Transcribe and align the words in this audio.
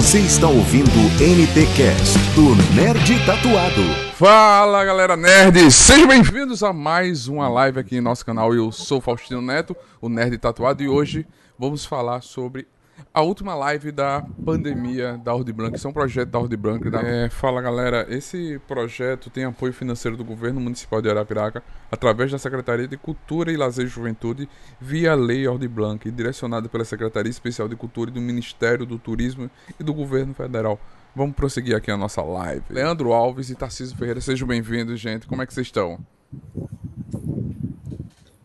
Você 0.00 0.20
está 0.20 0.48
ouvindo 0.48 0.90
NTCast 1.20 2.18
do 2.34 2.54
Nerd 2.74 3.26
Tatuado. 3.26 3.82
Fala 4.14 4.82
galera 4.82 5.14
nerd, 5.14 5.70
sejam 5.70 6.08
bem-vindos 6.08 6.62
a 6.62 6.72
mais 6.72 7.28
uma 7.28 7.50
live 7.50 7.80
aqui 7.80 7.96
em 7.96 8.00
nosso 8.00 8.24
canal. 8.24 8.54
Eu 8.54 8.72
sou 8.72 8.98
Faustino 8.98 9.42
Neto, 9.42 9.76
o 10.00 10.08
Nerd 10.08 10.38
Tatuado, 10.38 10.82
e 10.82 10.88
hoje 10.88 11.26
vamos 11.58 11.84
falar 11.84 12.22
sobre 12.22 12.66
a 13.12 13.22
última 13.22 13.54
live 13.54 13.92
da 13.92 14.24
pandemia 14.44 15.18
da 15.18 15.34
Ordem 15.34 15.54
Branca. 15.54 15.76
Isso 15.76 15.86
é 15.86 15.90
um 15.90 15.92
projeto 15.92 16.28
da 16.28 16.38
Ordem 16.38 16.58
Branca. 16.58 16.90
Da... 16.90 17.00
É, 17.00 17.28
fala 17.28 17.60
galera, 17.60 18.06
esse 18.08 18.60
projeto 18.66 19.30
tem 19.30 19.44
apoio 19.44 19.72
financeiro 19.72 20.16
do 20.16 20.24
governo 20.24 20.60
municipal 20.60 21.00
de 21.02 21.10
Arapiraca 21.10 21.62
através 21.90 22.30
da 22.30 22.38
Secretaria 22.38 22.86
de 22.86 22.96
Cultura 22.96 23.50
e 23.50 23.56
Lazer 23.56 23.86
e 23.86 23.88
Juventude 23.88 24.48
via 24.80 25.14
Lei 25.14 25.46
Ordem 25.46 25.68
Branca 25.68 26.08
e 26.08 26.10
direcionado 26.10 26.68
pela 26.68 26.84
Secretaria 26.84 27.30
Especial 27.30 27.68
de 27.68 27.76
Cultura 27.76 28.10
e 28.10 28.12
do 28.12 28.20
Ministério 28.20 28.86
do 28.86 28.98
Turismo 28.98 29.50
e 29.78 29.82
do 29.82 29.92
Governo 29.92 30.34
Federal. 30.34 30.78
Vamos 31.14 31.34
prosseguir 31.34 31.74
aqui 31.74 31.90
a 31.90 31.96
nossa 31.96 32.22
live. 32.22 32.62
Leandro 32.70 33.12
Alves 33.12 33.50
e 33.50 33.54
Tarcísio 33.54 33.96
Ferreira, 33.96 34.20
sejam 34.20 34.46
bem-vindos, 34.46 35.00
gente. 35.00 35.26
Como 35.26 35.42
é 35.42 35.46
que 35.46 35.52
vocês 35.52 35.66
estão? 35.66 35.98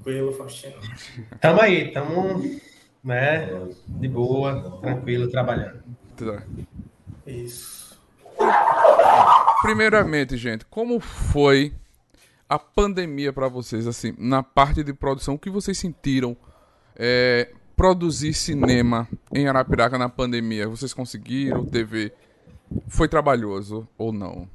Tranquilo, 0.06 0.32
Faustino. 0.34 0.76
Tamo 1.40 1.62
aí, 1.62 1.92
tamo 1.92 2.42
né, 3.06 3.48
de 3.88 4.08
boa, 4.08 4.80
tranquilo, 4.82 5.30
trabalhando. 5.30 5.84
Tá. 6.18 6.44
Isso. 7.28 8.02
Primeiramente, 9.62 10.36
gente, 10.36 10.66
como 10.66 11.00
foi 11.00 11.74
a 12.50 12.58
pandemia 12.58 13.32
para 13.32 13.48
vocês, 13.48 13.88
assim, 13.88 14.14
na 14.18 14.42
parte 14.42 14.84
de 14.84 14.94
produção? 14.94 15.36
O 15.36 15.40
que 15.40 15.50
vocês 15.50 15.78
sentiram 15.78 16.36
é, 16.96 17.52
produzir 17.76 18.34
cinema 18.34 19.08
em 19.34 19.48
Arapiraca 19.48 19.98
na 19.98 20.10
pandemia? 20.10 20.68
Vocês 20.68 20.94
conseguiram? 20.94 21.66
Teve 21.66 22.12
foi 22.88 23.08
trabalhoso 23.08 23.88
ou 23.98 24.12
não? 24.12 24.48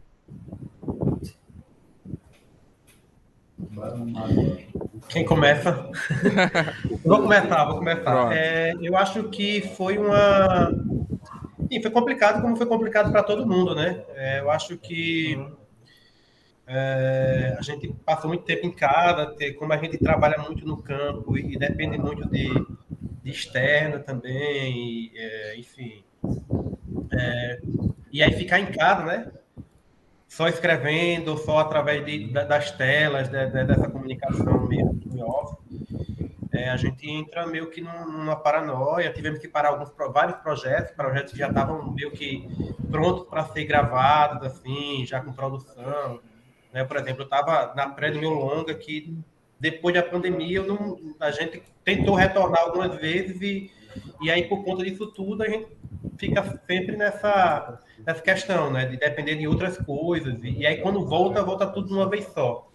Quem 5.11 5.25
começa? 5.25 5.91
vou 7.05 7.23
começar, 7.23 7.65
vou 7.65 7.79
começar. 7.79 8.33
É, 8.33 8.73
eu 8.81 8.97
acho 8.97 9.25
que 9.25 9.61
foi 9.77 9.99
uma. 9.99 10.71
Sim, 11.69 11.83
foi 11.83 11.91
complicado, 11.91 12.41
como 12.41 12.57
foi 12.57 12.67
complicado 12.67 13.11
para 13.11 13.23
todo 13.23 13.47
mundo, 13.47 13.75
né? 13.75 14.03
É, 14.15 14.41
eu 14.41 14.51
acho 14.51 14.77
que 14.77 15.39
é, 16.67 17.57
a 17.59 17.63
gente 17.63 17.93
passou 18.07 18.29
muito 18.29 18.45
tempo 18.45 18.65
em 18.65 18.71
casa, 18.71 19.35
como 19.59 19.73
a 19.73 19.77
gente 19.77 19.99
trabalha 19.99 20.39
muito 20.39 20.65
no 20.65 20.81
campo 20.81 21.37
e, 21.37 21.59
depende 21.59 21.99
muito 21.99 22.29
de, 22.31 22.49
de 23.23 23.31
externo 23.31 23.99
também, 24.01 24.73
e, 24.73 25.13
é, 25.17 25.59
enfim. 25.59 26.05
É, 27.13 27.61
e 28.13 28.23
aí 28.23 28.33
ficar 28.33 28.61
em 28.61 28.67
casa, 28.67 29.05
né? 29.05 29.33
Só 30.31 30.47
escrevendo, 30.47 31.37
só 31.39 31.59
através 31.59 32.07
de, 32.07 32.29
das 32.29 32.71
telas, 32.71 33.29
de, 33.29 33.47
de, 33.47 33.65
dessa 33.65 33.91
comunicação 33.91 34.65
mesmo 34.65 35.25
off, 35.27 35.57
é, 36.53 36.71
a 36.71 36.77
gente 36.77 37.11
entra 37.11 37.49
meio 37.49 37.69
que 37.69 37.81
numa 37.81 38.37
paranoia. 38.37 39.13
Tivemos 39.13 39.41
que 39.41 39.49
parar 39.49 39.71
alguns 39.71 39.93
vários 40.13 40.39
projetos, 40.39 40.95
projetos 40.95 41.33
que 41.33 41.39
já 41.41 41.49
estavam 41.49 41.93
meio 41.93 42.13
que 42.13 42.49
prontos 42.93 43.27
para 43.29 43.45
ser 43.47 43.65
gravados, 43.65 44.47
assim, 44.47 45.05
já 45.05 45.21
com 45.21 45.33
produção. 45.33 46.21
Né? 46.73 46.85
Por 46.85 46.97
exemplo, 46.97 47.23
eu 47.23 47.25
estava 47.25 47.75
na 47.75 47.89
pré 47.89 48.13
do 48.13 48.21
meu 48.21 48.31
longa 48.31 48.73
que 48.73 49.13
depois 49.59 49.97
da 49.97 50.03
pandemia 50.03 50.63
não, 50.63 50.97
a 51.19 51.33
gente 51.33 51.61
tentou 51.85 52.15
retornar 52.15 52.63
algumas 52.63 52.95
vezes 52.95 53.43
e, 53.43 53.69
e 54.23 54.31
aí 54.31 54.45
por 54.49 54.65
conta 54.65 54.85
disso 54.85 55.09
tudo 55.09 55.43
a 55.43 55.49
gente 55.49 55.67
fica 56.17 56.43
sempre 56.67 56.97
nessa, 56.97 57.81
nessa 58.07 58.23
questão, 58.23 58.71
né? 58.71 58.87
De 58.87 58.97
depender 58.97 59.37
de 59.37 59.47
outras 59.47 59.79
coisas. 59.79 60.39
E, 60.43 60.67
aí, 60.67 60.79
quando 60.79 61.07
volta, 61.07 61.43
volta 61.43 61.67
tudo 61.67 61.89
de 61.89 61.95
uma 61.95 62.09
vez 62.09 62.27
só. 62.27 62.69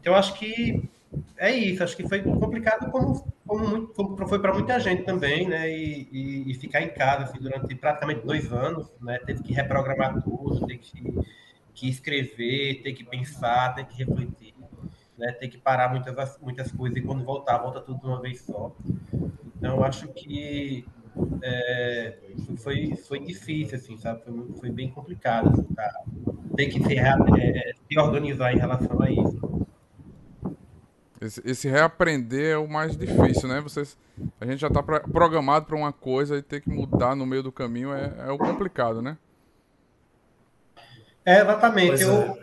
Então, 0.00 0.14
acho 0.14 0.34
que 0.34 0.88
é 1.36 1.50
isso. 1.52 1.82
Acho 1.82 1.96
que 1.96 2.08
foi 2.08 2.22
complicado, 2.22 2.90
como, 2.90 3.24
como, 3.46 3.68
muito, 3.68 3.92
como 3.92 4.26
foi 4.26 4.38
para 4.38 4.52
muita 4.52 4.80
gente 4.80 5.02
também, 5.04 5.46
né? 5.46 5.70
E, 5.70 6.08
e, 6.10 6.50
e, 6.50 6.54
ficar 6.54 6.82
em 6.82 6.88
casa 6.88 7.24
assim, 7.24 7.38
durante 7.38 7.74
praticamente 7.74 8.26
dois 8.26 8.52
anos, 8.52 8.90
né? 9.00 9.18
Teve 9.24 9.42
que 9.42 9.52
reprogramar 9.52 10.22
tudo, 10.22 10.66
ter 10.66 10.78
que, 10.78 11.14
que 11.74 11.88
escrever, 11.88 12.82
ter 12.82 12.92
que 12.92 13.04
pensar, 13.04 13.74
ter 13.74 13.84
que 13.84 14.04
refletir. 14.04 14.54
Né, 15.16 15.30
ter 15.30 15.46
que 15.46 15.56
parar 15.56 15.90
muitas, 15.90 16.36
muitas 16.40 16.72
coisas 16.72 16.98
e 16.98 17.00
quando 17.00 17.22
voltar, 17.22 17.58
volta 17.58 17.80
tudo 17.80 18.00
de 18.00 18.06
uma 18.06 18.20
vez 18.20 18.40
só. 18.40 18.74
Então, 19.56 19.84
acho 19.84 20.08
que 20.08 20.84
é, 21.42 22.16
foi, 22.56 22.96
foi 22.96 23.20
difícil, 23.20 23.76
assim, 23.76 23.96
sabe? 23.98 24.22
Foi, 24.24 24.34
foi 24.60 24.70
bem 24.70 24.90
complicado 24.90 25.50
assim, 25.50 25.74
tá? 25.74 25.90
ter 26.56 26.66
que 26.66 26.82
se, 26.82 26.96
é, 26.96 27.72
se 27.88 27.98
organizar 27.98 28.52
em 28.52 28.58
relação 28.58 29.00
a 29.00 29.10
isso. 29.10 29.66
Esse, 31.20 31.42
esse, 31.44 31.68
reaprender 31.68 32.52
é 32.52 32.58
o 32.58 32.68
mais 32.68 32.96
difícil, 32.96 33.48
né? 33.48 33.60
Vocês, 33.60 33.96
a 34.40 34.44
gente 34.44 34.58
já 34.58 34.68
está 34.68 34.82
programado 34.82 35.66
para 35.66 35.76
uma 35.76 35.92
coisa 35.92 36.36
e 36.36 36.42
ter 36.42 36.60
que 36.60 36.68
mudar 36.68 37.14
no 37.14 37.24
meio 37.24 37.42
do 37.42 37.52
caminho 37.52 37.94
é, 37.94 38.12
é 38.26 38.30
o 38.30 38.36
complicado, 38.36 39.00
né? 39.00 39.16
É, 41.24 41.40
exatamente. 41.40 42.02
Eu, 42.02 42.38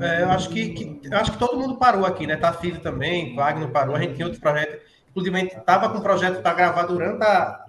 é. 0.00 0.20
é, 0.20 0.22
eu 0.22 0.30
acho 0.30 0.48
que, 0.50 0.68
que, 0.70 1.00
eu 1.08 1.18
acho 1.18 1.32
que 1.32 1.38
todo 1.38 1.58
mundo 1.58 1.76
parou 1.76 2.06
aqui, 2.06 2.26
né? 2.26 2.36
Tarcísio 2.36 2.80
também, 2.80 3.34
Wagner 3.34 3.68
parou, 3.70 3.96
a 3.96 4.00
gente 4.00 4.14
tinha 4.14 4.26
outros 4.26 4.40
projetos. 4.40 4.80
Inclusive, 5.10 5.36
a 5.36 5.40
gente 5.40 5.56
estava 5.56 5.88
com 5.88 5.98
um 5.98 6.02
projeto 6.02 6.40
para 6.40 6.54
gravar 6.54 6.84
durante 6.84 7.22
a, 7.22 7.63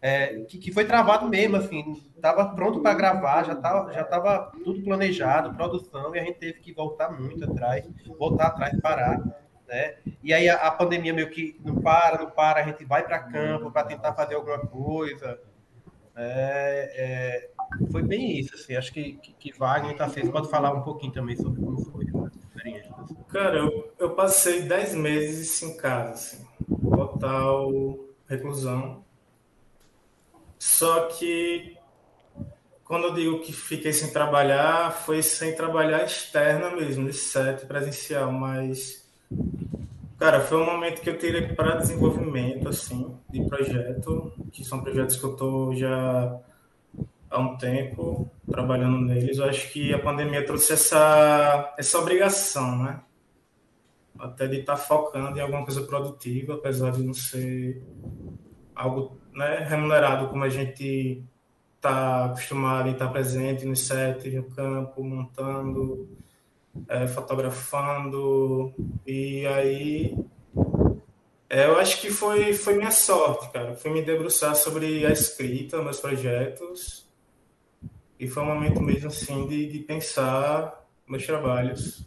é, 0.00 0.40
que, 0.44 0.58
que, 0.58 0.72
foi 0.72 0.84
travado 0.84 1.28
mesmo, 1.28 1.56
assim, 1.56 2.00
estava 2.14 2.54
pronto 2.54 2.80
para 2.80 2.94
gravar, 2.94 3.44
já 3.44 3.54
estava 3.54 3.92
já 3.92 4.04
tava 4.04 4.52
tudo 4.64 4.80
planejado, 4.82 5.54
produção, 5.54 6.14
e 6.14 6.20
a 6.20 6.24
gente 6.24 6.38
teve 6.38 6.60
que 6.60 6.72
voltar 6.72 7.10
muito 7.10 7.44
atrás, 7.44 7.84
voltar 8.16 8.46
atrás, 8.46 8.80
parar, 8.80 9.20
né? 9.66 9.96
E 10.22 10.32
aí 10.32 10.48
a, 10.48 10.54
a 10.54 10.70
pandemia 10.70 11.12
meio 11.12 11.30
que 11.30 11.60
não 11.64 11.76
para, 11.76 12.18
não 12.18 12.30
para, 12.30 12.60
a 12.60 12.62
gente 12.62 12.84
vai 12.84 13.04
para 13.04 13.18
campo 13.18 13.72
para 13.72 13.88
tentar 13.88 14.14
fazer 14.14 14.36
alguma 14.36 14.60
coisa. 14.60 15.40
É, 16.14 16.92
é, 16.96 17.50
foi 17.90 18.02
bem 18.02 18.38
isso, 18.38 18.54
assim, 18.54 18.76
acho 18.76 18.92
que, 18.92 19.14
que, 19.14 19.32
que 19.32 19.58
Wagner 19.58 19.96
tá 19.96 20.08
fez, 20.08 20.28
pode 20.28 20.48
falar 20.48 20.72
um 20.72 20.82
pouquinho 20.82 21.12
também 21.12 21.36
sobre 21.36 21.60
como 21.60 21.78
foi 21.84 22.06
a 22.06 22.28
experiência. 22.28 22.94
Cara, 23.28 23.58
eu, 23.58 23.92
eu 23.98 24.10
passei 24.14 24.62
10 24.62 24.94
meses 24.94 25.62
em 25.62 25.76
casa, 25.76 26.10
assim, 26.10 26.46
total 26.90 27.72
reclusão 28.28 29.04
só 30.58 31.06
que 31.06 31.76
quando 32.84 33.08
eu 33.08 33.14
digo 33.14 33.40
que 33.40 33.52
fiquei 33.52 33.92
sem 33.92 34.10
trabalhar, 34.10 34.90
foi 34.90 35.22
sem 35.22 35.54
trabalhar 35.54 36.04
externa 36.04 36.70
mesmo, 36.74 37.06
de 37.06 37.12
set 37.12 37.66
presencial, 37.66 38.32
mas 38.32 39.06
cara, 40.18 40.40
foi 40.40 40.58
um 40.58 40.64
momento 40.64 41.02
que 41.02 41.10
eu 41.10 41.18
tirei 41.18 41.48
para 41.48 41.76
desenvolvimento 41.76 42.68
assim, 42.68 43.14
de 43.30 43.44
projeto, 43.44 44.32
que 44.50 44.64
são 44.64 44.82
projetos 44.82 45.16
que 45.16 45.24
eu 45.24 45.36
tô 45.36 45.74
já 45.74 46.40
há 47.30 47.38
um 47.38 47.56
tempo 47.58 48.30
trabalhando 48.50 48.98
neles. 49.00 49.38
Eu 49.38 49.44
acho 49.44 49.70
que 49.70 49.92
a 49.92 49.98
pandemia 49.98 50.44
trouxe 50.44 50.72
essa 50.72 51.74
essa 51.78 51.98
obrigação, 51.98 52.82
né? 52.82 53.00
Até 54.18 54.46
de 54.48 54.60
estar 54.60 54.76
tá 54.76 54.78
focando 54.78 55.38
em 55.38 55.42
alguma 55.42 55.64
coisa 55.64 55.82
produtiva, 55.82 56.54
apesar 56.54 56.90
de 56.92 57.02
não 57.02 57.14
ser 57.14 57.82
algo 58.74 59.18
né, 59.38 59.64
remunerado 59.68 60.28
como 60.28 60.42
a 60.42 60.48
gente 60.48 61.22
está 61.76 62.24
acostumado 62.24 62.88
em 62.88 62.92
estar 62.92 63.08
presente 63.08 63.64
no 63.64 63.76
set, 63.76 64.28
no 64.30 64.42
campo, 64.50 65.02
montando, 65.04 66.08
é, 66.88 67.06
fotografando. 67.06 68.74
E 69.06 69.46
aí 69.46 70.18
é, 71.48 71.66
eu 71.66 71.78
acho 71.78 72.00
que 72.00 72.10
foi, 72.10 72.52
foi 72.52 72.74
minha 72.76 72.90
sorte, 72.90 73.48
cara. 73.52 73.76
Fui 73.76 73.92
me 73.92 74.02
debruçar 74.02 74.56
sobre 74.56 75.06
a 75.06 75.12
escrita, 75.12 75.80
meus 75.80 76.00
projetos. 76.00 77.08
E 78.18 78.26
foi 78.26 78.42
um 78.42 78.46
momento 78.46 78.82
mesmo 78.82 79.06
assim 79.06 79.46
de, 79.46 79.68
de 79.68 79.78
pensar 79.78 80.84
meus 81.06 81.24
trabalhos. 81.24 82.04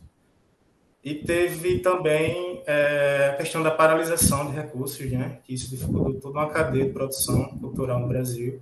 E 1.03 1.15
teve 1.15 1.80
também 1.80 2.62
é, 2.68 3.31
a 3.33 3.38
questão 3.38 3.63
da 3.63 3.71
paralisação 3.71 4.51
de 4.51 4.56
recursos, 4.56 5.12
né? 5.12 5.39
que 5.44 5.53
isso 5.53 5.69
dificultou 5.69 6.13
toda 6.15 6.39
uma 6.39 6.50
cadeia 6.50 6.86
de 6.86 6.92
produção 6.92 7.57
cultural 7.57 8.00
no 8.00 8.07
Brasil. 8.07 8.62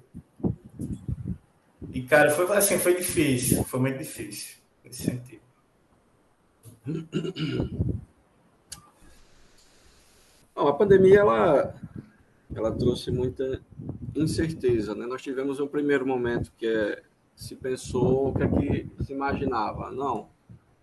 E, 1.91 2.01
cara, 2.03 2.31
foi 2.31 2.45
assim, 2.55 2.77
foi 2.77 2.95
difícil, 2.95 3.63
foi 3.65 3.79
muito 3.81 3.97
difícil 3.97 4.57
nesse 4.85 5.03
sentido. 5.03 5.41
Bom, 10.55 10.67
a 10.67 10.73
pandemia, 10.73 11.19
ela, 11.19 11.75
ela 12.55 12.71
trouxe 12.71 13.11
muita 13.11 13.61
incerteza, 14.15 14.95
né? 14.95 15.05
Nós 15.05 15.21
tivemos 15.21 15.59
um 15.59 15.67
primeiro 15.67 16.05
momento 16.07 16.53
que 16.57 16.65
é, 16.65 17.01
se 17.35 17.55
pensou, 17.55 18.29
o 18.29 18.33
que 18.33 18.43
é 18.43 18.47
que 18.47 19.03
se 19.03 19.13
imaginava? 19.13 19.91
Não, 19.91 20.29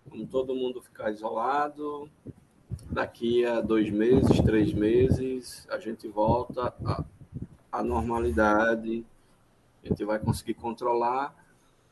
Vamos 0.09 0.29
todo 0.29 0.55
mundo 0.55 0.81
ficar 0.81 1.11
isolado. 1.11 2.09
Daqui 2.89 3.45
a 3.45 3.61
dois 3.61 3.89
meses, 3.89 4.39
três 4.41 4.73
meses, 4.73 5.67
a 5.69 5.77
gente 5.77 6.07
volta 6.07 6.73
à, 7.71 7.83
normalidade. 7.83 9.05
a 9.83 9.87
gente 9.87 10.03
vai 10.05 10.19
conseguir 10.19 10.53
controlar. 10.53 11.35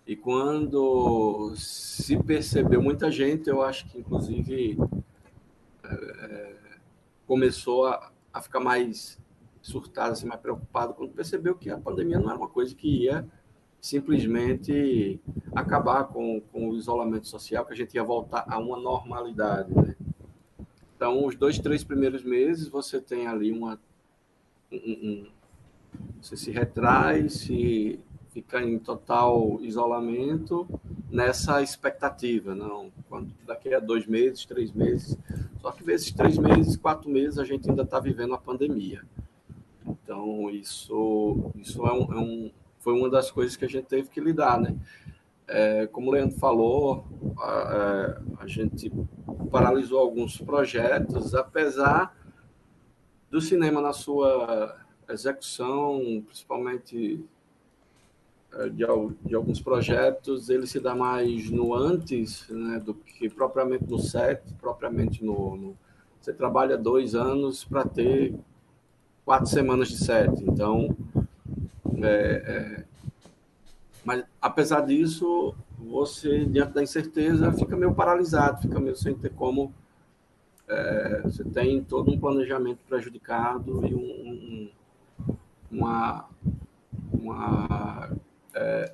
E 0.08 0.16
quando 0.16 1.54
se 1.56 2.22
percebeu, 2.24 2.82
muita 2.82 3.12
gente, 3.12 3.50
eu 3.50 3.62
acho 3.62 3.88
que 3.90 4.00
inclusive 4.00 4.78
é, 5.84 6.56
começou 7.28 7.88
a, 7.88 8.12
a 8.34 8.42
ficar 8.42 8.60
mais 8.60 9.20
surtada, 9.62 10.12
assim, 10.12 10.28
mais 10.28 10.40
preocupada, 10.40 10.94
quando 10.94 11.12
percebeu 11.12 11.56
que 11.56 11.70
a 11.70 11.78
pandemia 11.78 12.20
não 12.20 12.30
era 12.30 12.38
uma 12.38 12.48
coisa 12.48 12.76
que 12.76 13.06
ia 13.06 13.28
simplesmente 13.86 15.20
acabar 15.54 16.06
com, 16.06 16.42
com 16.52 16.70
o 16.70 16.76
isolamento 16.76 17.28
social, 17.28 17.64
que 17.64 17.74
a 17.74 17.76
gente 17.76 17.94
ia 17.94 18.04
voltar 18.04 18.44
a 18.48 18.58
uma 18.58 18.80
normalidade. 18.80 19.72
Né? 19.72 19.96
Então, 20.96 21.24
os 21.24 21.36
dois, 21.36 21.60
três 21.60 21.84
primeiros 21.84 22.24
meses, 22.24 22.68
você 22.68 23.00
tem 23.00 23.28
ali 23.28 23.52
uma. 23.52 23.80
Um, 24.72 24.78
um, 24.78 25.28
você 26.20 26.36
se 26.36 26.50
retrai, 26.50 27.30
se 27.30 28.00
fica 28.32 28.60
em 28.60 28.80
total 28.80 29.60
isolamento 29.62 30.68
nessa 31.12 31.62
expectativa, 31.62 32.56
não? 32.56 32.92
Quando 33.08 33.32
daqui 33.46 33.72
a 33.72 33.80
dois 33.80 34.08
meses, 34.08 34.46
três 34.46 34.72
meses, 34.72 35.16
só 35.62 35.72
que 35.72 35.86
nesses 35.86 36.12
três 36.12 36.40
meses, 36.40 36.76
quatro 36.76 37.08
meses, 37.08 37.38
a 37.38 37.46
gente 37.46 37.70
ainda 37.70 37.84
está 37.84 38.00
vivendo 38.00 38.34
a 38.34 38.40
pandemia. 38.40 39.04
Então 39.88 40.50
isso, 40.50 41.52
isso 41.56 41.86
é 41.86 41.94
um, 41.94 42.14
é 42.14 42.18
um 42.18 42.52
foi 42.86 42.94
uma 42.94 43.10
das 43.10 43.32
coisas 43.32 43.56
que 43.56 43.66
a 43.66 43.68
gente 43.68 43.86
teve 43.86 44.10
que 44.10 44.22
lidar, 44.22 44.62
né? 44.62 44.76
É, 45.48 45.88
como 45.88 46.10
o 46.10 46.14
Leandro 46.14 46.38
falou, 46.38 47.04
a, 47.40 48.22
a, 48.42 48.48
gente 48.48 48.92
paralisou 49.50 50.00
alguns 50.00 50.38
projetos, 50.38 51.34
apesar 51.34 52.16
do 53.28 53.42
cinema 53.42 53.82
na 53.82 53.92
sua 53.92 54.78
execução, 55.10 56.24
principalmente 56.28 57.26
é, 58.54 58.70
de, 58.70 58.86
de, 59.26 59.36
alguns 59.36 59.60
projetos, 59.60 60.50
ele 60.50 60.68
se 60.68 60.80
dá 60.80 60.94
mais 60.94 61.50
no 61.50 61.74
antes 61.74 62.48
né, 62.50 62.80
do 62.80 62.94
que 62.94 63.28
propriamente 63.30 63.86
no 63.90 63.98
set, 63.98 64.42
propriamente 64.62 65.26
no, 65.26 65.58
no 65.58 65.78
você 66.22 66.34
trabalha 66.34 66.78
dois 66.78 67.16
anos 67.16 67.64
para 67.64 67.84
ter 67.84 68.36
quatro 69.24 69.48
semanas 69.48 69.90
de 69.90 69.98
set. 69.98 70.32
Então, 70.44 70.96
é, 72.04 72.08
é, 72.08 72.84
mas 74.04 74.24
apesar 74.42 74.82
disso, 74.82 75.56
você, 75.78 76.46
diante 76.46 76.74
da 76.74 76.84
incerteza, 76.84 77.52
fica 77.52 77.76
meio 77.76 77.94
paralisado, 77.94 78.62
fica 78.62 78.80
meio 78.80 78.96
sem 78.96 79.16
ter 79.16 79.32
como. 79.32 79.74
É, 80.68 81.22
você 81.24 81.44
tem 81.44 81.84
todo 81.84 82.12
um 82.12 82.20
planejamento 82.20 82.80
prejudicado 82.88 83.86
e 83.86 83.94
um, 83.94 84.00
um, 84.00 84.70
uma. 85.72 86.30
uma 87.14 88.12
é, 88.54 88.94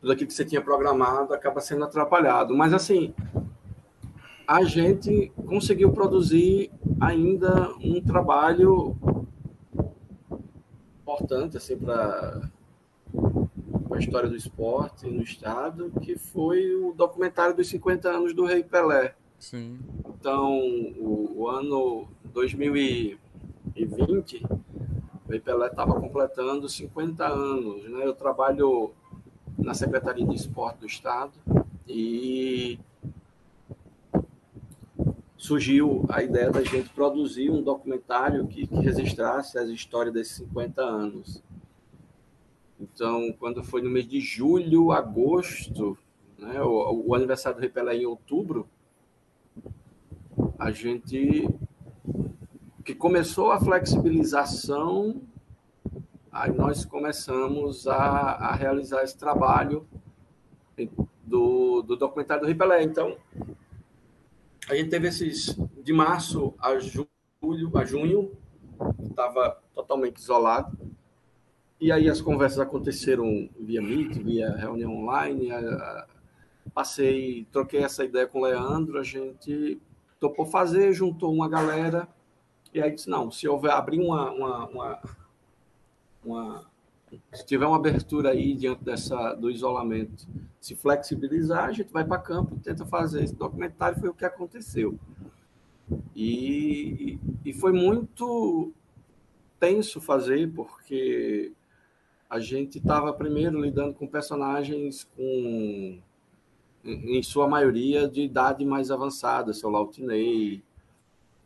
tudo 0.00 0.12
aquilo 0.12 0.28
que 0.28 0.34
você 0.34 0.44
tinha 0.44 0.60
programado 0.60 1.32
acaba 1.32 1.60
sendo 1.60 1.84
atrapalhado. 1.84 2.54
Mas, 2.54 2.72
assim, 2.72 3.14
a 4.46 4.62
gente 4.62 5.32
conseguiu 5.46 5.90
produzir 5.92 6.70
ainda 7.00 7.72
um 7.80 8.00
trabalho 8.00 8.96
importante 11.06 11.56
assim 11.56 11.76
para 11.76 12.50
a 13.92 13.98
história 13.98 14.28
do 14.28 14.34
esporte 14.34 15.06
no 15.06 15.22
estado, 15.22 15.92
que 16.02 16.18
foi 16.18 16.74
o 16.74 16.92
documentário 16.92 17.54
dos 17.54 17.68
50 17.68 18.08
anos 18.08 18.34
do 18.34 18.44
Rei 18.44 18.64
Pelé. 18.64 19.14
Sim. 19.38 19.78
Então, 20.08 20.58
o, 20.98 21.32
o 21.36 21.48
ano 21.48 22.08
2020, 22.24 24.44
o 24.44 25.30
Rei 25.30 25.38
Pelé 25.38 25.68
estava 25.68 25.94
completando 25.94 26.68
50 26.68 27.24
anos. 27.24 27.84
Né? 27.84 28.04
Eu 28.04 28.14
trabalho 28.14 28.90
na 29.56 29.74
Secretaria 29.74 30.26
de 30.26 30.34
Esporte 30.34 30.80
do 30.80 30.86
Estado 30.86 31.34
e 31.86 32.80
surgiu 35.46 36.04
a 36.08 36.22
ideia 36.22 36.50
da 36.50 36.62
gente 36.62 36.88
produzir 36.90 37.50
um 37.50 37.62
documentário 37.62 38.48
que, 38.48 38.66
que 38.66 38.80
registrasse 38.80 39.56
as 39.56 39.68
histórias 39.68 40.12
desses 40.12 40.36
50 40.38 40.82
anos. 40.82 41.42
Então, 42.80 43.32
quando 43.38 43.62
foi 43.62 43.80
no 43.80 43.88
mês 43.88 44.08
de 44.08 44.18
julho, 44.20 44.90
agosto, 44.90 45.96
né, 46.36 46.60
o, 46.60 47.04
o 47.06 47.14
aniversário 47.14 47.58
do 47.58 47.62
Repelé 47.62 47.96
em 47.96 48.06
outubro, 48.06 48.68
a 50.58 50.72
gente 50.72 51.48
que 52.84 52.94
começou 52.94 53.52
a 53.52 53.60
flexibilização, 53.60 55.22
aí 56.30 56.52
nós 56.52 56.84
começamos 56.84 57.86
a, 57.86 57.96
a 57.96 58.54
realizar 58.54 59.04
esse 59.04 59.16
trabalho 59.16 59.86
do, 61.24 61.82
do 61.82 61.96
documentário 61.96 62.42
do 62.42 62.48
Repelé. 62.48 62.82
Então, 62.82 63.16
a 64.68 64.74
gente 64.74 64.90
teve 64.90 65.08
esses 65.08 65.56
de 65.82 65.92
março 65.92 66.54
a 66.58 66.78
julho, 66.78 67.70
a 67.74 67.84
junho, 67.84 68.32
estava 69.08 69.62
totalmente 69.74 70.16
isolado. 70.16 70.76
E 71.80 71.92
aí 71.92 72.08
as 72.08 72.20
conversas 72.20 72.58
aconteceram 72.58 73.48
via 73.58 73.80
Meet, 73.80 74.16
via 74.16 74.50
reunião 74.56 74.96
online. 74.96 75.48
Passei, 76.74 77.46
troquei 77.52 77.82
essa 77.82 78.04
ideia 78.04 78.26
com 78.26 78.40
o 78.40 78.42
Leandro, 78.42 78.98
a 78.98 79.02
gente 79.02 79.80
topou 80.18 80.44
fazer, 80.44 80.92
juntou 80.92 81.32
uma 81.32 81.48
galera, 81.48 82.08
e 82.74 82.82
aí 82.82 82.90
disse, 82.90 83.08
não, 83.08 83.30
se 83.30 83.46
houver 83.48 83.70
abrir 83.70 84.00
uma, 84.00 84.30
uma, 84.30 84.68
uma, 84.68 85.02
uma 86.24 86.66
se 87.32 87.46
tiver 87.46 87.66
uma 87.66 87.76
abertura 87.76 88.30
aí 88.30 88.54
diante 88.54 88.82
dessa, 88.82 89.34
do 89.34 89.50
isolamento, 89.50 90.26
se 90.60 90.74
flexibilizar, 90.74 91.66
a 91.66 91.72
gente 91.72 91.92
vai 91.92 92.04
para 92.04 92.18
campo 92.18 92.56
e 92.56 92.60
tenta 92.60 92.84
fazer 92.84 93.22
esse 93.22 93.34
documentário. 93.34 94.00
Foi 94.00 94.08
o 94.08 94.14
que 94.14 94.24
aconteceu. 94.24 94.98
E, 96.14 97.18
e 97.44 97.52
foi 97.52 97.72
muito 97.72 98.72
tenso 99.60 100.00
fazer, 100.00 100.52
porque 100.52 101.52
a 102.28 102.40
gente 102.40 102.78
estava 102.78 103.12
primeiro 103.12 103.60
lidando 103.60 103.94
com 103.94 104.06
personagens 104.06 105.04
com, 105.16 105.98
em 106.84 107.22
sua 107.22 107.46
maioria, 107.46 108.08
de 108.08 108.22
idade 108.22 108.64
mais 108.64 108.90
avançada, 108.90 109.52
seu 109.52 109.70
Lautinei, 109.70 110.62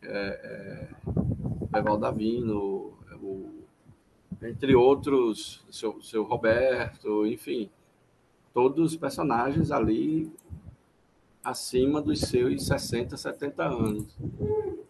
é, 0.02 0.88
é, 1.73 1.78
Evaldo 1.78 2.02
Davino, 2.02 2.94
entre 4.42 4.75
outros, 4.75 5.64
seu, 5.70 6.00
seu 6.02 6.23
Roberto, 6.25 7.26
enfim, 7.26 7.70
todos 8.54 8.92
os 8.92 8.97
personagens 8.97 9.70
ali 9.70 10.32
acima 11.42 12.00
dos 12.00 12.20
seus 12.20 12.66
60, 12.66 13.16
70 13.16 13.64
anos. 13.64 14.16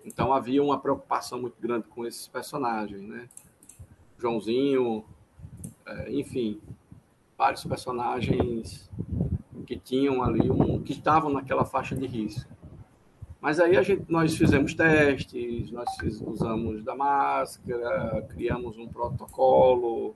Então 0.04 0.33
havia 0.33 0.62
uma 0.62 0.78
preocupação 0.78 1.40
muito 1.40 1.61
grande 1.61 1.87
com 1.88 2.07
esses 2.07 2.26
personagens, 2.26 3.02
né? 3.02 3.28
Joãozinho, 4.19 5.04
é, 5.87 6.12
enfim, 6.12 6.61
vários 7.37 7.64
personagens 7.64 8.90
que 9.66 9.76
tinham 9.76 10.23
ali 10.23 10.50
um 10.50 10.83
que 10.83 10.92
estavam 10.92 11.33
naquela 11.33 11.64
faixa 11.64 11.97
de 11.97 12.07
risco. 12.07 12.50
Mas 13.40 13.59
aí 13.59 13.76
a 13.76 13.82
gente, 13.82 14.04
nós 14.09 14.37
fizemos 14.37 14.75
testes, 14.75 15.70
nós 15.70 15.88
usamos 16.26 16.85
da 16.85 16.94
máscara, 16.94 18.23
criamos 18.28 18.76
um 18.76 18.87
protocolo. 18.87 20.14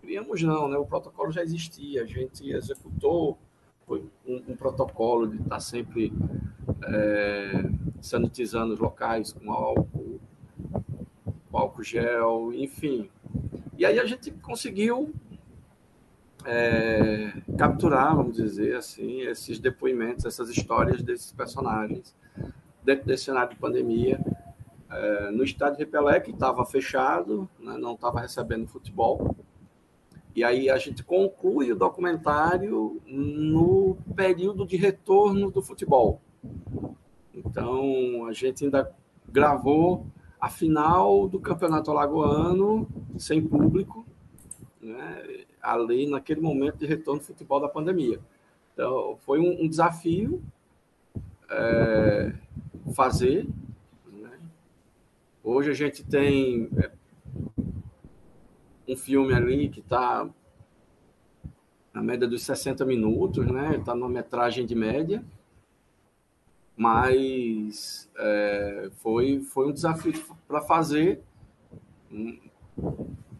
Criamos 0.00 0.42
não, 0.42 0.68
né? 0.68 0.76
O 0.76 0.84
protocolo 0.84 1.30
já 1.30 1.42
existia, 1.42 2.02
a 2.02 2.06
gente 2.06 2.50
executou 2.50 3.38
foi 3.86 4.04
um, 4.26 4.42
um 4.48 4.56
protocolo 4.56 5.28
de 5.28 5.40
estar 5.40 5.60
sempre 5.60 6.12
é, 6.84 7.70
sanitizando 8.02 8.74
os 8.74 8.80
locais 8.80 9.32
com 9.32 9.52
álcool, 9.52 10.20
com 11.50 11.58
álcool 11.58 11.84
gel, 11.84 12.52
enfim. 12.52 13.08
E 13.78 13.86
aí 13.86 14.00
a 14.00 14.04
gente 14.04 14.32
conseguiu 14.32 15.14
é, 16.44 17.32
capturar, 17.56 18.16
vamos 18.16 18.36
dizer 18.36 18.74
assim, 18.74 19.20
esses 19.20 19.60
depoimentos, 19.60 20.24
essas 20.24 20.50
histórias 20.50 21.00
desses 21.00 21.30
personagens 21.30 22.12
dentro 22.86 23.04
desse 23.04 23.24
cenário 23.24 23.50
de 23.50 23.56
pandemia, 23.56 24.20
é, 24.88 25.30
no 25.32 25.42
estádio 25.42 25.80
Repelé, 25.80 26.20
que 26.20 26.30
estava 26.30 26.64
fechado, 26.64 27.50
né, 27.58 27.76
não 27.76 27.94
estava 27.94 28.20
recebendo 28.20 28.68
futebol. 28.68 29.34
E 30.34 30.44
aí 30.44 30.70
a 30.70 30.78
gente 30.78 31.02
conclui 31.02 31.72
o 31.72 31.76
documentário 31.76 33.02
no 33.04 33.96
período 34.14 34.64
de 34.64 34.76
retorno 34.76 35.50
do 35.50 35.60
futebol. 35.60 36.20
Então, 37.34 38.26
a 38.26 38.32
gente 38.32 38.64
ainda 38.64 38.94
gravou 39.28 40.06
a 40.40 40.48
final 40.48 41.26
do 41.26 41.40
Campeonato 41.40 41.90
Alagoano 41.90 42.86
sem 43.18 43.44
público, 43.44 44.06
né, 44.80 45.44
ali 45.60 46.08
naquele 46.08 46.40
momento 46.40 46.76
de 46.76 46.86
retorno 46.86 47.20
do 47.20 47.26
futebol 47.26 47.58
da 47.58 47.68
pandemia. 47.68 48.20
Então, 48.72 49.16
foi 49.22 49.40
um, 49.40 49.64
um 49.64 49.68
desafio 49.68 50.40
é, 51.50 52.32
fazer. 52.92 53.46
Né? 54.06 54.38
Hoje 55.42 55.70
a 55.70 55.74
gente 55.74 56.04
tem 56.04 56.68
é, 56.76 56.90
um 58.88 58.96
filme 58.96 59.34
ali 59.34 59.68
que 59.68 59.80
está 59.80 60.28
média 62.02 62.28
dos 62.28 62.42
60 62.42 62.84
minutos, 62.84 63.46
né? 63.46 63.76
Está 63.76 63.94
numa 63.94 64.08
metragem 64.08 64.66
de 64.66 64.74
média, 64.74 65.24
mas 66.76 68.10
é, 68.16 68.90
foi, 68.96 69.40
foi 69.40 69.68
um 69.68 69.72
desafio 69.72 70.12
para 70.46 70.60
fazer, 70.60 71.22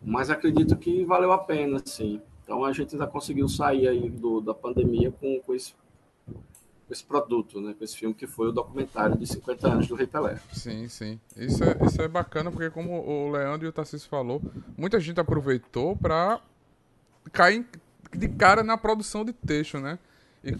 mas 0.02 0.30
acredito 0.30 0.76
que 0.76 1.04
valeu 1.04 1.32
a 1.32 1.38
pena, 1.38 1.80
sim. 1.84 2.20
Então 2.42 2.64
a 2.64 2.72
gente 2.72 2.94
ainda 2.94 3.06
conseguiu 3.06 3.48
sair 3.48 3.88
aí 3.88 4.08
do, 4.08 4.40
da 4.40 4.54
pandemia 4.54 5.10
com, 5.10 5.40
com 5.40 5.54
esse 5.54 5.74
com 6.86 6.92
esse 6.92 7.04
produto, 7.04 7.60
né, 7.60 7.74
com 7.76 7.84
esse 7.84 7.96
filme 7.96 8.14
que 8.14 8.26
foi 8.26 8.48
o 8.48 8.52
documentário 8.52 9.16
de 9.16 9.26
50 9.26 9.68
anos 9.68 9.88
do 9.88 9.94
Rei 9.94 10.06
Pelé. 10.06 10.38
Sim, 10.52 10.88
sim. 10.88 11.20
Isso 11.36 11.64
é, 11.64 11.76
isso 11.84 12.00
é 12.00 12.08
bacana 12.08 12.50
porque, 12.50 12.70
como 12.70 13.00
o 13.00 13.30
Leandro 13.30 13.66
e 13.66 13.68
o 13.68 13.72
Tarcísio 13.72 14.08
falou, 14.08 14.40
muita 14.76 15.00
gente 15.00 15.18
aproveitou 15.18 15.96
para 15.96 16.40
cair 17.32 17.66
de 18.12 18.28
cara 18.28 18.62
na 18.62 18.78
produção 18.78 19.24
de 19.24 19.32
texto, 19.32 19.80
né? 19.80 19.98
E, 20.44 20.52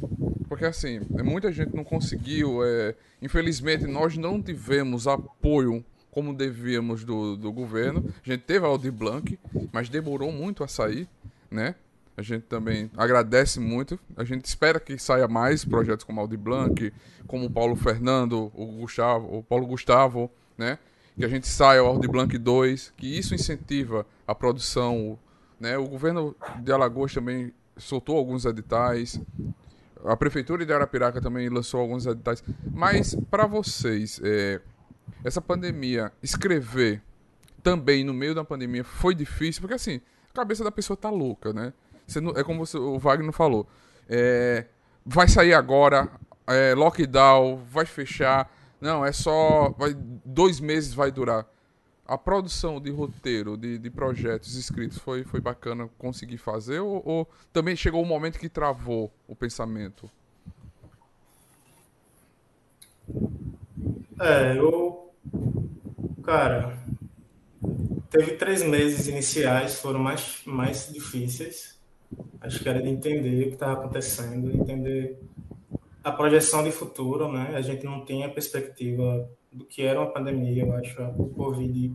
porque 0.49 0.64
assim, 0.64 1.00
muita 1.23 1.52
gente 1.52 1.75
não 1.75 1.85
conseguiu. 1.85 2.64
É, 2.64 2.95
infelizmente, 3.23 3.87
nós 3.87 4.16
não 4.16 4.42
tivemos 4.42 5.06
apoio 5.06 5.85
como 6.11 6.35
devíamos 6.35 7.04
do, 7.04 7.37
do 7.37 7.52
governo. 7.52 8.04
A 8.25 8.33
gente 8.33 8.42
teve 8.42 8.64
a 8.64 8.68
Audi 8.68 8.90
Blanc, 8.90 9.38
mas 9.71 9.88
demorou 9.88 10.33
muito 10.33 10.64
a 10.64 10.68
sair, 10.68 11.09
né? 11.50 11.76
A 12.16 12.23
gente 12.23 12.44
também 12.44 12.90
agradece 12.96 13.61
muito. 13.61 14.00
A 14.16 14.25
gente 14.25 14.46
espera 14.46 14.80
que 14.80 14.99
saia 14.99 15.28
mais 15.28 15.64
projetos 15.64 16.04
como 16.04 16.20
Aldi 16.20 16.37
Blanc, 16.37 16.92
como 17.26 17.44
o 17.44 17.50
Paulo 17.50 17.76
Fernando, 17.76 18.50
o 18.54 18.66
Gustavo, 18.78 19.37
o 19.37 19.42
Paulo 19.42 19.66
Gustavo, 19.66 20.30
né? 20.56 20.78
Que 21.14 21.25
a 21.25 21.28
gente 21.28 21.46
saia 21.46 21.82
o 21.82 21.87
Aldi 21.87 22.08
Blanc 22.08 22.37
2, 22.37 22.94
que 22.96 23.06
isso 23.18 23.35
incentiva 23.35 24.06
a 24.26 24.35
produção, 24.35 25.18
né? 25.61 25.76
O 25.76 25.87
governo 25.87 26.35
de 26.61 26.73
Alagoas 26.73 27.12
também 27.12 27.52
soltou 27.76 28.16
alguns 28.16 28.46
editais. 28.46 29.20
A 30.02 30.16
prefeitura 30.16 30.64
de 30.64 30.73
Arapiraca 30.73 31.20
também 31.20 31.50
lançou 31.50 31.80
alguns 31.80 32.06
editais. 32.06 32.42
Mas 32.73 33.14
para 33.30 33.46
vocês, 33.46 34.20
é, 34.25 34.61
essa 35.23 35.42
pandemia, 35.42 36.11
escrever 36.23 37.02
também 37.62 38.04
no 38.04 38.14
meio 38.14 38.35
da 38.35 38.44
pandemia 38.44 38.85
foi 38.85 39.14
difícil, 39.14 39.61
porque 39.61 39.75
assim, 39.75 40.00
a 40.30 40.32
cabeça 40.32 40.62
da 40.64 40.70
pessoa 40.70 40.96
tá 40.96 41.11
louca, 41.11 41.52
né? 41.52 41.73
Não, 42.20 42.32
é 42.32 42.44
como 42.44 42.64
você, 42.64 42.78
o 42.78 42.98
Wagner 42.98 43.32
falou. 43.32 43.66
É, 44.08 44.66
vai 45.04 45.28
sair 45.28 45.54
agora, 45.54 46.10
é, 46.46 46.75
lockdown, 46.75 47.64
vai 47.64 47.84
fechar. 47.84 48.50
Não, 48.80 49.04
é 49.04 49.12
só. 49.12 49.70
Vai, 49.70 49.94
dois 50.25 50.60
meses 50.60 50.94
vai 50.94 51.10
durar. 51.10 51.46
A 52.06 52.16
produção 52.16 52.80
de 52.80 52.90
roteiro, 52.90 53.56
de, 53.56 53.78
de 53.78 53.90
projetos 53.90 54.54
escritos, 54.54 54.98
foi, 54.98 55.25
foi 55.25 55.40
bacana 55.40 55.90
conseguir 55.98 56.38
fazer? 56.38 56.78
Ou, 56.78 57.02
ou 57.04 57.28
também 57.52 57.75
chegou 57.75 58.00
um 58.00 58.06
momento 58.06 58.38
que 58.38 58.48
travou 58.48 59.12
o 59.26 59.34
pensamento? 59.34 60.08
É, 64.20 64.56
eu. 64.56 65.12
Cara, 66.22 66.78
teve 68.10 68.32
três 68.32 68.62
meses 68.62 69.08
iniciais, 69.08 69.80
foram 69.80 69.98
mais, 69.98 70.42
mais 70.44 70.92
difíceis 70.92 71.75
Acho 72.40 72.62
que 72.62 72.68
era 72.68 72.80
de 72.80 72.88
entender 72.88 73.42
o 73.42 73.48
que 73.48 73.54
estava 73.54 73.72
acontecendo, 73.72 74.50
entender 74.50 75.18
a 76.04 76.12
projeção 76.12 76.62
de 76.62 76.70
futuro, 76.70 77.30
né? 77.30 77.52
A 77.56 77.60
gente 77.60 77.84
não 77.84 78.04
tinha 78.04 78.28
perspectiva 78.28 79.28
do 79.50 79.64
que 79.64 79.82
era 79.82 80.00
uma 80.00 80.12
pandemia, 80.12 80.64
eu 80.64 80.72
acho. 80.75 81.02
O 81.18 81.28
Covid 81.30 81.92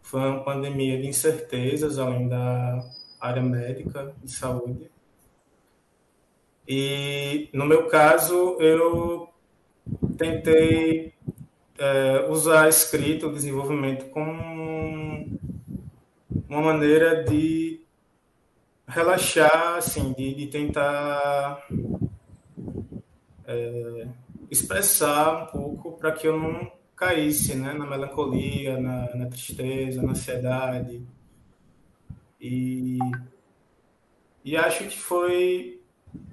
foi 0.00 0.20
uma 0.20 0.42
pandemia 0.42 0.98
de 0.98 1.06
incertezas, 1.06 1.98
além 1.98 2.28
da 2.28 2.78
área 3.20 3.42
médica 3.42 4.14
de 4.22 4.32
saúde. 4.32 4.90
E, 6.66 7.48
no 7.52 7.66
meu 7.66 7.86
caso, 7.86 8.56
eu 8.60 9.28
tentei 10.16 11.12
é, 11.78 12.26
usar 12.28 12.64
a 12.64 12.68
escrita, 12.68 13.26
o 13.26 13.32
desenvolvimento, 13.32 14.06
como 14.10 15.38
uma 16.48 16.60
maneira 16.62 17.24
de 17.24 17.80
relaxar, 18.88 19.76
assim, 19.76 20.12
de, 20.14 20.34
de 20.34 20.46
tentar 20.46 21.62
é, 23.46 24.08
expressar 24.50 25.44
um 25.44 25.46
pouco 25.46 25.92
para 25.92 26.10
que 26.12 26.26
eu 26.26 26.38
não 26.38 26.72
caísse 26.96 27.54
né, 27.54 27.72
na 27.74 27.86
melancolia, 27.86 28.80
na, 28.80 29.14
na 29.14 29.26
tristeza, 29.26 30.02
na 30.02 30.12
ansiedade. 30.12 31.06
E, 32.40 32.98
e 34.44 34.56
acho 34.56 34.84
que 34.84 34.98
foi 34.98 35.80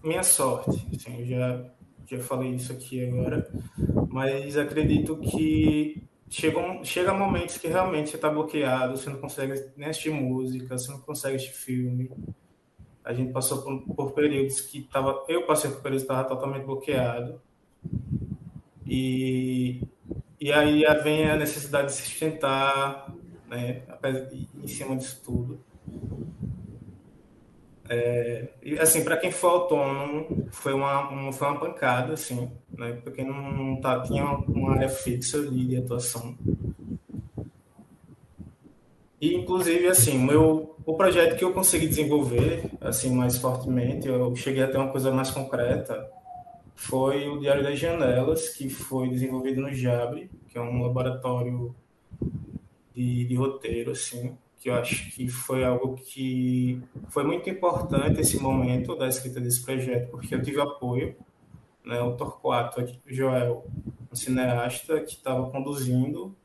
minha 0.01 0.24
sorte. 0.24 0.88
Assim, 0.95 1.19
eu 1.19 1.25
já, 1.25 1.65
já 2.05 2.19
falei 2.19 2.51
isso 2.51 2.71
aqui 2.71 3.05
agora, 3.05 3.51
mas 4.09 4.57
acredito 4.57 5.17
que 5.17 6.01
chegam, 6.29 6.83
chega 6.85 7.13
momentos 7.13 7.57
que 7.57 7.67
realmente 7.67 8.12
você 8.12 8.15
está 8.15 8.29
bloqueado, 8.29 8.97
você 8.97 9.09
não 9.09 9.19
consegue 9.19 9.71
nem 9.75 9.89
assistir 9.89 10.12
música, 10.12 10.77
você 10.77 10.89
não 10.89 11.01
consegue 11.01 11.35
assistir 11.35 11.53
filme 11.53 12.09
a 13.05 13.13
gente 13.13 13.31
passou 13.31 13.62
por, 13.62 13.95
por 13.95 14.12
períodos 14.13 14.59
que 14.62 14.79
estava, 14.79 15.24
eu 15.27 15.45
passei 15.45 15.69
por 15.69 15.81
períodos 15.81 16.05
que 16.05 16.12
estava 16.12 16.27
totalmente 16.27 16.65
bloqueado. 16.65 17.39
E, 18.85 19.81
e 20.41 20.51
aí 20.51 20.83
vem 21.03 21.29
a 21.29 21.38
necessidade 21.38 21.88
de 21.88 21.93
se 21.93 22.01
sustentar, 22.01 23.13
né, 23.47 23.83
em 24.62 24.67
cima 24.67 24.95
disso 24.95 25.21
tudo. 25.24 25.59
É, 27.88 28.50
assim, 28.79 29.03
para 29.03 29.17
quem 29.17 29.31
foi 29.31 29.51
autônomo, 29.51 30.47
foi 30.50 30.74
uma, 30.74 31.07
uma, 31.07 31.31
foi 31.31 31.47
uma 31.47 31.59
pancada, 31.59 32.13
assim, 32.13 32.51
né, 32.75 32.93
porque 33.03 33.24
não, 33.24 33.51
não 33.51 33.81
tá, 33.81 34.01
tinha 34.01 34.25
uma 34.25 34.74
área 34.74 34.89
fixa 34.89 35.38
ali 35.38 35.65
de 35.65 35.77
atuação. 35.77 36.35
E, 39.25 39.34
inclusive, 39.34 39.88
assim, 39.88 40.20
meu, 40.20 40.75
o 40.86 40.94
projeto 40.94 41.36
que 41.36 41.44
eu 41.44 41.51
consegui 41.51 41.88
desenvolver, 41.88 42.70
assim, 42.79 43.10
mais 43.10 43.39
fortemente, 43.39 44.08
eu 44.08 44.36
cheguei 44.36 44.62
a 44.62 44.67
ter 44.67 44.77
uma 44.77 44.91
coisa 44.91 45.10
mais 45.12 45.32
concreta, 45.32 46.08
foi 46.75 47.27
o 47.27 47.39
Diário 47.39 47.63
das 47.63 47.79
Janelas, 47.79 48.50
que 48.50 48.70
foi 48.70 49.10
desenvolvido 49.10 49.62
no 49.63 49.74
Jabre, 49.74 50.29
que 50.48 50.60
é 50.60 50.62
um 50.62 50.79
laboratório 50.84 51.75
de, 52.94 53.25
de 53.25 53.34
roteiro, 53.34 53.94
assim, 53.94 54.38
que 54.60 54.70
eu 54.70 54.75
acho 54.75 55.10
que 55.15 55.27
foi 55.27 55.63
algo 55.63 55.96
que 55.96 56.79
foi 57.10 57.24
muito 57.24 57.50
importante 57.50 58.22
esse 58.22 58.38
momento 58.38 58.96
da 58.96 59.08
escrita 59.08 59.41
desse 59.41 59.65
projeto, 59.65 60.12
porque 60.12 60.36
eu 60.36 60.44
tive 60.44 60.62
apoio, 60.62 61.15
né, 61.84 62.00
o 62.00 62.15
Torquato, 62.15 62.79
o 62.79 62.88
Joel, 63.12 63.65
um 64.12 64.15
cineasta 64.15 65.00
que 65.00 65.13
estava 65.13 65.50
conduzindo, 65.50 66.36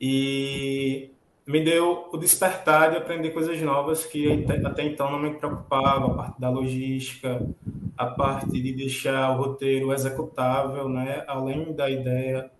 e 0.00 1.10
me 1.52 1.62
deu 1.62 2.08
o 2.10 2.16
despertar 2.16 2.90
de 2.90 2.96
aprender 2.96 3.28
coisas 3.28 3.60
novas 3.60 4.06
que 4.06 4.46
até 4.64 4.84
então 4.84 5.12
não 5.12 5.18
me 5.18 5.34
preocupava, 5.34 6.06
a 6.06 6.14
parte 6.14 6.40
da 6.40 6.48
logística, 6.48 7.46
a 7.94 8.06
parte 8.06 8.50
de 8.58 8.72
deixar 8.72 9.32
o 9.32 9.42
roteiro 9.42 9.92
executável, 9.92 10.88
né? 10.88 11.22
além 11.28 11.74
da 11.74 11.90
ideia 11.90 12.50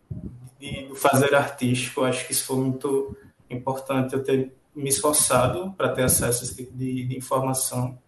de, 0.60 0.90
fazer 0.94 1.34
artístico. 1.34 2.04
Acho 2.04 2.26
que 2.26 2.32
isso 2.32 2.44
foi 2.44 2.56
muito 2.56 3.16
importante 3.48 4.12
eu 4.12 4.22
ter 4.22 4.52
me 4.76 4.90
esforçado 4.90 5.72
para 5.72 5.88
ter 5.88 6.02
acesso 6.02 6.42
a 6.42 6.44
esse 6.44 6.56
tipo 6.56 6.76
de, 6.76 7.06
de 7.06 7.16
informação. 7.16 7.98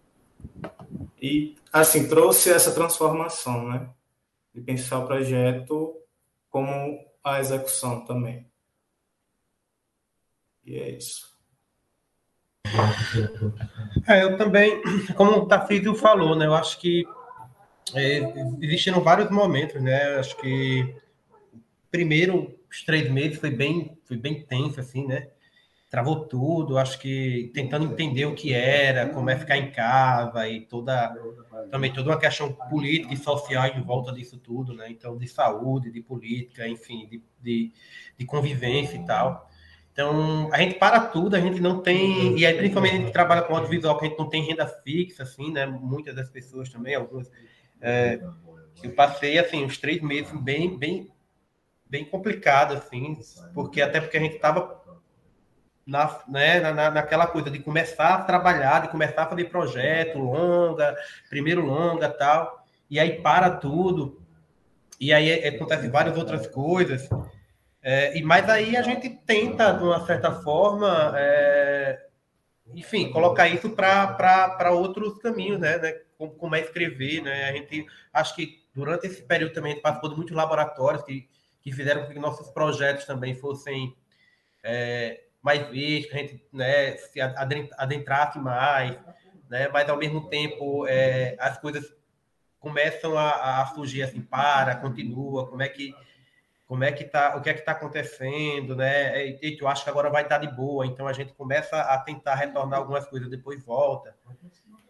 E, 1.19 1.55
assim, 1.73 2.07
trouxe 2.07 2.51
essa 2.51 2.71
transformação, 2.71 3.69
né? 3.69 3.89
De 4.53 4.61
pensar 4.61 4.99
o 4.99 5.07
projeto 5.07 5.95
como 6.47 6.99
a 7.23 7.39
execução 7.39 8.05
também. 8.05 8.45
E 10.65 10.77
é 10.77 10.89
isso. 10.91 11.35
É, 14.07 14.23
eu 14.23 14.37
também, 14.37 14.81
como 15.15 15.31
o 15.31 15.47
Tafídio 15.47 15.95
falou, 15.95 16.35
né? 16.35 16.45
Eu 16.45 16.55
acho 16.55 16.79
que 16.79 17.05
é, 17.93 18.21
existiram 18.61 19.01
vários 19.01 19.29
momentos, 19.29 19.81
né? 19.81 20.15
Eu 20.15 20.19
acho 20.19 20.35
que 20.37 20.95
primeiro 21.91 22.59
os 22.69 22.83
três 22.83 23.09
meses 23.09 23.39
foi 23.39 23.51
bem, 23.51 23.97
foi 24.03 24.17
bem 24.17 24.41
tenso, 24.43 24.79
assim, 24.79 25.05
né? 25.05 25.29
Travou 25.89 26.25
tudo, 26.25 26.77
acho 26.77 26.99
que 26.99 27.51
tentando 27.53 27.85
entender 27.85 28.25
o 28.25 28.35
que 28.35 28.53
era, 28.53 29.07
como 29.09 29.29
é 29.29 29.37
ficar 29.37 29.57
em 29.57 29.71
casa 29.71 30.47
e 30.49 30.61
toda 30.61 31.15
também 31.71 31.93
toda 31.93 32.09
uma 32.09 32.19
questão 32.19 32.51
política 32.51 33.13
e 33.13 33.17
social 33.17 33.67
em 33.67 33.81
volta 33.81 34.11
disso 34.11 34.37
tudo, 34.37 34.73
né? 34.73 34.89
Então, 34.89 35.17
de 35.17 35.27
saúde, 35.27 35.91
de 35.91 36.01
política, 36.01 36.67
enfim, 36.67 37.07
de, 37.07 37.23
de, 37.39 37.71
de 38.17 38.25
convivência 38.25 38.97
e 38.97 39.05
tal. 39.05 39.49
Então, 39.95 40.49
a 40.51 40.57
gente 40.57 40.77
para 40.77 40.99
tudo, 40.99 41.37
a 41.37 41.39
gente 41.39 41.61
não 41.61 41.81
tem. 41.81 42.37
E 42.37 42.45
aí, 42.45 42.57
principalmente, 42.57 42.95
a 42.95 42.99
gente 42.99 43.13
trabalha 43.13 43.43
com 43.43 43.55
audiovisual, 43.55 43.97
que 43.97 44.05
a 44.05 44.09
gente 44.09 44.19
não 44.19 44.27
tem 44.27 44.43
renda 44.43 44.67
fixa, 44.67 45.23
assim, 45.23 45.53
né? 45.53 45.65
Muitas 45.65 46.13
das 46.13 46.29
pessoas 46.29 46.67
também, 46.67 46.95
algumas. 46.95 47.31
É, 47.79 48.19
eu 48.83 48.91
passei, 48.91 49.39
assim, 49.39 49.63
uns 49.63 49.77
três 49.77 50.01
meses 50.01 50.33
bem, 50.41 50.77
bem, 50.77 51.09
bem 51.89 52.03
complicado, 52.03 52.73
assim, 52.73 53.17
porque 53.53 53.81
até 53.81 54.01
porque 54.01 54.17
a 54.17 54.19
gente 54.19 54.35
estava 54.35 54.83
na, 55.87 56.19
né, 56.27 56.59
na, 56.59 56.91
naquela 56.91 57.27
coisa 57.27 57.49
de 57.49 57.59
começar 57.59 58.15
a 58.15 58.23
trabalhar, 58.23 58.81
de 58.81 58.89
começar 58.89 59.23
a 59.23 59.27
fazer 59.27 59.45
projeto, 59.45 60.19
longa, 60.19 60.93
primeiro 61.29 61.65
longa 61.65 62.09
tal, 62.09 62.65
e 62.89 62.99
aí 62.99 63.21
para 63.21 63.49
tudo, 63.49 64.21
e 64.99 65.13
aí 65.13 65.29
é, 65.29 65.47
acontece 65.47 65.87
várias 65.87 66.17
outras 66.17 66.47
coisas, 66.47 67.07
é, 67.87 68.17
e 68.17 68.23
mas 68.23 68.49
aí 68.49 68.75
a 68.75 68.81
gente 68.81 69.07
tenta, 69.11 69.71
de 69.71 69.83
uma 69.83 70.03
certa 70.07 70.31
forma, 70.41 71.13
é, 71.15 72.03
enfim, 72.73 73.11
colocar 73.11 73.47
isso 73.47 73.69
para 73.69 74.71
outros 74.71 75.19
caminhos, 75.19 75.59
né, 75.59 75.77
né 75.77 75.91
como, 76.17 76.31
como, 76.31 76.55
é 76.55 76.61
escrever, 76.61 77.21
né, 77.21 77.47
a 77.47 77.51
gente, 77.51 77.85
acho 78.11 78.35
que 78.35 78.65
durante 78.73 79.05
esse 79.05 79.21
período 79.21 79.53
também 79.53 79.73
a 79.73 79.75
gente 79.75 79.83
passou 79.83 80.01
por 80.01 80.17
muitos 80.17 80.35
laboratórios 80.35 81.03
que, 81.03 81.29
que 81.61 81.71
fizeram 81.71 82.07
com 82.07 82.11
que 82.11 82.17
nossos 82.17 82.49
projetos 82.49 83.05
também 83.05 83.35
fossem 83.35 83.95
é, 84.63 85.25
mais 85.39 85.69
vezes, 85.69 86.07
que 86.07 86.15
a 86.15 86.17
gente 86.17 86.43
né, 86.51 86.97
se 86.97 87.21
adentrasse 87.21 88.39
mais, 88.39 88.97
né, 89.47 89.67
mas 89.67 89.87
ao 89.87 89.97
mesmo 89.97 90.27
tempo 90.27 90.87
é, 90.87 91.35
as 91.39 91.59
coisas 91.59 91.93
começam 92.59 93.15
a, 93.15 93.61
a, 93.61 93.65
surgir 93.67 94.01
assim, 94.01 94.21
para, 94.21 94.75
continua, 94.75 95.47
como 95.47 95.61
é 95.61 95.69
que 95.69 95.93
como 96.67 96.83
é 96.83 96.91
que 96.91 97.03
tá, 97.03 97.35
o 97.37 97.41
que 97.41 97.49
é 97.49 97.53
que 97.53 97.59
está 97.59 97.73
acontecendo, 97.73 98.75
né? 98.75 99.27
E, 99.41 99.57
eu 99.59 99.67
acho 99.67 99.83
que 99.83 99.89
agora 99.89 100.09
vai 100.09 100.23
estar 100.23 100.39
tá 100.39 100.45
de 100.45 100.55
boa, 100.55 100.85
então 100.85 101.07
a 101.07 101.13
gente 101.13 101.33
começa 101.33 101.79
a 101.79 101.97
tentar 101.99 102.35
retornar 102.35 102.79
algumas 102.79 103.05
coisas, 103.07 103.29
depois 103.29 103.63
volta. 103.63 104.15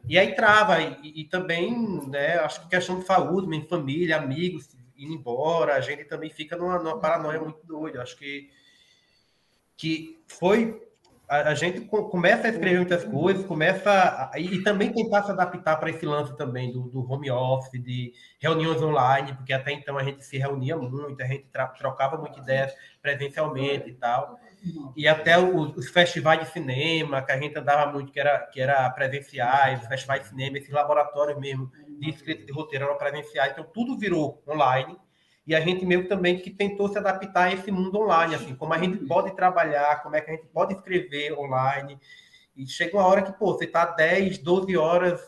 E 0.08 0.18
aí 0.18 0.36
trava, 0.36 0.82
e, 0.82 1.22
e 1.22 1.24
também, 1.26 2.08
né, 2.08 2.38
acho 2.40 2.62
que 2.62 2.70
questão 2.70 3.00
de 3.00 3.06
saúde, 3.06 3.48
minha 3.48 3.66
família, 3.68 4.18
amigos 4.18 4.76
indo 4.98 5.14
embora, 5.14 5.76
a 5.76 5.82
gente 5.82 6.06
também 6.06 6.30
fica 6.30 6.56
numa, 6.56 6.80
numa 6.80 7.00
paranoia 7.00 7.40
muito 7.40 7.60
doida. 7.66 8.02
Acho 8.02 8.18
que 8.18 8.50
que 9.78 10.24
foi 10.28 10.82
a, 11.28 11.50
a, 11.50 11.56
gente 11.56 11.82
começa 11.82 12.48
a 12.48 12.50
escrever 12.50 12.78
muitas 12.78 13.04
coisas, 13.04 13.46
começa 13.46 14.30
a, 14.32 14.40
e, 14.40 14.64
também 14.64 14.92
tentar 14.92 15.24
se 15.24 15.32
adaptar 15.32 15.78
para 15.78 15.90
esse 15.90 16.06
lance 16.06 16.36
também 16.38 16.72
do, 16.72 16.84
do, 16.84 17.12
home 17.12 17.30
office, 17.32 17.82
de 17.82 18.14
reuniões 18.40 18.82
online, 18.82 19.34
porque 19.34 19.54
até 19.54 19.72
então 19.72 19.98
a 19.98 20.04
gente 20.04 20.24
se 20.24 20.38
reunia 20.38 20.78
muito, 20.78 21.22
a 21.22 21.26
gente 21.26 21.48
trocava 21.78 22.18
muitas 22.18 22.44
ideias 22.44 22.74
presencialmente 23.02 23.90
e 23.90 23.94
tal. 23.94 24.40
E 24.96 25.08
até 25.08 25.38
os, 25.38 25.76
os, 25.78 25.90
festivais 25.90 26.40
de 26.40 26.52
cinema, 26.52 27.22
que 27.22 27.32
a 27.32 27.38
gente 27.38 27.58
andava 27.58 27.92
muito, 27.92 28.12
que 28.12 28.20
era, 28.20 28.40
que 28.48 28.60
era 28.60 28.90
presenciais, 28.90 29.86
festivais 29.88 30.24
de 30.24 30.30
cinema, 30.30 30.58
esses 30.58 30.72
laboratórios 30.72 31.40
mesmo 31.40 31.72
de 32.00 32.10
escrita 32.10 32.46
de 32.46 32.52
roteiro 32.52 32.86
eram 32.86 32.98
presenciais, 32.98 33.52
então 33.52 33.64
tudo 33.64 33.98
virou 33.98 34.44
online 34.48 34.98
e 35.48 35.54
a 35.54 35.60
gente 35.60 35.86
meio 35.86 36.08
também 36.08 36.40
que 36.40 36.50
tentou 36.50 36.90
se 36.90 36.98
adaptar 36.98 37.46
a 37.46 37.54
esse 37.54 37.72
mundo 37.72 38.00
online, 38.00 38.34
assim, 38.34 38.56
como 38.56 38.74
a 38.74 38.80
gente 38.80 38.98
pode 39.06 39.36
trabalhar, 39.36 40.02
como 40.02 40.16
é 40.16 40.22
que 40.22 40.32
a 40.32 40.34
gente 40.34 40.48
pode 40.48 40.74
escrever 40.74 41.38
online. 41.38 42.00
E 42.56 42.66
chega 42.66 42.98
uma 42.98 43.06
hora 43.06 43.22
que, 43.22 43.32
pô, 43.34 43.54
você 43.54 43.66
está 43.66 43.86
10, 43.86 44.40
12 44.40 44.76
horas, 44.76 45.22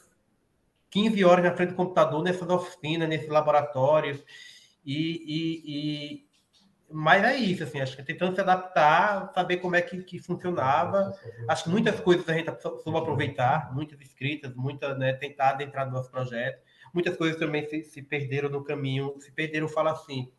15 0.90 1.24
horas 1.24 1.46
na 1.46 1.54
frente 1.56 1.70
do 1.70 1.76
computador, 1.76 2.24
nessas 2.24 2.50
oficinas, 2.50 3.08
nesses 3.08 3.30
laboratórios. 3.30 4.24
E, 4.84 4.96
e, 5.28 5.64
e... 5.68 6.28
Mas 6.90 7.24
é 7.24 7.36
isso, 7.36 7.64
assim, 7.64 7.80
acho 7.80 7.96
que 7.96 8.02
tentando 8.02 8.34
se 8.34 8.42
adaptar, 8.42 9.32
saber 9.36 9.58
como 9.58 9.76
é 9.76 9.82
que, 9.84 10.02
que 10.02 10.18
funcionava. 10.18 11.14
Acho 11.48 11.66
que 11.66 11.70
muitas 11.70 12.00
coisas 12.00 12.28
a 12.28 12.34
gente 12.34 12.50
soube 12.60 12.98
aproveitar, 12.98 13.72
muitas 13.72 14.00
escritas, 14.02 14.56
muitas, 14.56 14.98
né, 14.98 15.14
tentar 15.14 15.50
adentrar 15.50 15.86
no 15.86 15.92
nosso 15.92 16.10
projeto 16.10 16.60
muitas 16.98 17.16
coisas 17.16 17.38
também 17.38 17.64
se, 17.70 17.84
se 17.84 18.02
perderam 18.02 18.50
no 18.50 18.64
caminho, 18.64 19.14
se 19.20 19.32
perderam, 19.32 19.70
fala 19.70 19.92
assim, 19.92 20.32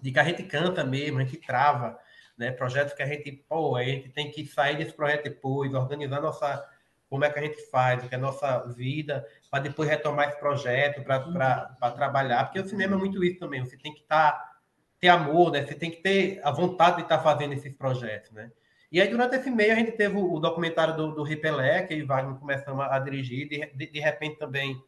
de 0.00 0.10
que 0.10 0.18
a 0.18 0.24
gente 0.24 0.42
canta 0.42 0.82
mesmo, 0.82 1.20
a 1.20 1.24
gente 1.24 1.36
trava, 1.36 1.96
né? 2.36 2.50
Projetos 2.50 2.92
que 2.92 3.04
a 3.04 3.06
gente, 3.06 3.30
pô, 3.48 3.76
a 3.76 3.84
gente 3.84 4.08
tem 4.08 4.28
que 4.28 4.44
sair 4.44 4.76
desse 4.76 4.92
projeto 4.92 5.22
depois, 5.22 5.72
organizar 5.72 6.20
nossa, 6.20 6.68
como 7.08 7.24
é 7.24 7.30
que 7.30 7.38
a 7.38 7.42
gente 7.42 7.70
faz, 7.70 8.02
o 8.02 8.08
que 8.08 8.14
é 8.16 8.18
a 8.18 8.20
nossa 8.20 8.66
vida, 8.66 9.24
para 9.48 9.62
depois 9.62 9.88
retomar 9.88 10.28
esse 10.28 10.40
projeto, 10.40 11.04
para 11.04 11.92
trabalhar, 11.94 12.46
porque 12.46 12.58
o 12.58 12.68
cinema 12.68 12.96
é 12.96 12.98
muito 12.98 13.22
isso 13.22 13.38
também, 13.38 13.64
você 13.64 13.76
tem 13.76 13.94
que 13.94 14.00
estar, 14.00 14.32
tá, 14.32 14.52
ter 14.98 15.06
amor, 15.06 15.52
né? 15.52 15.64
Você 15.64 15.76
tem 15.76 15.88
que 15.88 16.02
ter 16.02 16.40
a 16.42 16.50
vontade 16.50 16.96
de 16.96 17.02
estar 17.02 17.18
tá 17.18 17.22
fazendo 17.22 17.52
esses 17.52 17.72
projetos, 17.72 18.32
né? 18.32 18.50
E 18.90 19.00
aí, 19.00 19.08
durante 19.08 19.36
esse 19.36 19.50
meio, 19.50 19.72
a 19.72 19.76
gente 19.76 19.92
teve 19.92 20.16
o, 20.16 20.40
documentário 20.40 20.96
do, 20.96 21.14
do 21.14 21.22
Ripelé, 21.22 21.84
que 21.84 22.02
o 22.02 22.06
Wagner 22.08 22.34
começamos 22.34 22.84
a, 22.84 22.96
a 22.96 22.98
dirigir, 22.98 23.48
de, 23.48 23.64
de, 23.72 23.86
de 23.86 24.00
repente 24.00 24.36
também 24.36 24.82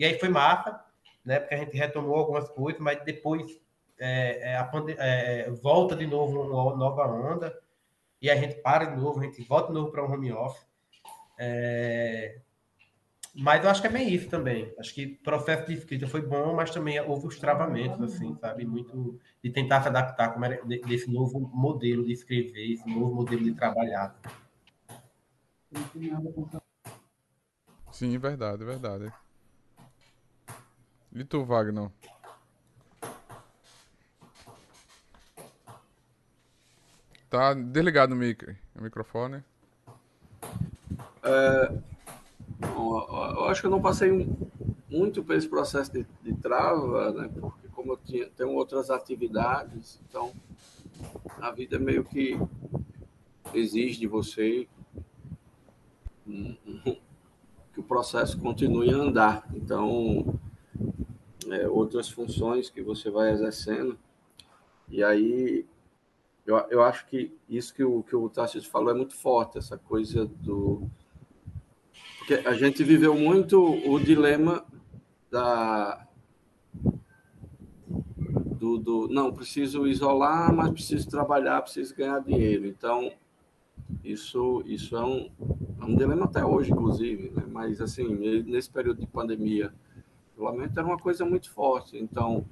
e 0.00 0.04
aí 0.06 0.18
foi 0.18 0.30
massa, 0.30 0.82
né? 1.22 1.38
Porque 1.38 1.54
a 1.54 1.58
gente 1.58 1.76
retomou 1.76 2.16
algumas 2.16 2.48
coisas, 2.48 2.80
mas 2.80 3.04
depois 3.04 3.60
é, 3.98 4.52
é, 4.52 4.56
a 4.56 4.70
é, 4.96 5.50
volta 5.50 5.94
de 5.94 6.06
novo 6.06 6.40
uma 6.40 6.74
nova 6.74 7.06
onda 7.06 7.54
e 8.22 8.30
a 8.30 8.34
gente 8.34 8.54
para 8.62 8.86
de 8.86 8.96
novo, 8.98 9.20
a 9.20 9.24
gente 9.24 9.42
volta 9.42 9.68
de 9.68 9.74
novo 9.74 9.92
para 9.92 10.02
um 10.02 10.10
home 10.10 10.32
office. 10.32 10.66
É... 11.38 12.38
Mas 13.34 13.62
eu 13.62 13.70
acho 13.70 13.82
que 13.82 13.88
é 13.88 13.90
bem 13.90 14.08
isso 14.12 14.28
também. 14.30 14.74
Acho 14.78 14.94
que 14.94 15.04
o 15.04 15.22
processo 15.22 15.66
de 15.66 15.74
escrita 15.74 16.06
foi 16.06 16.22
bom, 16.22 16.54
mas 16.54 16.70
também 16.70 16.98
houve 17.00 17.26
os 17.26 17.38
travamentos, 17.38 18.00
assim, 18.00 18.34
sabe? 18.40 18.64
Muito 18.64 19.20
de 19.44 19.50
tentar 19.50 19.82
se 19.82 19.88
adaptar 19.88 20.32
como 20.32 20.46
era 20.46 20.64
desse 20.64 21.10
novo 21.10 21.38
modelo 21.52 22.04
de 22.04 22.12
escrever, 22.12 22.72
esse 22.72 22.88
novo 22.88 23.14
modelo 23.14 23.44
de 23.44 23.52
trabalhar. 23.52 24.18
Sim, 27.92 28.16
verdade, 28.18 28.64
verdade. 28.64 29.12
E 31.12 31.24
tu, 31.24 31.44
Wagner? 31.44 31.90
Tá 37.28 37.54
desligado 37.54 38.14
o, 38.14 38.16
micro, 38.16 38.56
o 38.76 38.82
microfone. 38.82 39.42
É, 41.22 41.72
eu 42.62 43.44
acho 43.44 43.60
que 43.60 43.66
eu 43.66 43.70
não 43.70 43.80
passei 43.80 44.28
muito 44.88 45.22
por 45.22 45.36
esse 45.36 45.48
processo 45.48 45.92
de, 45.92 46.06
de 46.22 46.34
trava, 46.34 47.12
né? 47.12 47.30
Porque 47.40 47.68
como 47.68 47.92
eu 47.92 47.96
tinha, 47.96 48.28
tenho 48.30 48.50
outras 48.50 48.90
atividades, 48.90 50.00
então 50.08 50.32
a 51.40 51.50
vida 51.50 51.78
meio 51.78 52.04
que 52.04 52.38
exige 53.54 54.00
de 54.00 54.06
você 54.06 54.68
que 57.72 57.80
o 57.80 57.82
processo 57.82 58.38
continue 58.38 58.92
a 58.92 58.96
andar. 58.96 59.48
Então, 59.54 60.38
é, 61.50 61.68
outras 61.68 62.08
funções 62.08 62.70
que 62.70 62.82
você 62.82 63.10
vai 63.10 63.30
exercendo. 63.30 63.98
E 64.88 65.02
aí, 65.02 65.66
eu, 66.46 66.56
eu 66.70 66.82
acho 66.82 67.06
que 67.06 67.32
isso 67.48 67.74
que 67.74 67.84
o, 67.84 68.02
que 68.02 68.16
o 68.16 68.28
Tarcísio 68.28 68.70
falou 68.70 68.90
é 68.90 68.94
muito 68.94 69.14
forte, 69.14 69.58
essa 69.58 69.78
coisa 69.78 70.26
do. 70.26 70.88
Porque 72.18 72.34
a 72.46 72.54
gente 72.54 72.82
viveu 72.82 73.14
muito 73.14 73.62
o 73.62 73.98
dilema 74.00 74.64
da. 75.30 76.06
Do, 78.60 78.76
do, 78.76 79.08
não, 79.08 79.32
preciso 79.32 79.86
isolar, 79.86 80.54
mas 80.54 80.70
preciso 80.70 81.08
trabalhar, 81.08 81.62
preciso 81.62 81.94
ganhar 81.94 82.18
dinheiro. 82.18 82.66
Então, 82.66 83.10
isso, 84.04 84.62
isso 84.66 84.96
é, 84.96 85.02
um, 85.02 85.30
é 85.80 85.84
um 85.84 85.96
dilema 85.96 86.26
até 86.26 86.44
hoje, 86.44 86.70
inclusive. 86.70 87.30
Né? 87.30 87.42
Mas, 87.50 87.80
assim, 87.80 88.06
nesse 88.44 88.68
período 88.68 89.00
de 89.00 89.06
pandemia, 89.06 89.72
isolamento 90.40 90.78
era 90.78 90.86
uma 90.86 90.98
coisa 90.98 91.24
muito 91.24 91.50
forte. 91.50 91.98
Então, 91.98 92.44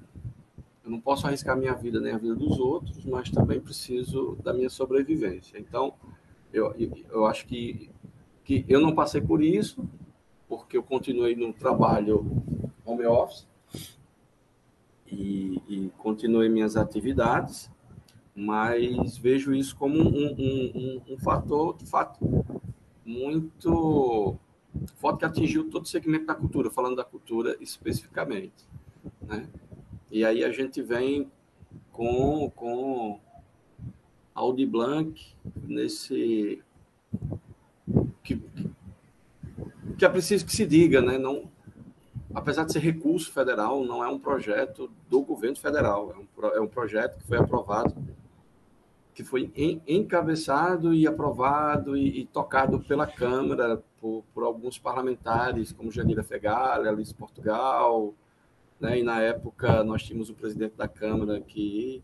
eu 0.84 0.90
não 0.90 1.00
posso 1.00 1.26
arriscar 1.26 1.56
minha 1.56 1.74
vida 1.74 1.98
nem 2.00 2.12
a 2.12 2.18
vida 2.18 2.34
dos 2.34 2.58
outros, 2.58 3.04
mas 3.04 3.30
também 3.30 3.58
preciso 3.58 4.36
da 4.42 4.52
minha 4.52 4.68
sobrevivência. 4.68 5.58
Então, 5.58 5.94
eu, 6.52 6.74
eu 7.10 7.26
acho 7.26 7.46
que, 7.46 7.90
que 8.44 8.64
eu 8.68 8.80
não 8.80 8.94
passei 8.94 9.20
por 9.20 9.42
isso, 9.42 9.88
porque 10.46 10.76
eu 10.76 10.82
continuei 10.82 11.34
no 11.34 11.52
trabalho 11.52 12.24
home 12.84 13.06
office 13.06 13.46
e, 15.06 15.60
e 15.68 15.92
continuei 15.98 16.48
minhas 16.48 16.76
atividades, 16.76 17.70
mas 18.34 19.16
vejo 19.16 19.54
isso 19.54 19.74
como 19.76 19.98
um, 19.98 20.26
um, 20.38 20.72
um, 20.74 21.14
um 21.14 21.18
fator, 21.18 21.76
de 21.76 21.86
fato, 21.86 22.18
muito 23.04 24.38
foto 24.96 25.18
que 25.18 25.24
atingiu 25.24 25.68
todo 25.70 25.84
o 25.84 25.88
segmento 25.88 26.26
da 26.26 26.34
cultura, 26.34 26.70
falando 26.70 26.96
da 26.96 27.04
cultura 27.04 27.56
especificamente. 27.60 28.66
Né? 29.22 29.48
E 30.10 30.24
aí 30.24 30.44
a 30.44 30.50
gente 30.50 30.82
vem 30.82 31.30
com, 31.92 32.50
com 32.54 33.20
Audi 34.34 34.66
Blanc 34.66 35.20
nesse. 35.62 36.62
Que, 38.22 38.40
que 39.96 40.04
é 40.04 40.08
preciso 40.08 40.46
que 40.46 40.52
se 40.52 40.66
diga, 40.66 41.00
né? 41.00 41.18
Não, 41.18 41.50
apesar 42.34 42.64
de 42.64 42.72
ser 42.72 42.80
recurso 42.80 43.32
federal, 43.32 43.84
não 43.84 44.04
é 44.04 44.08
um 44.08 44.18
projeto 44.18 44.90
do 45.08 45.22
governo 45.22 45.56
federal, 45.56 46.14
é 46.14 46.46
um, 46.46 46.48
é 46.50 46.60
um 46.60 46.68
projeto 46.68 47.18
que 47.18 47.26
foi 47.26 47.38
aprovado 47.38 47.94
que 49.18 49.24
foi 49.24 49.50
encabeçado 49.84 50.94
e 50.94 51.04
aprovado 51.04 51.96
e, 51.96 52.20
e 52.20 52.26
tocado 52.26 52.78
pela 52.78 53.04
Câmara 53.04 53.82
por, 54.00 54.22
por, 54.32 54.44
alguns 54.44 54.78
parlamentares, 54.78 55.72
como 55.72 55.90
Janira 55.90 56.22
Fegali, 56.22 56.86
Alice 56.86 57.12
Portugal, 57.12 58.14
né? 58.78 59.00
e 59.00 59.02
na 59.02 59.20
época 59.20 59.82
nós 59.82 60.04
tínhamos 60.04 60.30
o 60.30 60.34
presidente 60.34 60.76
da 60.76 60.86
Câmara 60.86 61.40
que 61.40 62.00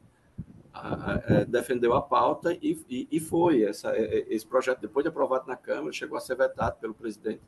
a, 0.72 1.44
defendeu 1.46 1.94
a 1.94 2.02
pauta 2.02 2.52
e, 2.60 2.84
e, 2.90 3.06
e 3.08 3.20
foi. 3.20 3.62
Essa, 3.62 3.96
esse 3.96 4.44
projeto, 4.44 4.80
depois 4.80 5.04
de 5.04 5.08
aprovado 5.08 5.46
na 5.46 5.54
Câmara, 5.54 5.92
chegou 5.92 6.18
a 6.18 6.20
ser 6.20 6.34
vetado 6.34 6.78
pelo 6.80 6.94
presidente. 6.94 7.40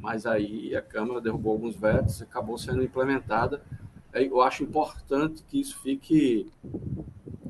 Mas 0.00 0.26
aí 0.26 0.74
a 0.74 0.82
Câmara 0.82 1.20
derrubou 1.20 1.52
alguns 1.52 1.76
vetos 1.76 2.18
e 2.18 2.24
acabou 2.24 2.58
sendo 2.58 2.82
implementada. 2.82 3.62
Eu 4.12 4.40
acho 4.40 4.62
importante 4.62 5.42
que 5.44 5.60
isso 5.60 5.78
fique 5.80 6.50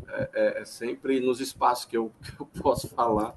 é, 0.09 0.31
é, 0.35 0.63
é 0.63 0.65
sempre 0.65 1.21
nos 1.21 1.41
espaços 1.41 1.85
que 1.85 1.97
eu, 1.97 2.13
que 2.23 2.41
eu 2.41 2.47
posso 2.47 2.89
falar. 2.89 3.35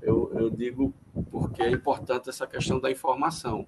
Eu, 0.00 0.30
eu 0.34 0.50
digo 0.50 0.94
porque 1.30 1.62
é 1.62 1.70
importante 1.70 2.28
essa 2.28 2.46
questão 2.46 2.78
da 2.78 2.90
informação. 2.90 3.66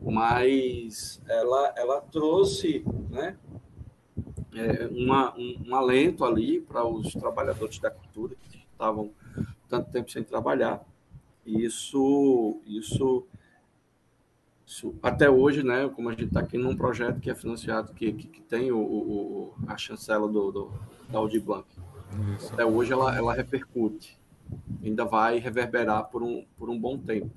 Mas 0.00 1.22
ela, 1.28 1.72
ela 1.76 2.00
trouxe 2.00 2.84
né, 3.08 3.36
é, 4.52 4.86
uma, 4.86 5.32
um, 5.38 5.62
um, 5.68 5.74
alento 5.76 6.24
ali 6.24 6.60
para 6.60 6.84
os 6.84 7.12
trabalhadores 7.12 7.78
da 7.78 7.90
cultura 7.90 8.34
que 8.34 8.58
estavam 8.72 9.12
tanto 9.68 9.90
tempo 9.92 10.10
sem 10.10 10.24
trabalhar. 10.24 10.84
Isso, 11.46 12.60
isso, 12.66 13.24
isso 14.72 14.94
até 15.02 15.28
hoje, 15.28 15.62
né, 15.62 15.86
como 15.94 16.08
a 16.08 16.12
gente 16.12 16.24
está 16.24 16.40
aqui 16.40 16.56
num 16.56 16.74
projeto 16.74 17.20
que 17.20 17.30
é 17.30 17.34
financiado, 17.34 17.92
que, 17.92 18.10
que, 18.10 18.26
que 18.26 18.40
tem 18.40 18.72
o, 18.72 18.78
o, 18.78 19.54
a 19.66 19.76
chancela 19.76 20.26
do, 20.26 20.50
do, 20.50 20.72
da 21.10 21.18
Audi 21.18 21.38
Blanc. 21.38 21.68
Isso. 22.36 22.52
Até 22.54 22.64
hoje 22.64 22.90
ela, 22.90 23.14
ela 23.14 23.34
repercute, 23.34 24.18
ainda 24.82 25.04
vai 25.04 25.38
reverberar 25.38 26.04
por 26.08 26.22
um, 26.22 26.46
por 26.56 26.70
um 26.70 26.78
bom 26.78 26.96
tempo. 26.96 27.30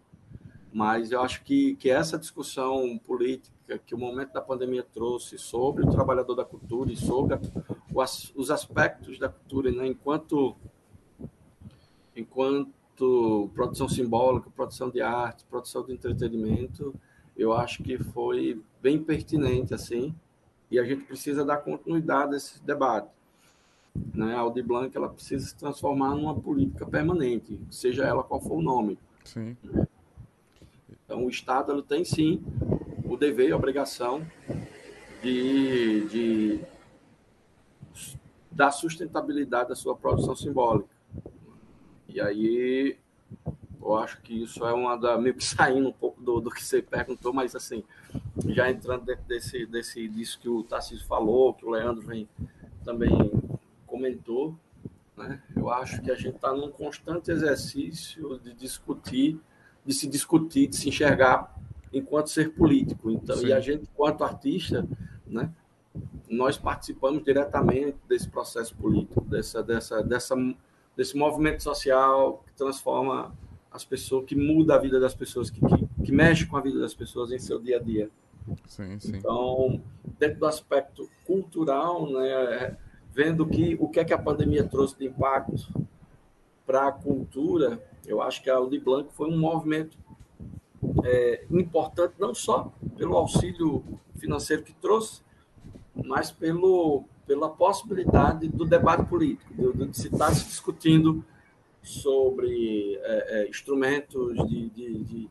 Mas 0.72 1.12
eu 1.12 1.22
acho 1.22 1.44
que, 1.44 1.76
que 1.76 1.90
essa 1.90 2.18
discussão 2.18 2.98
política 2.98 3.78
que 3.86 3.94
o 3.94 3.98
momento 3.98 4.32
da 4.32 4.42
pandemia 4.42 4.84
trouxe 4.84 5.38
sobre 5.38 5.84
o 5.84 5.92
trabalhador 5.92 6.36
da 6.36 6.46
cultura 6.46 6.92
e 6.92 6.96
sobre 6.96 7.38
os 7.94 8.52
aspectos 8.52 9.20
da 9.20 9.28
cultura, 9.28 9.72
né, 9.72 9.88
enquanto, 9.88 10.56
enquanto 12.16 13.50
produção 13.54 13.90
simbólica, 13.90 14.50
produção 14.50 14.90
de 14.90 15.02
arte, 15.02 15.46
produção 15.46 15.86
de 15.86 15.94
entretenimento, 15.94 16.94
eu 17.38 17.54
acho 17.54 17.84
que 17.84 17.98
foi 17.98 18.62
bem 18.82 19.02
pertinente 19.02 19.74
assim, 19.74 20.14
e 20.70 20.80
a 20.80 20.84
gente 20.84 21.06
precisa 21.06 21.44
dar 21.44 21.58
continuidade 21.58 22.34
a 22.34 22.38
esse 22.38 22.62
debate. 22.64 23.10
Né? 24.14 24.36
A 24.36 24.40
Audi 24.40 24.62
Blanc 24.62 24.96
ela 24.96 25.10
precisa 25.10 25.46
se 25.46 25.56
transformar 25.56 26.16
numa 26.16 26.36
política 26.40 26.86
permanente, 26.86 27.60
seja 27.70 28.04
ela 28.04 28.24
qual 28.24 28.42
for 28.42 28.58
o 28.58 28.62
nome. 28.62 28.98
Sim. 29.24 29.56
Então, 31.06 31.26
o 31.26 31.30
Estado 31.30 31.72
ele 31.72 31.84
tem 31.84 32.04
sim 32.04 32.44
o 33.06 33.16
dever 33.16 33.50
e 33.50 33.52
a 33.52 33.56
obrigação 33.56 34.26
de, 35.22 36.08
de 36.08 36.60
dar 38.52 38.72
sustentabilidade 38.72 39.72
à 39.72 39.76
sua 39.76 39.96
produção 39.96 40.36
simbólica. 40.36 40.90
E 42.08 42.20
aí, 42.20 42.98
eu 43.86 43.98
acho 43.98 44.22
que 44.22 44.44
isso 44.44 44.66
é 44.66 44.74
uma 44.74 44.98
da. 44.98 45.18
meio 45.18 45.36
que 45.36 45.44
saindo 45.46 45.90
um 45.90 45.94
pouco 45.94 46.22
do, 46.22 46.40
do 46.40 46.50
que 46.50 46.64
você 46.64 46.82
perguntou, 46.82 47.34
mas 47.34 47.56
assim, 47.56 47.84
já 48.48 48.70
entrando 48.70 49.06
dentro 49.06 49.24
desse, 49.26 49.66
desse, 49.66 50.08
disso 50.08 50.40
que 50.40 50.50
o 50.50 50.64
Tarcísio 50.64 51.06
falou, 51.06 51.54
que 51.54 51.66
o 51.66 51.70
Leandro 51.70 52.06
vem, 52.06 52.28
também 52.84 53.32
comentou, 53.86 54.56
né? 55.16 55.42
eu 55.56 55.70
acho 55.70 56.02
que 56.02 56.12
a 56.12 56.16
gente 56.16 56.36
está 56.36 56.54
num 56.54 56.72
constante 56.72 57.32
exercício 57.32 58.40
de 58.40 58.54
discutir 58.54 59.40
de 59.86 59.94
se 59.94 60.08
discutir, 60.08 60.68
de 60.68 60.76
se 60.76 60.90
enxergar 60.90 61.54
enquanto 61.94 62.30
ser 62.30 62.54
político. 62.54 63.12
Então, 63.12 63.38
Sim. 63.38 63.48
e 63.48 63.54
a 63.54 63.60
gente, 63.60 63.84
enquanto 63.84 64.24
artista, 64.24 64.88
né, 65.26 65.52
nós 66.28 66.58
participamos 66.58 67.24
diretamente 67.24 67.98
desse 68.10 68.28
processo 68.28 68.76
político, 68.76 69.22
dessa, 69.22 69.62
dessa, 69.62 70.04
dessa, 70.04 70.36
desse 70.98 71.16
movimento 71.16 71.62
social 71.62 72.44
que 72.48 72.54
transforma 72.54 73.34
as 73.76 73.84
pessoas, 73.84 74.26
que 74.26 74.36
muda 74.36 74.76
a 74.76 74.80
vida 74.80 75.00
das 75.00 75.14
pessoas, 75.14 75.50
que, 75.50 75.60
que, 75.60 76.06
que 76.06 76.12
mexe 76.12 76.46
com 76.46 76.56
a 76.56 76.62
vida 76.62 76.80
das 76.80 76.94
pessoas 76.94 77.32
em 77.32 77.38
seu 77.38 77.60
dia 77.60 77.78
a 77.78 77.80
dia. 77.80 78.10
Sim, 78.68 78.98
sim. 79.00 79.18
Então, 79.18 79.82
dentro 80.18 80.40
do 80.40 80.46
aspecto 80.46 81.10
cultural, 81.26 82.10
né, 82.10 82.78
vendo 83.14 83.46
que 83.46 83.76
o 83.80 83.90
que 83.90 84.00
é 84.00 84.06
que 84.06 84.14
a 84.14 84.18
pandemia 84.18 84.64
trouxe 84.64 84.98
de 84.98 85.06
impacto 85.06 85.68
para 86.66 86.88
a 86.88 86.92
cultura, 86.92 87.84
eu 88.06 88.22
acho 88.22 88.42
que 88.42 88.50
a 88.50 88.56
Audi 88.56 88.80
Blanc 88.80 89.10
foi 89.14 89.30
um 89.30 89.38
movimento 89.38 89.98
é, 91.04 91.46
importante, 91.52 92.14
não 92.18 92.34
só 92.34 92.72
pelo 92.98 93.18
auxílio 93.18 93.84
financeiro 94.18 94.64
que 94.64 94.74
trouxe, 94.74 95.22
mas 95.94 96.32
pelo, 96.32 97.04
pela 97.28 97.50
possibilidade 97.50 98.48
do 98.48 98.64
debate 98.64 99.06
político, 99.06 99.54
de, 99.54 99.88
de 99.88 99.98
se 99.98 100.08
estar 100.08 100.34
se 100.34 100.46
discutindo 100.46 101.26
sobre 101.86 103.00
é, 103.04 103.42
é, 103.42 103.48
instrumentos 103.48 104.36
de, 104.50 104.70
de, 104.72 105.04
de, 105.04 105.30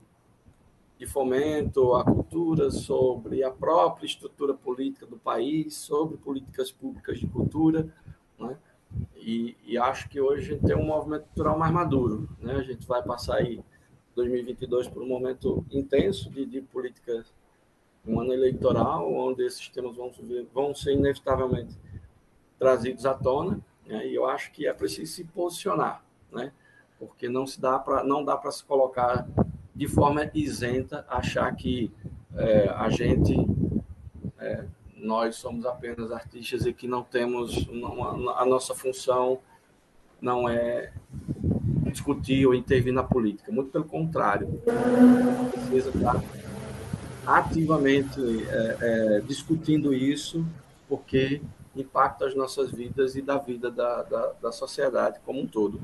de, 0.98 1.06
fomento 1.06 1.94
à 1.94 2.04
cultura, 2.04 2.70
sobre 2.70 3.42
a 3.42 3.50
própria 3.50 4.06
estrutura 4.06 4.54
política 4.54 5.04
do 5.04 5.16
país, 5.16 5.74
sobre 5.74 6.16
políticas 6.16 6.70
públicas 6.70 7.18
de 7.18 7.26
cultura. 7.26 7.92
Né? 8.38 8.56
E, 9.16 9.56
e, 9.66 9.76
acho 9.76 10.08
que 10.08 10.20
hoje 10.20 10.42
a 10.42 10.54
gente 10.54 10.64
tem 10.64 10.76
um 10.76 10.86
movimento 10.86 11.24
cultural 11.24 11.58
mais 11.58 11.72
maduro. 11.72 12.28
Né? 12.38 12.54
A 12.54 12.62
gente 12.62 12.86
vai 12.86 13.02
passar 13.02 13.38
aí 13.38 13.60
2022 14.14 14.86
por 14.86 15.02
um 15.02 15.08
momento 15.08 15.66
intenso 15.72 16.30
de, 16.30 16.46
de 16.46 16.60
políticas, 16.60 17.34
um 18.06 18.20
ano 18.20 18.32
eleitoral, 18.32 19.12
onde 19.12 19.44
esses 19.44 19.68
temas 19.68 19.96
vão, 19.96 20.12
vão 20.52 20.72
ser 20.72 20.92
inevitavelmente 20.92 21.76
trazidos 22.60 23.04
à 23.06 23.14
tona. 23.14 23.60
Né? 23.84 24.06
E 24.06 24.14
eu 24.14 24.24
acho 24.24 24.52
que 24.52 24.68
é 24.68 24.72
preciso 24.72 25.12
se 25.12 25.24
posicionar, 25.24 26.03
né? 26.34 26.52
porque 26.98 27.28
não, 27.28 27.46
se 27.46 27.60
dá 27.60 27.78
pra, 27.78 28.02
não 28.04 28.24
dá 28.24 28.36
para 28.36 28.50
se 28.50 28.64
colocar 28.64 29.26
de 29.74 29.88
forma 29.88 30.30
isenta, 30.34 31.04
achar 31.08 31.54
que 31.54 31.92
é, 32.36 32.68
a 32.68 32.88
gente 32.88 33.34
é, 34.38 34.64
nós 34.96 35.36
somos 35.36 35.66
apenas 35.66 36.10
artistas 36.12 36.64
e 36.66 36.72
que 36.72 36.86
não 36.86 37.02
temos 37.02 37.66
uma, 37.68 38.40
a 38.40 38.44
nossa 38.44 38.74
função 38.74 39.40
não 40.20 40.48
é 40.48 40.92
discutir 41.92 42.46
ou 42.46 42.54
intervir 42.54 42.92
na 42.92 43.04
política, 43.04 43.52
muito 43.52 43.70
pelo 43.70 43.84
contrário, 43.84 44.48
precisa 45.52 45.90
estar 45.90 46.20
ativamente 47.26 48.20
é, 48.48 48.76
é, 48.80 49.20
discutindo 49.20 49.92
isso, 49.92 50.44
porque 50.88 51.40
impacta 51.76 52.26
as 52.26 52.34
nossas 52.34 52.70
vidas 52.70 53.16
e 53.16 53.22
da 53.22 53.38
vida 53.38 53.70
da, 53.70 54.02
da, 54.02 54.32
da 54.40 54.52
sociedade 54.52 55.20
como 55.24 55.40
um 55.40 55.46
todo. 55.46 55.80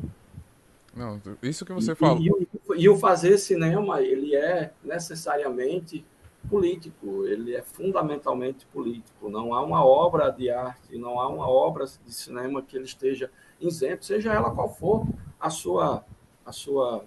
Não, 0.94 1.20
isso 1.42 1.64
que 1.64 1.72
você 1.72 1.92
e, 1.92 1.94
falou. 1.94 2.18
E, 2.20 2.28
e, 2.28 2.82
e 2.82 2.88
o 2.88 2.96
fazer 2.96 3.38
cinema, 3.38 4.02
ele 4.02 4.34
é 4.34 4.72
necessariamente 4.82 6.04
político, 6.48 7.26
ele 7.26 7.54
é 7.54 7.62
fundamentalmente 7.62 8.66
político. 8.66 9.28
Não 9.28 9.54
há 9.54 9.62
uma 9.62 9.84
obra 9.84 10.30
de 10.30 10.50
arte, 10.50 10.96
não 10.96 11.20
há 11.20 11.28
uma 11.28 11.48
obra 11.48 11.84
de 11.84 12.12
cinema 12.12 12.62
que 12.62 12.76
ele 12.76 12.84
esteja 12.84 13.30
isento, 13.60 14.04
seja 14.04 14.32
ela 14.32 14.50
qual 14.50 14.68
for 14.74 15.06
a 15.38 15.50
sua, 15.50 16.04
a 16.44 16.52
sua, 16.52 17.04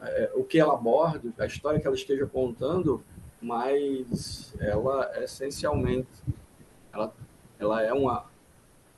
é, 0.00 0.30
o 0.34 0.44
que 0.44 0.58
ela 0.58 0.74
aborda, 0.74 1.32
a 1.38 1.46
história 1.46 1.80
que 1.80 1.86
ela 1.86 1.96
esteja 1.96 2.26
contando, 2.26 3.02
mas 3.40 4.54
ela 4.60 5.10
essencialmente, 5.22 6.08
ela, 6.92 7.14
ela 7.58 7.82
é 7.82 7.92
uma, 7.92 8.26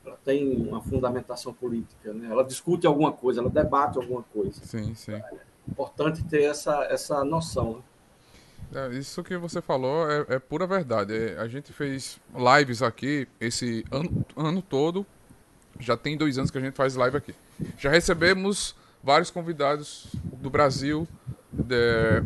ela 0.06 0.18
tem 0.24 0.56
uma 0.56 0.80
fundamentação 0.80 1.52
política, 1.52 2.12
né? 2.12 2.28
Ela 2.30 2.44
discute 2.44 2.86
alguma 2.86 3.12
coisa, 3.12 3.40
ela 3.40 3.50
debate 3.50 3.98
alguma 3.98 4.22
coisa. 4.22 4.64
Sim, 4.64 4.94
sim. 4.94 5.12
É 5.12 5.30
importante 5.68 6.22
ter 6.24 6.42
essa 6.44 6.84
essa 6.84 7.24
noção. 7.24 7.82
Né? 8.72 8.88
É, 8.88 8.88
isso 8.94 9.22
que 9.22 9.36
você 9.36 9.60
falou 9.60 10.10
é, 10.10 10.26
é 10.28 10.38
pura 10.38 10.66
verdade. 10.66 11.14
É, 11.14 11.38
a 11.38 11.48
gente 11.48 11.72
fez 11.72 12.20
lives 12.34 12.82
aqui 12.82 13.28
esse 13.40 13.84
ano, 13.90 14.24
ano 14.36 14.62
todo. 14.62 15.04
Já 15.78 15.96
tem 15.96 16.16
dois 16.16 16.38
anos 16.38 16.50
que 16.50 16.58
a 16.58 16.60
gente 16.60 16.74
faz 16.74 16.94
live 16.94 17.16
aqui. 17.16 17.34
Já 17.76 17.90
recebemos 17.90 18.74
vários 19.02 19.30
convidados 19.30 20.08
do 20.24 20.48
Brasil, 20.48 21.06
de 21.52 22.22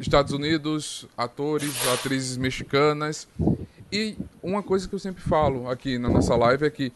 Estados 0.00 0.32
Unidos, 0.32 1.06
atores, 1.16 1.74
atrizes 1.88 2.36
mexicanas. 2.36 3.28
E 3.90 4.16
uma 4.42 4.62
coisa 4.62 4.88
que 4.88 4.94
eu 4.94 4.98
sempre 4.98 5.22
falo 5.22 5.68
aqui 5.70 5.98
na 5.98 6.08
nossa 6.08 6.34
live 6.34 6.66
é 6.66 6.70
que 6.70 6.92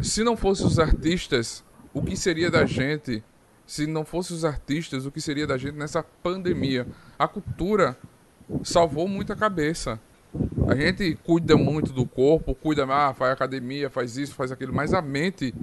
se 0.00 0.22
não 0.22 0.36
fossem 0.36 0.66
os 0.66 0.78
artistas, 0.78 1.64
o 1.94 2.02
que 2.02 2.16
seria 2.16 2.50
da 2.50 2.66
gente 2.66 3.22
se 3.66 3.86
não 3.86 4.04
fossem 4.04 4.36
os 4.36 4.44
artistas, 4.44 5.06
o 5.06 5.10
que 5.10 5.20
seria 5.20 5.46
da 5.46 5.56
gente 5.56 5.76
nessa 5.76 6.02
pandemia? 6.02 6.86
A 7.18 7.26
cultura 7.26 7.96
salvou 8.62 9.08
muita 9.08 9.34
cabeça. 9.34 9.98
A 10.68 10.74
gente 10.74 11.18
cuida 11.24 11.56
muito 11.56 11.92
do 11.92 12.06
corpo, 12.06 12.54
cuida, 12.54 12.84
ah, 12.84 13.14
faz 13.14 13.32
academia, 13.32 13.88
faz 13.88 14.16
isso, 14.16 14.34
faz 14.34 14.50
aquilo, 14.50 14.74
mas 14.74 14.92
a 14.92 15.00
mente 15.00 15.54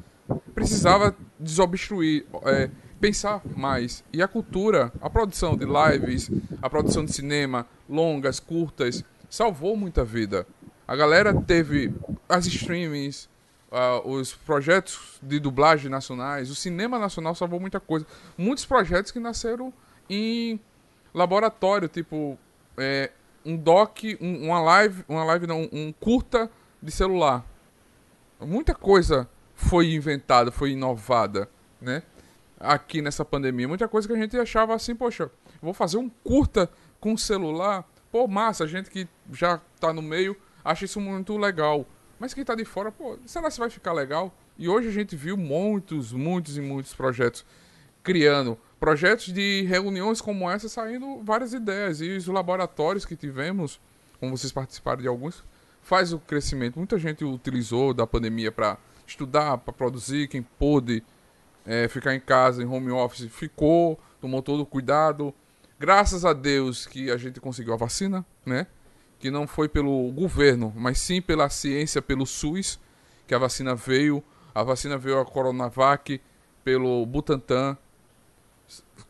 precisava 0.53 1.15
desobstruir, 1.39 2.25
é, 2.45 2.69
pensar 2.99 3.41
mais. 3.55 4.03
E 4.13 4.21
a 4.21 4.27
cultura, 4.27 4.91
a 5.01 5.09
produção 5.09 5.57
de 5.57 5.65
lives, 5.65 6.31
a 6.61 6.69
produção 6.69 7.03
de 7.03 7.13
cinema, 7.13 7.65
longas, 7.87 8.39
curtas, 8.39 9.03
salvou 9.29 9.77
muita 9.77 10.03
vida. 10.03 10.45
A 10.87 10.95
galera 10.95 11.33
teve 11.33 11.93
as 12.27 12.45
streamings, 12.47 13.29
uh, 13.71 14.09
os 14.09 14.33
projetos 14.33 15.19
de 15.21 15.39
dublagem 15.39 15.89
nacionais, 15.89 16.49
o 16.49 16.55
cinema 16.55 16.97
nacional 16.97 17.35
salvou 17.35 17.59
muita 17.59 17.79
coisa. 17.79 18.05
Muitos 18.37 18.65
projetos 18.65 19.11
que 19.11 19.19
nasceram 19.19 19.71
em 20.09 20.59
laboratório, 21.13 21.87
tipo 21.87 22.37
é, 22.77 23.11
um 23.45 23.55
doc, 23.55 23.99
um, 24.19 24.47
uma 24.47 24.61
live, 24.61 25.03
uma 25.07 25.23
live 25.23 25.47
não, 25.47 25.69
um 25.71 25.93
curta 25.93 26.49
de 26.81 26.91
celular. 26.91 27.45
Muita 28.39 28.73
coisa 28.73 29.29
foi 29.53 29.93
inventada, 29.93 30.51
foi 30.51 30.71
inovada, 30.71 31.49
né? 31.81 32.03
Aqui 32.59 33.01
nessa 33.01 33.23
pandemia, 33.23 33.67
muita 33.67 33.87
coisa 33.87 34.07
que 34.07 34.13
a 34.13 34.17
gente 34.17 34.37
achava 34.37 34.73
assim, 34.73 34.95
poxa, 34.95 35.31
vou 35.61 35.73
fazer 35.73 35.97
um 35.97 36.09
curta 36.09 36.69
com 36.99 37.15
celular, 37.15 37.85
pô, 38.11 38.27
massa, 38.27 38.67
gente 38.67 38.89
que 38.89 39.07
já 39.31 39.59
tá 39.79 39.93
no 39.93 40.01
meio 40.01 40.35
acha 40.63 40.85
isso 40.85 40.99
muito 40.99 41.37
legal. 41.37 41.85
Mas 42.19 42.33
quem 42.33 42.43
tá 42.43 42.53
de 42.55 42.65
fora, 42.65 42.91
pô, 42.91 43.17
será 43.25 43.49
que 43.49 43.59
vai 43.59 43.69
ficar 43.69 43.93
legal? 43.93 44.33
E 44.57 44.67
hoje 44.67 44.89
a 44.89 44.91
gente 44.91 45.15
viu 45.15 45.37
muitos, 45.37 46.11
muitos 46.11 46.57
e 46.57 46.61
muitos 46.61 46.93
projetos 46.93 47.45
criando 48.03 48.57
projetos 48.79 49.31
de 49.33 49.63
reuniões 49.63 50.21
como 50.21 50.49
essa 50.49 50.69
saindo 50.69 51.21
várias 51.23 51.53
ideias 51.53 52.01
e 52.01 52.09
os 52.11 52.27
laboratórios 52.27 53.05
que 53.05 53.15
tivemos, 53.15 53.79
como 54.19 54.37
vocês 54.37 54.51
participaram 54.51 55.01
de 55.01 55.07
alguns, 55.07 55.43
faz 55.81 56.13
o 56.13 56.19
crescimento. 56.19 56.77
Muita 56.77 56.97
gente 56.97 57.23
utilizou 57.25 57.93
da 57.93 58.07
pandemia 58.07 58.51
para 58.51 58.77
estudar, 59.05 59.57
para 59.57 59.73
produzir, 59.73 60.27
quem 60.27 60.41
pôde 60.41 61.03
é, 61.65 61.87
ficar 61.87 62.15
em 62.15 62.19
casa, 62.19 62.63
em 62.63 62.65
home 62.65 62.91
office, 62.91 63.29
ficou, 63.31 63.99
tomou 64.21 64.41
todo 64.41 64.61
o 64.61 64.65
cuidado. 64.65 65.33
Graças 65.79 66.25
a 66.25 66.33
Deus 66.33 66.85
que 66.85 67.09
a 67.09 67.15
gente 67.15 67.39
conseguiu 67.39 67.73
a 67.73 67.77
vacina, 67.77 68.25
né? 68.45 68.67
Que 69.17 69.31
não 69.31 69.47
foi 69.47 69.69
pelo 69.69 70.11
governo, 70.11 70.73
mas 70.75 70.99
sim 70.99 71.21
pela 71.21 71.49
ciência, 71.49 72.01
pelo 72.01 72.25
SUS, 72.25 72.77
que 73.25 73.33
a 73.33 73.37
vacina 73.37 73.73
veio. 73.73 74.21
A 74.53 74.61
vacina 74.61 74.97
veio 74.97 75.19
a 75.21 75.25
Coronavac 75.25 76.19
pelo 76.65 77.05
Butantan, 77.05 77.77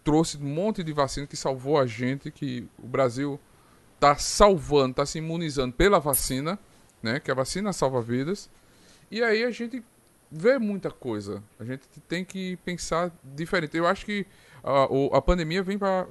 trouxe 0.03 0.37
um 0.37 0.41
monte 0.41 0.83
de 0.83 0.93
vacina 0.93 1.25
que 1.25 1.35
salvou 1.35 1.79
a 1.79 1.87
gente, 1.87 2.29
que 2.29 2.67
o 2.77 2.87
Brasil 2.87 3.39
está 3.95 4.15
salvando, 4.15 4.91
está 4.91 5.05
se 5.07 5.17
imunizando 5.17 5.73
pela 5.73 5.99
vacina, 5.99 6.59
né? 7.01 7.19
Que 7.19 7.31
a 7.31 7.33
vacina 7.33 7.73
salva 7.73 7.99
vidas. 7.99 8.47
E 9.09 9.23
aí 9.23 9.43
a 9.43 9.49
gente 9.49 9.83
vê 10.31 10.59
muita 10.59 10.91
coisa. 10.91 11.41
A 11.59 11.65
gente 11.65 11.87
tem 12.07 12.23
que 12.23 12.57
pensar 12.57 13.11
diferente. 13.23 13.75
Eu 13.75 13.87
acho 13.87 14.05
que 14.05 14.27
a, 14.63 15.17
a 15.17 15.21
pandemia 15.21 15.63
vem 15.63 15.79
para 15.79 16.05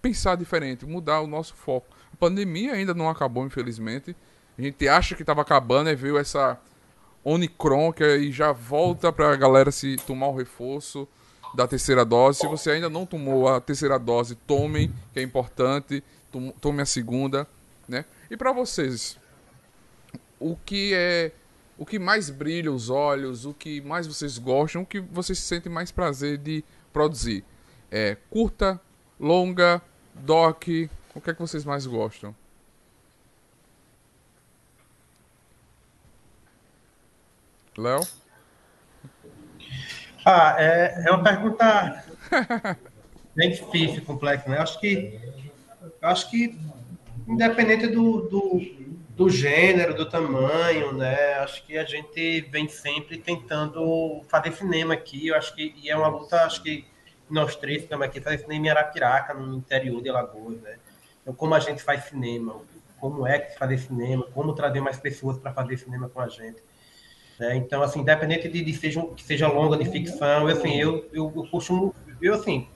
pensar 0.00 0.36
diferente, 0.36 0.86
mudar 0.86 1.20
o 1.20 1.26
nosso 1.26 1.54
foco. 1.54 1.86
A 2.12 2.16
pandemia 2.16 2.72
ainda 2.72 2.94
não 2.94 3.08
acabou, 3.08 3.46
infelizmente. 3.46 4.16
A 4.58 4.62
gente 4.62 4.88
acha 4.88 5.14
que 5.14 5.22
estava 5.22 5.42
acabando 5.42 5.90
e 5.90 5.94
veio 5.94 6.18
essa 6.18 6.58
Omicron 7.22 7.92
que 7.92 8.02
aí 8.02 8.32
já 8.32 8.52
volta 8.52 9.12
para 9.12 9.32
a 9.32 9.36
galera 9.36 9.70
se 9.70 9.96
tomar 10.06 10.28
o 10.28 10.36
reforço 10.36 11.06
da 11.54 11.66
terceira 11.66 12.04
dose. 12.04 12.38
Se 12.40 12.46
você 12.46 12.70
ainda 12.70 12.88
não 12.88 13.04
tomou 13.04 13.48
a 13.48 13.60
terceira 13.60 13.98
dose, 13.98 14.34
tome, 14.34 14.92
que 15.12 15.20
é 15.20 15.22
importante. 15.22 16.02
Tome 16.60 16.80
a 16.80 16.86
segunda, 16.86 17.46
né? 17.88 18.04
E 18.30 18.36
para 18.36 18.52
vocês, 18.52 19.18
o 20.38 20.56
que 20.56 20.92
é 20.94 21.32
o 21.76 21.84
que 21.84 21.98
mais 21.98 22.28
brilha 22.28 22.70
os 22.70 22.90
olhos, 22.90 23.46
o 23.46 23.54
que 23.54 23.80
mais 23.80 24.06
vocês 24.06 24.36
gostam, 24.36 24.82
o 24.82 24.86
que 24.86 25.00
vocês 25.00 25.38
sentem 25.38 25.72
mais 25.72 25.90
prazer 25.90 26.36
de 26.36 26.62
produzir? 26.92 27.42
É 27.90 28.16
curta, 28.28 28.80
longa, 29.20 29.82
doc, 30.14 30.64
o 31.14 31.20
que 31.20 31.30
é 31.30 31.34
que 31.34 31.40
vocês 31.40 31.64
mais 31.64 31.86
gostam? 31.86 32.34
Léo? 37.76 38.00
Ah, 40.24 40.56
é, 40.58 41.04
é 41.06 41.10
uma 41.10 41.22
pergunta 41.22 42.04
bem 43.36 43.50
difícil, 43.50 44.04
complexa, 44.04 44.48
né? 44.48 44.58
Acho 44.58 44.80
que, 44.80 45.20
acho 46.02 46.30
que 46.30 46.58
independente 47.28 47.86
do, 47.86 48.22
do, 48.22 48.60
do, 49.10 49.30
gênero, 49.30 49.94
do 49.94 50.08
tamanho, 50.08 50.92
né? 50.92 51.34
Acho 51.34 51.64
que 51.64 51.78
a 51.78 51.84
gente 51.84 52.42
vem 52.50 52.68
sempre 52.68 53.18
tentando 53.18 54.22
fazer 54.28 54.52
cinema 54.52 54.94
aqui. 54.94 55.28
Eu 55.28 55.36
acho 55.36 55.54
que 55.54 55.74
e 55.82 55.88
é 55.88 55.96
uma 55.96 56.08
luta, 56.08 56.44
acho 56.44 56.62
que 56.62 56.89
nós 57.30 57.56
três 57.56 57.82
estamos 57.82 58.04
aqui 58.06 58.20
fazer 58.20 58.38
cinema 58.38 58.66
em 58.66 58.70
Arapiraca, 58.70 59.34
no 59.34 59.56
interior 59.56 60.02
de 60.02 60.08
Alagoas, 60.08 60.60
né? 60.60 60.76
Então, 61.22 61.34
como 61.34 61.54
a 61.54 61.60
gente 61.60 61.82
faz 61.82 62.04
cinema, 62.04 62.60
como 62.98 63.26
é 63.26 63.38
que 63.38 63.58
fazer 63.58 63.78
cinema, 63.78 64.26
como 64.34 64.52
trazer 64.52 64.80
mais 64.80 64.98
pessoas 64.98 65.38
para 65.38 65.52
fazer 65.52 65.76
cinema 65.78 66.08
com 66.08 66.20
a 66.20 66.28
gente. 66.28 66.62
Né? 67.38 67.56
Então, 67.56 67.82
assim, 67.82 68.00
independente 68.00 68.48
de, 68.48 68.62
de 68.62 68.74
seja, 68.74 69.02
que 69.16 69.22
seja 69.22 69.48
longa, 69.48 69.76
de 69.76 69.90
ficção, 69.90 70.48
eu, 70.48 70.56
assim, 70.56 70.76
eu, 70.76 71.08
eu, 71.12 71.32
eu 71.34 71.46
costumo, 71.50 71.94
eu, 72.20 72.34
assim, 72.34 72.68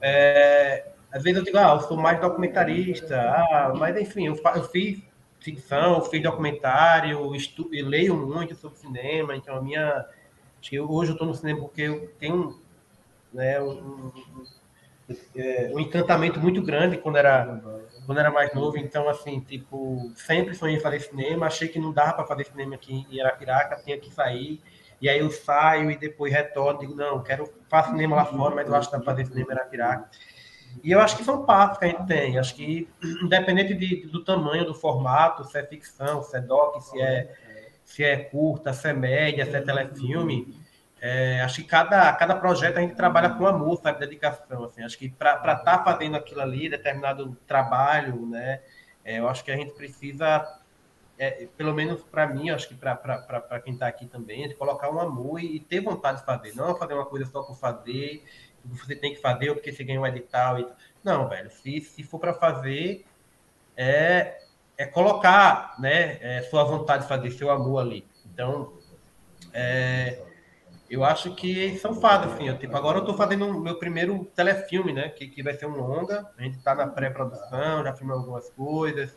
é, 0.00 0.86
às 1.12 1.22
vezes 1.22 1.38
eu 1.38 1.44
digo, 1.44 1.56
ah, 1.58 1.74
eu 1.74 1.80
sou 1.80 1.96
mais 1.96 2.20
documentarista, 2.20 3.16
ah, 3.16 3.72
mas 3.76 3.96
enfim, 3.96 4.26
eu, 4.26 4.40
eu 4.54 4.64
fiz 4.64 5.02
ficção, 5.38 5.94
eu 5.94 6.02
fiz 6.02 6.20
documentário, 6.20 7.34
estu, 7.36 7.68
leio 7.70 8.16
muito 8.16 8.56
sobre 8.56 8.78
cinema, 8.78 9.36
então 9.36 9.56
a 9.56 9.62
minha, 9.62 10.04
acho 10.60 10.70
que 10.70 10.76
eu, 10.76 10.90
hoje 10.90 11.12
eu 11.12 11.14
estou 11.14 11.28
no 11.28 11.34
cinema 11.34 11.60
porque 11.60 11.82
eu 11.82 12.10
tenho 12.18 12.58
né, 13.36 13.60
um, 13.60 14.10
é, 15.36 15.70
um 15.72 15.78
encantamento 15.78 16.40
muito 16.40 16.60
grande 16.62 16.96
quando 16.96 17.16
era 17.16 17.60
quando 18.06 18.18
era 18.18 18.30
mais 18.30 18.54
novo, 18.54 18.78
então, 18.78 19.08
assim, 19.08 19.40
tipo, 19.40 20.12
sempre 20.14 20.54
sonhei 20.54 20.76
em 20.76 20.80
fazer 20.80 21.00
cinema, 21.00 21.46
achei 21.46 21.66
que 21.66 21.78
não 21.78 21.92
dava 21.92 22.12
para 22.12 22.24
fazer 22.24 22.44
cinema 22.44 22.76
aqui 22.76 23.04
em 23.10 23.20
Arapiraca, 23.20 23.82
tinha 23.82 23.98
que 23.98 24.12
sair, 24.12 24.62
e 25.00 25.08
aí 25.08 25.18
eu 25.18 25.28
saio 25.28 25.90
e 25.90 25.96
depois 25.96 26.32
retorno, 26.32 26.78
digo, 26.78 26.94
não, 26.94 27.20
quero 27.22 27.52
fazer 27.68 27.90
cinema 27.90 28.14
lá 28.16 28.24
fora, 28.24 28.54
mas 28.54 28.68
eu 28.68 28.74
acho 28.76 28.88
que 28.88 28.96
dá 28.96 29.02
para 29.02 29.12
fazer 29.12 29.26
cinema 29.26 29.52
em 29.52 29.56
Arapiraca. 29.56 30.08
E 30.84 30.92
eu 30.92 31.00
acho 31.00 31.16
que 31.16 31.24
são 31.24 31.44
passos 31.44 31.78
que 31.78 31.84
a 31.84 31.88
gente 31.88 32.06
tem, 32.06 32.38
acho 32.38 32.54
que, 32.54 32.88
independente 33.22 33.74
de, 33.74 34.06
do 34.06 34.24
tamanho, 34.24 34.64
do 34.64 34.74
formato, 34.74 35.44
se 35.44 35.58
é 35.58 35.66
ficção, 35.66 36.22
se 36.22 36.36
é 36.36 36.40
doc, 36.40 36.80
se 36.80 37.00
é, 37.00 37.34
se 37.84 38.04
é 38.04 38.16
curta, 38.16 38.72
se 38.72 38.88
é 38.88 38.92
média, 38.92 39.44
se 39.44 39.56
é 39.56 39.60
telefilme, 39.60 40.54
é, 41.00 41.42
acho 41.42 41.62
que 41.62 41.68
cada, 41.68 42.12
cada 42.14 42.34
projeto 42.36 42.78
a 42.78 42.80
gente 42.80 42.94
trabalha 42.94 43.30
com 43.30 43.46
amor, 43.46 43.76
sabe, 43.80 44.00
dedicação. 44.00 44.64
Assim, 44.64 44.82
acho 44.82 44.98
que 44.98 45.08
para 45.08 45.34
estar 45.34 45.62
tá 45.62 45.84
fazendo 45.84 46.16
aquilo 46.16 46.40
ali, 46.40 46.68
determinado 46.68 47.36
trabalho, 47.46 48.26
né, 48.26 48.60
é, 49.04 49.18
eu 49.18 49.28
acho 49.28 49.44
que 49.44 49.50
a 49.50 49.56
gente 49.56 49.74
precisa, 49.74 50.60
é, 51.18 51.48
pelo 51.56 51.74
menos 51.74 52.02
para 52.02 52.26
mim, 52.26 52.50
acho 52.50 52.68
que 52.68 52.74
para 52.74 53.60
quem 53.62 53.74
está 53.74 53.86
aqui 53.86 54.06
também, 54.06 54.48
de 54.48 54.54
colocar 54.54 54.90
um 54.90 54.98
amor 54.98 55.40
e, 55.40 55.56
e, 55.56 55.60
ter 55.60 55.80
vontade 55.80 56.20
de 56.20 56.26
fazer. 56.26 56.54
Não 56.56 56.76
fazer 56.76 56.94
uma 56.94 57.06
coisa 57.06 57.26
só 57.26 57.42
por 57.42 57.56
fazer, 57.56 58.24
você 58.64 58.96
tem 58.96 59.14
que 59.14 59.20
fazer 59.20 59.52
porque 59.52 59.72
você 59.72 59.84
ganha 59.84 60.00
um 60.00 60.06
edital. 60.06 60.58
E... 60.58 60.66
Não, 61.04 61.28
velho, 61.28 61.50
se, 61.50 61.80
se 61.82 62.02
for 62.02 62.18
para 62.18 62.34
fazer, 62.34 63.04
é, 63.76 64.40
é 64.76 64.86
colocar 64.86 65.76
né, 65.78 66.18
é, 66.20 66.42
sua 66.42 66.64
vontade 66.64 67.02
de 67.02 67.08
fazer, 67.08 67.30
seu 67.30 67.50
amor 67.50 67.80
ali. 67.80 68.04
Então, 68.24 68.72
é, 69.52 70.25
eu 70.88 71.04
acho 71.04 71.34
que 71.34 71.76
são 71.78 71.94
fadas, 71.94 72.32
assim. 72.32 72.48
Eu, 72.48 72.58
tipo, 72.58 72.76
agora 72.76 72.98
eu 72.98 73.02
estou 73.02 73.16
fazendo 73.16 73.46
o 73.46 73.60
meu 73.60 73.78
primeiro 73.78 74.24
telefilme, 74.36 74.92
né? 74.92 75.08
Que, 75.08 75.26
que 75.26 75.42
vai 75.42 75.54
ser 75.54 75.66
um 75.66 75.76
longa. 75.76 76.30
A 76.38 76.42
gente 76.42 76.56
está 76.56 76.74
na 76.74 76.86
pré-produção, 76.86 77.82
já 77.82 77.92
filmou 77.92 78.18
algumas 78.18 78.48
coisas, 78.50 79.16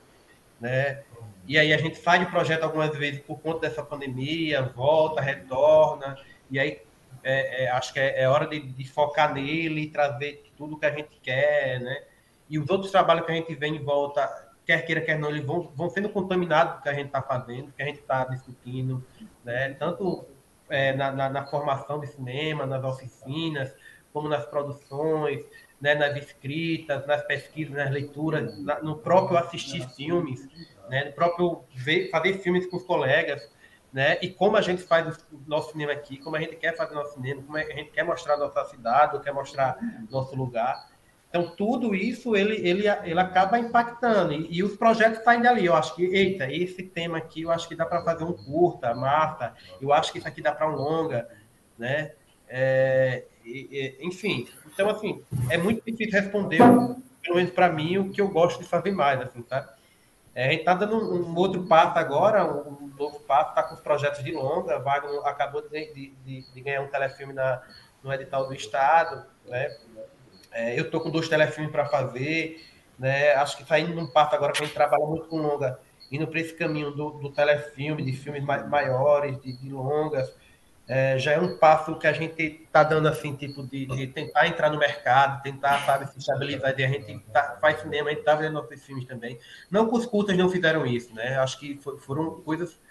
né? 0.60 1.04
E 1.48 1.58
aí 1.58 1.74
a 1.74 1.78
gente 1.78 1.98
sai 1.98 2.20
de 2.20 2.32
projeto 2.32 2.64
algumas 2.64 2.96
vezes 2.96 3.22
por 3.22 3.40
conta 3.40 3.62
dessa 3.62 3.84
pandemia, 3.84 4.62
volta, 4.76 5.22
retorna, 5.22 6.18
e 6.50 6.60
aí 6.60 6.82
é, 7.24 7.66
é, 7.66 7.72
acho 7.72 7.94
que 7.94 8.00
é, 8.00 8.22
é 8.22 8.30
hora 8.30 8.48
de, 8.48 8.60
de, 8.60 8.88
focar 8.88 9.34
nele 9.34 9.82
e 9.82 9.90
trazer 9.90 10.44
tudo 10.56 10.78
que 10.78 10.86
a 10.86 10.92
gente 10.92 11.20
quer, 11.22 11.80
né? 11.80 12.04
E 12.50 12.58
os 12.58 12.70
outros 12.70 12.92
trabalhos 12.92 13.26
que 13.26 13.32
a 13.32 13.36
gente 13.36 13.54
vem 13.56 13.76
em 13.76 13.84
volta, 13.84 14.28
quer 14.66 14.86
queira, 14.86 15.02
quer 15.02 15.18
não, 15.18 15.30
eles 15.30 15.44
vão, 15.44 15.72
vão 15.76 15.90
sendo 15.90 16.10
contaminados 16.10 16.78
do 16.78 16.82
que 16.84 16.90
a 16.90 16.94
gente 16.94 17.08
está 17.08 17.22
fazendo, 17.22 17.68
do 17.68 17.74
que 17.74 17.82
a 17.82 17.86
gente 17.86 18.00
está 18.00 18.24
discutindo, 18.26 19.04
né? 19.44 19.74
Tanto 19.74 20.28
é, 20.70 20.94
na, 20.96 21.12
na, 21.12 21.30
na, 21.30 21.46
formação 21.46 22.00
de 22.00 22.08
cinema, 22.08 22.66
nas 22.66 22.84
oficinas, 22.84 23.74
como 24.14 24.28
nas 24.28 24.46
produções, 24.46 25.46
né, 25.80 25.96
nas 25.96 26.16
escritas, 26.18 27.06
nas 27.06 27.24
pesquisas, 27.24 27.74
nas 27.74 27.92
leituras, 27.92 28.58
na, 28.64 28.82
no 28.82 28.98
próprio 28.98 29.38
assistir 29.38 29.88
filmes, 29.96 30.48
né, 30.90 31.06
no 31.06 31.14
próprio 31.14 31.64
ver, 31.74 32.10
fazer 32.10 32.40
filmes 32.40 32.68
com 32.68 32.78
os 32.78 32.84
colegas, 32.84 33.50
né, 33.92 34.18
e 34.22 34.30
como 34.30 34.58
a 34.58 34.62
gente 34.62 34.84
faz 34.84 35.18
o 35.32 35.42
nosso 35.48 35.72
cinema 35.72 35.92
aqui, 35.92 36.18
como 36.18 36.36
a 36.36 36.40
gente 36.40 36.56
quer 36.56 36.76
fazer 36.76 36.94
nosso 36.94 37.14
cinema, 37.14 37.42
como 37.42 37.58
a 37.58 37.64
gente 37.64 37.92
quer 37.92 38.04
mostrar 38.04 38.38
nossa 38.38 38.66
cidade, 38.66 39.20
quer 39.22 39.34
mostrar 39.34 39.78
nosso 40.10 40.36
lugar. 40.36 40.89
Então, 41.30 41.48
tudo 41.56 41.94
isso 41.94 42.36
ele, 42.36 42.56
ele, 42.68 42.88
ele 42.88 43.20
acaba 43.20 43.60
impactando. 43.60 44.34
E, 44.34 44.58
e, 44.58 44.64
os 44.64 44.76
projetos 44.76 45.24
saem 45.24 45.42
dali. 45.42 45.66
Eu 45.66 45.76
acho 45.76 45.96
que, 45.96 46.04
eita, 46.04 46.52
esse 46.52 46.82
tema 46.84 47.20
aqui 47.20 47.44
eu 47.44 47.52
acho 47.52 47.68
que 47.68 47.76
dá 47.76 47.86
para 47.86 48.04
fazer 48.04 48.24
um 48.24 48.34
curta, 48.34 48.96
massa. 48.96 49.54
Eu 49.80 49.94
acho 49.94 50.12
que 50.12 50.18
isso 50.18 50.28
aqui 50.28 50.42
dá 50.42 50.52
para 50.52 50.70
um 50.70 50.76
longa, 50.76 51.30
né? 51.78 52.14
É, 52.48 53.26
e, 53.46 53.96
e, 54.02 54.08
enfim, 54.08 54.48
então, 54.66 54.90
assim, 54.90 55.24
é 55.52 55.58
muito 55.58 55.84
difícil 55.86 56.20
responder, 56.20 56.58
pelo 56.58 57.36
menos 57.36 57.52
para 57.52 57.70
mim, 57.70 58.00
o 58.00 58.10
que 58.10 58.20
eu 58.20 58.30
gosto 58.30 58.60
de 58.60 58.68
fazer 58.68 58.92
mais, 58.92 59.22
assim, 59.22 59.44
tá? 59.44 59.76
É, 60.34 60.48
a 60.48 60.52
gente 60.52 60.60
está 60.62 60.74
dando 60.74 60.96
um, 60.96 61.32
um, 61.32 61.36
outro 61.36 61.68
passo 61.68 62.00
agora, 62.00 62.46
um, 62.46 62.86
um 62.86 62.88
novo 62.98 63.20
passo, 63.20 63.50
está 63.50 63.64
com 63.64 63.76
os 63.76 63.82
projetos 63.82 64.24
de 64.24 64.32
longa. 64.32 64.80
Wagner 64.80 65.20
acabou 65.26 65.62
de, 65.62 66.14
de, 66.26 66.42
de, 66.54 66.62
ganhar 66.62 66.82
um 66.82 66.88
telefilme 66.88 67.34
na, 67.34 67.62
no 68.02 68.14
edital 68.14 68.48
do 68.48 68.54
Estado. 68.54 69.26
Né? 69.46 69.76
É, 70.52 70.80
eu 70.80 70.86
estou 70.86 71.02
com 71.02 71.10
dois 71.10 71.28
telefilmes 71.28 71.72
para 71.72 71.86
fazer. 71.86 72.64
Né? 72.98 73.34
Acho 73.34 73.58
que 73.58 73.64
está 73.64 73.80
indo 73.80 73.94
num 73.94 74.08
passo 74.08 74.36
agora 74.36 74.52
que 74.52 74.62
a 74.62 74.66
gente 74.66 74.76
trabalha 74.76 75.06
muito 75.06 75.28
com 75.28 75.38
longa, 75.38 75.80
indo 76.12 76.28
para 76.28 76.40
esse 76.40 76.54
caminho 76.54 76.92
do, 76.92 77.12
do 77.12 77.30
telefilme, 77.32 78.04
de 78.04 78.14
filmes 78.14 78.44
maiores, 78.44 79.40
de, 79.42 79.54
de 79.54 79.70
longas 79.72 80.34
é, 80.90 81.20
já 81.20 81.34
é 81.34 81.40
um 81.40 81.56
passo 81.56 81.96
que 82.00 82.08
a 82.08 82.12
gente 82.12 82.42
está 82.42 82.84
dando 82.84 83.08
assim, 83.08 83.36
tipo, 83.36 83.62
de, 83.62 83.86
de, 83.86 84.08
tentar 84.08 84.48
entrar 84.48 84.72
no 84.72 84.80
mercado, 84.80 85.40
tentar, 85.44 85.86
sabe, 85.86 86.12
se 86.12 86.18
estabilizar. 86.18 86.74
E 86.80 86.84
a 86.84 86.88
gente 86.88 87.20
tá, 87.32 87.60
faz 87.62 87.80
cinema, 87.82 88.08
a 88.08 88.10
gente 88.10 88.22
está 88.22 88.34
vendo 88.34 88.54
nossos 88.54 88.84
filmes 88.84 89.06
também. 89.06 89.38
Não 89.70 89.88
que 89.88 89.96
os 89.96 90.08
curtas 90.08 90.36
não 90.36 90.50
fizeram 90.50 90.88
isso, 90.88 91.14
né? 91.14 91.38
Acho 91.38 91.60
que 91.60 91.78
for, 91.78 92.00
foram 92.00 92.42
coisas 92.42 92.82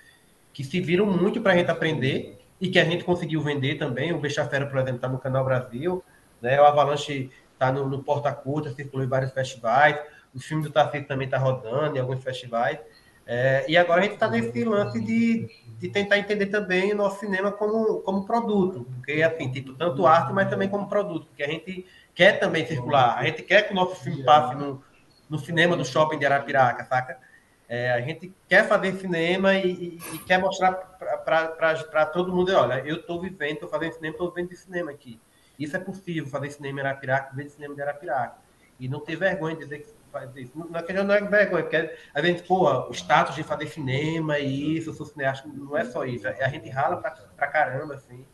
que 0.52 0.62
se 0.62 0.80
viram 0.80 1.06
muito 1.06 1.40
para 1.40 1.54
a 1.54 1.56
gente 1.56 1.72
aprender 1.72 2.38
e 2.60 2.68
que 2.68 2.78
a 2.78 2.84
gente 2.84 3.02
conseguiu 3.02 3.40
vender 3.40 3.78
também. 3.78 4.12
O 4.12 4.20
Bechafera, 4.20 4.66
por 4.66 4.76
exemplo, 4.76 4.96
está 4.96 5.08
no 5.08 5.18
Canal 5.18 5.44
Brasil, 5.44 6.04
né? 6.40 6.60
O 6.60 6.64
Avalanche 6.64 7.32
está 7.58 7.72
no, 7.72 7.88
no 7.88 8.02
Porta 8.02 8.32
Curta, 8.32 8.72
circulou 8.72 9.04
em 9.04 9.08
vários 9.08 9.32
festivais. 9.32 9.98
O 10.34 10.38
filme 10.38 10.62
do 10.62 10.70
Tafito 10.70 11.08
também 11.08 11.26
está 11.26 11.36
rodando 11.36 11.96
em 11.96 12.00
alguns 12.00 12.22
festivais. 12.22 12.78
É, 13.26 13.66
e 13.68 13.76
agora 13.76 14.00
a 14.00 14.04
gente 14.04 14.14
está 14.14 14.26
nesse 14.26 14.64
lance 14.64 14.98
de, 15.04 15.50
de 15.78 15.88
tentar 15.90 16.18
entender 16.18 16.46
também 16.46 16.92
o 16.92 16.96
nosso 16.96 17.20
cinema 17.20 17.52
como, 17.52 18.00
como 18.00 18.24
produto, 18.24 18.86
porque 18.94 19.22
assim, 19.22 19.52
tipo, 19.52 19.74
tanto 19.74 20.06
arte, 20.06 20.32
mas 20.32 20.48
também 20.48 20.66
como 20.66 20.88
produto, 20.88 21.26
porque 21.26 21.42
a 21.42 21.46
gente 21.46 21.84
quer 22.14 22.40
também 22.40 22.64
circular, 22.64 23.18
a 23.18 23.24
gente 23.24 23.42
quer 23.42 23.66
que 23.66 23.72
o 23.72 23.76
nosso 23.76 23.96
filme 23.96 24.24
passe 24.24 24.54
no, 24.54 24.82
no 25.28 25.38
cinema 25.38 25.76
do 25.76 25.84
shopping 25.84 26.18
de 26.18 26.24
Arapiraca, 26.24 26.84
saca? 26.84 27.18
É, 27.68 27.92
a 27.92 28.00
gente 28.00 28.34
quer 28.48 28.66
fazer 28.66 28.94
cinema 28.94 29.52
e, 29.52 29.72
e, 29.72 30.14
e 30.14 30.18
quer 30.20 30.38
mostrar 30.38 30.72
para 30.72 32.06
todo 32.06 32.34
mundo, 32.34 32.50
olha, 32.56 32.82
eu 32.86 32.96
estou 32.96 33.20
vivendo, 33.20 33.52
estou 33.52 33.68
fazendo 33.68 33.92
cinema, 33.92 34.14
estou 34.14 34.30
vivendo 34.30 34.48
de 34.48 34.56
cinema 34.56 34.90
aqui. 34.90 35.20
Isso 35.58 35.76
é 35.76 35.80
possível, 35.80 36.26
fazer 36.26 36.50
cinema 36.50 36.80
em 36.80 36.84
Arapiraca, 36.84 37.34
de 37.34 37.48
cinema 37.48 37.74
de 37.74 37.82
Arapiraca. 37.82 38.36
E 38.78 38.88
não 38.88 39.00
ter 39.00 39.16
vergonha 39.16 39.56
de 39.56 39.64
dizer 39.64 39.80
que 39.80 39.88
faz 40.12 40.34
isso. 40.36 40.52
Não, 40.54 40.78
é 40.78 41.02
não 41.02 41.14
é 41.14 41.20
vergonha, 41.20 41.62
porque 41.62 41.96
a 42.14 42.22
gente, 42.22 42.42
pô, 42.42 42.88
o 42.88 42.92
status 42.92 43.34
de 43.34 43.42
fazer 43.42 43.66
cinema 43.66 44.38
e 44.38 44.76
isso, 44.76 44.90
eu 44.90 44.94
sou 44.94 45.04
cineasta, 45.04 45.48
não 45.48 45.76
é 45.76 45.84
só 45.84 46.04
isso. 46.04 46.28
A 46.28 46.48
gente 46.48 46.68
rala 46.68 46.98
pra, 46.98 47.10
pra 47.10 47.46
caramba, 47.48 47.94
assim. 47.94 48.24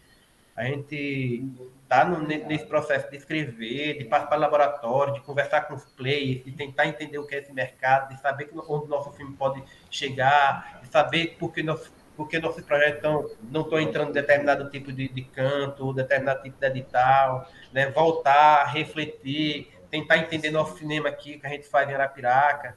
A 0.57 0.65
gente 0.65 1.51
tá 1.89 2.05
no, 2.05 2.21
nesse 2.21 2.67
processo 2.67 3.11
de 3.11 3.17
escrever, 3.17 3.99
de 3.99 4.05
participar 4.05 4.37
do 4.37 4.43
laboratório, 4.43 5.15
de 5.15 5.21
conversar 5.23 5.63
com 5.63 5.75
os 5.75 5.85
players, 5.85 6.45
de 6.45 6.53
tentar 6.53 6.87
entender 6.87 7.19
o 7.19 7.27
que 7.27 7.35
é 7.35 7.39
esse 7.39 7.53
mercado, 7.53 8.15
de 8.15 8.21
saber 8.21 8.51
onde 8.69 8.89
nosso 8.89 9.11
filme 9.13 9.35
pode 9.37 9.63
chegar, 9.91 10.81
de 10.81 10.89
saber 10.89 11.37
por 11.39 11.53
que 11.53 11.63
nosso 11.63 11.93
porque 12.17 12.39
nossos 12.39 12.65
projetos 12.65 13.01
tão, 13.01 13.31
não 13.51 13.63
estão 13.63 13.81
entrando 13.81 14.11
em 14.11 14.13
determinado 14.13 14.71
tipo 14.71 14.93
de, 14.93 15.09
de 15.09 15.23
canto, 15.23 15.93
determinado 15.93 16.43
tipo 16.43 16.59
de 16.59 16.67
edital, 16.67 17.49
né? 17.73 17.91
voltar, 17.91 18.65
refletir, 18.67 19.69
tentar 19.91 20.19
entender 20.19 20.51
nosso 20.51 20.79
cinema 20.79 21.09
aqui, 21.09 21.39
que 21.39 21.47
a 21.47 21.51
gente 21.51 21.67
faz 21.67 21.89
em 21.89 21.95
Arapiraca. 21.95 22.77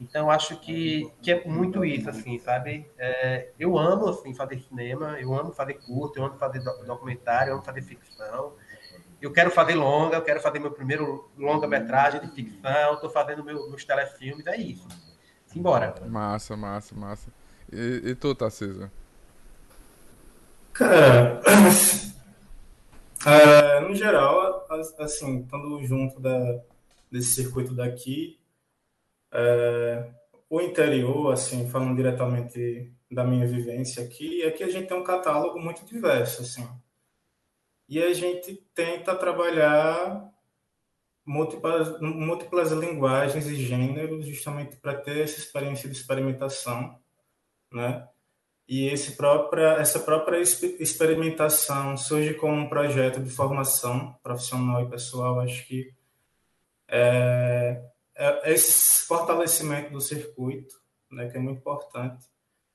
Então, 0.00 0.30
acho 0.30 0.56
que, 0.60 1.10
que 1.20 1.32
é 1.32 1.44
muito 1.44 1.84
isso, 1.84 2.08
assim, 2.08 2.38
sabe? 2.38 2.88
É, 2.96 3.50
eu 3.58 3.76
amo, 3.76 4.08
assim, 4.08 4.32
fazer 4.32 4.60
cinema, 4.60 5.18
eu 5.20 5.34
amo 5.34 5.52
fazer 5.52 5.74
curto, 5.74 6.18
eu 6.18 6.24
amo 6.24 6.38
fazer 6.38 6.62
documentário, 6.86 7.50
eu 7.50 7.54
amo 7.54 7.64
fazer 7.64 7.82
ficção. 7.82 8.52
Eu 9.20 9.32
quero 9.32 9.50
fazer 9.50 9.74
longa, 9.74 10.16
eu 10.16 10.22
quero 10.22 10.40
fazer 10.40 10.60
meu 10.60 10.70
primeiro 10.70 11.28
longa-metragem 11.36 12.20
de 12.20 12.28
ficção, 12.28 12.94
estou 12.94 13.10
fazendo 13.10 13.42
meu, 13.42 13.68
meus 13.68 13.84
telefilmes, 13.84 14.46
é 14.46 14.56
isso. 14.56 14.86
Simbora. 15.46 15.94
Massa, 16.06 16.56
massa, 16.56 16.94
massa. 16.94 17.32
E, 17.72 18.10
e 18.10 18.14
tu, 18.14 18.34
Tarcísio? 18.34 18.90
Cara, 20.72 21.40
é, 23.26 23.80
no 23.86 23.94
geral, 23.94 24.66
assim, 24.98 25.40
estando 25.40 25.82
junto 25.84 26.20
da, 26.20 26.60
desse 27.10 27.42
circuito 27.42 27.74
daqui, 27.74 28.38
é, 29.32 30.10
o 30.48 30.60
interior, 30.60 31.32
assim, 31.32 31.68
falando 31.68 31.96
diretamente 31.96 32.92
da 33.10 33.24
minha 33.24 33.46
vivência 33.46 34.02
aqui, 34.02 34.42
é 34.42 34.50
que 34.50 34.62
a 34.62 34.70
gente 34.70 34.88
tem 34.88 34.96
um 34.96 35.04
catálogo 35.04 35.58
muito 35.60 35.84
diverso, 35.84 36.42
assim. 36.42 36.68
E 37.88 38.02
a 38.02 38.12
gente 38.12 38.54
tenta 38.74 39.14
trabalhar 39.14 40.30
múltiplas, 41.24 42.00
múltiplas 42.00 42.72
linguagens 42.72 43.46
e 43.46 43.56
gêneros 43.56 44.26
justamente 44.26 44.76
para 44.76 44.94
ter 44.94 45.20
essa 45.20 45.38
experiência 45.38 45.88
de 45.88 45.96
experimentação, 45.96 46.98
né? 47.72 48.06
E 48.68 48.86
esse 48.86 49.12
própria, 49.12 49.78
essa 49.78 49.98
própria 50.00 50.38
experimentação 50.38 51.96
surge 51.96 52.34
como 52.34 52.52
um 52.52 52.68
projeto 52.68 53.18
de 53.18 53.30
formação 53.30 54.14
profissional 54.22 54.82
e 54.82 54.90
pessoal. 54.90 55.40
Acho 55.40 55.66
que 55.66 55.90
é, 56.86 57.82
é 58.14 58.52
esse 58.52 59.06
fortalecimento 59.06 59.90
do 59.90 60.02
circuito, 60.02 60.74
né, 61.10 61.30
que 61.30 61.38
é 61.38 61.40
muito 61.40 61.60
importante. 61.60 62.26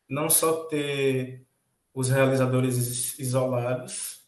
Não 0.10 0.32
só 0.32 0.64
ter 0.66 1.46
os 1.94 2.10
realizadores 2.10 3.20
isolados. 3.20 4.24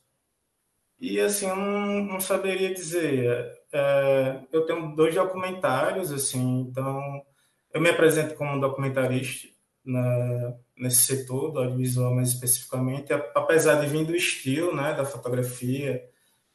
E 0.99 1.19
assim, 1.19 1.47
eu 1.47 1.55
não, 1.55 2.03
não 2.03 2.19
saberia 2.19 2.75
dizer. 2.75 3.59
É, 3.73 4.39
eu 4.51 4.67
tenho 4.67 4.95
dois 4.95 5.15
documentários, 5.15 6.11
assim, 6.11 6.59
então 6.61 7.25
eu 7.73 7.81
me 7.81 7.89
apresento 7.89 8.35
como 8.35 8.61
documentarista 8.61 9.54
na, 9.85 10.55
nesse 10.77 11.03
setor 11.03 11.51
do 11.51 11.59
audiovisual 11.59 12.13
mais 12.13 12.29
especificamente, 12.29 13.13
apesar 13.13 13.79
de 13.81 13.87
vir 13.87 14.05
do 14.05 14.15
estilo, 14.15 14.75
né, 14.75 14.93
da 14.93 15.05
fotografia 15.05 16.03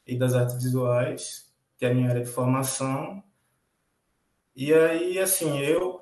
e 0.05 0.17
das 0.17 0.33
artes 0.33 0.61
visuais, 0.61 1.51
que 1.77 1.85
é 1.85 1.91
a 1.91 1.93
minha 1.93 2.09
área 2.09 2.23
de 2.23 2.29
formação. 2.29 3.23
E 4.55 4.73
aí, 4.73 5.17
assim, 5.17 5.59
eu 5.59 6.01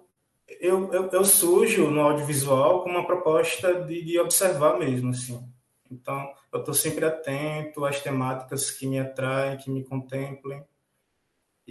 eu, 0.60 0.92
eu, 0.92 1.10
eu 1.10 1.92
no 1.92 2.02
audiovisual 2.02 2.84
com 2.84 2.90
uma 2.90 3.06
proposta 3.06 3.84
de, 3.84 4.04
de 4.04 4.20
observar 4.20 4.78
mesmo, 4.80 5.12
assim. 5.12 5.48
Então, 5.92 6.34
eu 6.52 6.60
estou 6.60 6.74
sempre 6.74 7.06
atento 7.06 7.86
às 7.86 8.02
temáticas 8.02 8.72
que 8.72 8.88
me 8.88 9.00
atraem, 9.00 9.58
que 9.58 9.70
me 9.70 9.84
contemplem. 9.84 10.64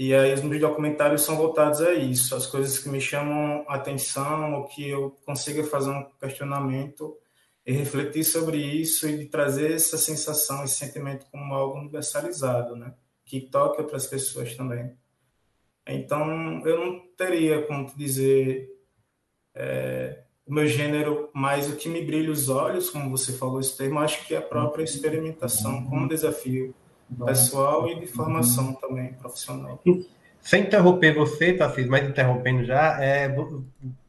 E 0.00 0.14
aí 0.14 0.32
os 0.32 0.42
meus 0.42 0.61
documentários 0.61 1.22
são 1.22 1.37
voltados 1.37 1.80
a 1.80 1.92
isso, 1.92 2.37
as 2.37 2.46
coisas 2.46 2.78
que 2.78 2.88
me 2.88 3.00
chamam 3.00 3.64
atenção, 3.66 4.54
ou 4.54 4.64
que 4.64 4.88
eu 4.88 5.11
consiga 5.26 5.64
fazer 5.64 5.90
um 5.90 6.04
questionamento 6.20 7.18
e 7.66 7.72
refletir 7.72 8.22
sobre 8.22 8.58
isso 8.58 9.08
e 9.08 9.26
trazer 9.26 9.72
essa 9.72 9.98
sensação, 9.98 10.62
esse 10.62 10.76
sentimento 10.76 11.26
como 11.32 11.52
algo 11.52 11.80
universalizado, 11.80 12.76
né? 12.76 12.94
Que 13.24 13.40
toque 13.40 13.82
outras 13.82 14.06
pessoas 14.06 14.54
também. 14.54 14.96
Então, 15.84 16.64
eu 16.64 16.78
não 16.78 17.00
teria 17.16 17.66
como 17.66 17.92
dizer 17.96 18.70
é, 19.52 20.22
o 20.46 20.54
meu 20.54 20.68
gênero, 20.68 21.28
mas 21.34 21.68
o 21.68 21.74
que 21.74 21.88
me 21.88 22.04
brilha 22.04 22.30
os 22.30 22.48
olhos, 22.48 22.88
como 22.88 23.11
você 23.11 23.32
falou 23.32 23.58
esse 23.58 23.76
termo, 23.76 23.98
acho 23.98 24.24
que 24.28 24.32
é 24.37 24.38
a 24.38 24.42
própria 24.42 24.84
experimentação 24.84 25.84
como 25.87 26.06
desafio 26.06 26.72
pessoal 27.24 27.88
e 27.88 28.00
de 28.00 28.06
formação 28.06 28.74
também 28.74 29.12
profissional. 29.14 29.82
Sem 30.40 30.62
interromper 30.62 31.14
você, 31.14 31.52
Tarcísio, 31.52 31.90
mas 31.90 32.08
interrompendo 32.08 32.64
já, 32.64 33.02
é, 33.02 33.34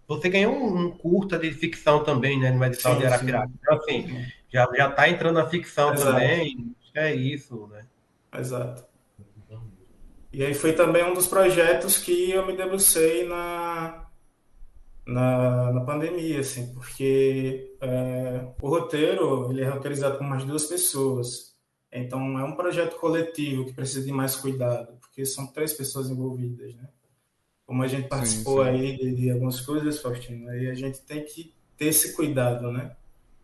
você 0.07 0.29
ganhou 0.29 0.55
um, 0.55 0.91
curta 0.91 1.37
de 1.37 1.51
ficção 1.51 2.03
também, 2.03 2.39
né, 2.39 2.51
no 2.51 2.63
edital 2.63 2.93
sim, 2.93 2.99
de 2.99 3.05
Arapiraca. 3.05 3.51
Então, 3.59 3.77
assim, 3.77 4.25
já, 4.49 4.67
já 4.75 4.89
tá 4.91 5.09
entrando 5.09 5.35
na 5.35 5.47
ficção 5.47 5.93
Exato. 5.93 6.11
também, 6.11 6.73
é 6.95 7.13
isso, 7.13 7.67
né? 7.67 7.85
Exato. 8.37 8.89
E 10.31 10.43
aí 10.43 10.53
foi 10.53 10.73
também 10.73 11.03
um 11.03 11.13
dos 11.13 11.27
projetos 11.27 11.97
que 11.97 12.31
eu 12.31 12.45
me 12.45 12.55
debrucei 12.55 13.27
na, 13.27 14.05
na, 15.05 15.73
na 15.73 15.81
pandemia, 15.81 16.39
assim, 16.39 16.71
porque 16.73 17.73
é, 17.81 18.45
o 18.61 18.69
roteiro, 18.69 19.51
ele 19.51 19.63
é 19.63 19.69
roteirizado 19.69 20.17
por 20.17 20.27
mais 20.27 20.43
duas 20.43 20.65
pessoas. 20.65 21.55
Então, 21.91 22.39
é 22.39 22.43
um 22.43 22.55
projeto 22.55 22.97
coletivo 22.99 23.65
que 23.65 23.73
precisa 23.73 24.05
de 24.05 24.11
mais 24.11 24.35
cuidado, 24.35 24.97
porque 24.99 25.25
são 25.25 25.47
três 25.47 25.73
pessoas 25.73 26.09
envolvidas, 26.09 26.75
né? 26.75 26.87
Como 27.65 27.83
a 27.83 27.87
gente 27.87 28.07
participou 28.07 28.63
sim, 28.63 28.71
sim. 28.71 28.77
aí 28.77 28.97
de, 28.97 29.15
de, 29.15 29.31
algumas 29.31 29.61
coisas, 29.61 30.01
Faustino, 30.01 30.49
aí 30.49 30.69
a 30.69 30.73
gente 30.73 31.01
tem 31.01 31.23
que 31.23 31.53
ter 31.77 31.85
esse 31.85 32.15
cuidado, 32.15 32.71
né? 32.71 32.95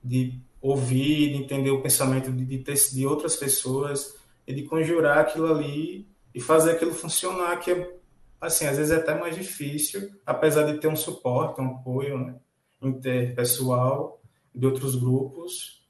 De 0.04 0.40
ouvir, 0.62 1.32
de 1.32 1.44
entender 1.44 1.72
o 1.72 1.82
pensamento 1.82 2.32
de, 2.32 2.46
de, 2.46 2.58
ter, 2.60 2.76
de 2.92 3.06
outras 3.06 3.36
pessoas 3.36 4.16
e 4.48 4.54
de 4.54 4.64
conjurar 4.64 5.20
aquilo 5.20 5.48
ali 5.48 6.08
e 6.34 6.40
fazer 6.40 6.72
aquilo 6.72 6.94
funcionar, 6.94 7.60
que 7.60 7.72
é, 7.72 7.96
assim, 8.42 8.66
às 8.66 8.78
vezes 8.78 8.92
é 8.92 8.98
até 8.98 9.20
mais 9.20 9.36
difícil, 9.36 10.12
apesar 10.26 10.64
de 10.64 10.80
ter 10.80 10.88
um 10.88 10.96
suporte, 10.96 11.62
um 11.62 11.76
apoio 11.76 12.18
né? 12.18 12.36
interpessoal 12.82 14.22
de 14.54 14.66
outros 14.66 14.96
grupos, 14.96 15.85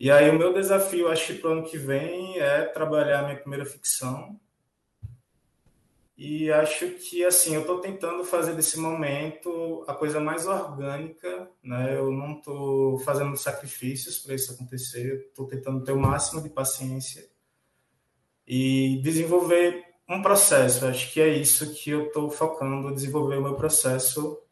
e 0.00 0.10
aí 0.10 0.30
o 0.30 0.38
meu 0.38 0.52
desafio, 0.52 1.08
acho 1.08 1.26
que 1.26 1.40
para 1.40 1.50
o 1.50 1.52
ano 1.54 1.64
que 1.64 1.76
vem, 1.76 2.38
é 2.38 2.64
trabalhar 2.64 3.24
minha 3.24 3.36
primeira 3.36 3.64
ficção. 3.64 4.38
E 6.16 6.50
acho 6.50 6.88
que, 6.90 7.24
assim, 7.24 7.54
eu 7.54 7.60
estou 7.60 7.80
tentando 7.80 8.24
fazer 8.24 8.52
desse 8.54 8.76
momento 8.76 9.84
a 9.86 9.94
coisa 9.94 10.18
mais 10.18 10.48
orgânica, 10.48 11.48
né? 11.62 11.96
Eu 11.96 12.10
não 12.10 12.38
estou 12.38 12.98
fazendo 13.00 13.36
sacrifícios 13.36 14.18
para 14.18 14.34
isso 14.34 14.52
acontecer, 14.52 15.26
estou 15.28 15.46
tentando 15.46 15.84
ter 15.84 15.92
o 15.92 15.98
máximo 15.98 16.42
de 16.42 16.48
paciência 16.48 17.28
e 18.44 19.00
desenvolver 19.00 19.84
um 20.08 20.20
processo. 20.20 20.86
Acho 20.86 21.12
que 21.12 21.20
é 21.20 21.28
isso 21.28 21.72
que 21.74 21.90
eu 21.90 22.06
estou 22.06 22.30
focando, 22.30 22.92
desenvolver 22.92 23.36
o 23.36 23.42
meu 23.42 23.54
processo 23.54 24.42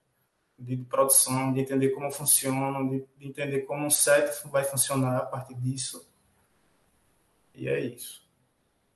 de 0.59 0.77
produção, 0.77 1.53
de 1.53 1.61
entender 1.61 1.91
como 1.91 2.11
funciona, 2.11 2.83
de, 2.89 3.05
de 3.19 3.29
entender 3.29 3.61
como 3.63 3.87
um 3.87 3.91
set 3.91 4.47
vai 4.49 4.65
funcionar 4.65 5.19
a 5.19 5.27
partir 5.27 5.55
disso. 5.55 6.09
E 7.55 7.69
é 7.69 7.81
isso. 7.81 8.27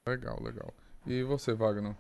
Legal, 0.07 0.43
legal. 0.43 0.73
E 1.07 1.23
você, 1.23 1.55
Wagner? 1.55 1.97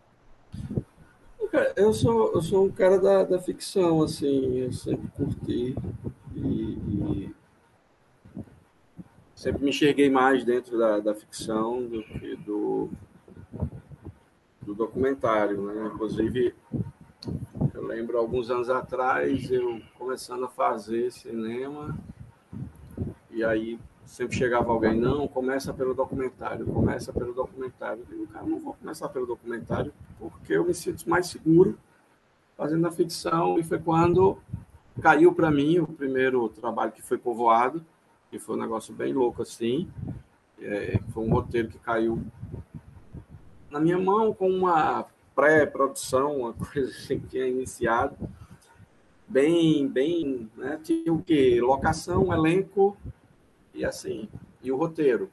Eu 1.77 1.93
sou, 1.93 2.33
eu 2.33 2.43
sou 2.43 2.67
um 2.67 2.71
cara 2.71 2.99
da, 2.99 3.25
da 3.25 3.39
ficção, 3.41 4.03
assim, 4.03 4.59
eu 4.59 4.73
sempre 4.73 5.09
curti 5.09 5.75
e, 6.35 6.43
e 6.43 7.35
sempre 9.35 9.65
me 9.65 9.71
enxerguei 9.71 10.11
mais 10.11 10.45
dentro 10.45 10.79
da, 10.79 11.01
da 11.01 11.15
ficção 11.15 11.87
do 11.87 12.03
que 12.05 12.37
do, 12.37 12.91
do 14.61 14.75
documentário, 14.75 15.63
né? 15.63 15.91
Inclusive, 15.93 16.55
eu 17.75 17.87
lembro 17.87 18.19
alguns 18.19 18.51
anos 18.51 18.71
atrás 18.71 19.51
eu 19.51 19.81
começando 19.99 20.45
a 20.45 20.49
fazer 20.49 21.11
cinema 21.11 21.97
e 23.31 23.45
aí 23.45 23.79
sempre 24.11 24.37
chegava 24.37 24.73
alguém, 24.73 24.99
não, 24.99 25.29
começa 25.29 25.73
pelo 25.73 25.95
documentário, 25.95 26.67
começa 26.67 27.13
pelo 27.13 27.33
documentário. 27.33 28.03
Eu 28.11 28.19
digo, 28.19 28.27
cara, 28.27 28.45
não 28.45 28.59
vou 28.59 28.75
começar 28.75 29.09
pelo 29.09 29.25
documentário 29.25 29.93
porque 30.19 30.55
eu 30.55 30.65
me 30.65 30.75
sinto 30.75 31.09
mais 31.09 31.29
seguro 31.29 31.79
fazendo 32.57 32.87
a 32.89 32.91
ficção. 32.91 33.57
E 33.59 33.63
foi 33.63 33.79
quando 33.79 34.37
caiu 35.01 35.33
para 35.33 35.51
mim 35.51 35.79
o 35.79 35.87
primeiro 35.87 36.49
trabalho 36.49 36.91
que 36.91 37.01
foi 37.01 37.19
povoado, 37.19 37.85
que 38.31 38.39
foi 38.39 38.57
um 38.57 38.61
negócio 38.61 38.93
bem 38.93 39.13
louco 39.13 39.43
assim. 39.43 39.89
É, 40.61 40.99
foi 41.15 41.25
um 41.25 41.31
roteiro 41.31 41.69
que 41.69 41.79
caiu 41.79 42.21
na 43.71 43.79
minha 43.79 43.99
mão 43.99 44.35
com 44.35 44.51
uma 44.51 45.07
pré-produção, 45.41 46.41
uma 46.41 46.53
coisa 46.53 46.91
assim 46.91 47.19
que 47.19 47.29
tinha 47.29 47.47
iniciado. 47.47 48.17
Bem, 49.27 49.89
bem, 49.89 50.51
né? 50.57 50.79
Tinha 50.83 51.13
o 51.13 51.23
quê? 51.23 51.61
Locação, 51.61 52.33
elenco, 52.33 52.97
e 53.73 53.85
assim, 53.85 54.29
e 54.61 54.71
o 54.71 54.77
roteiro, 54.77 55.31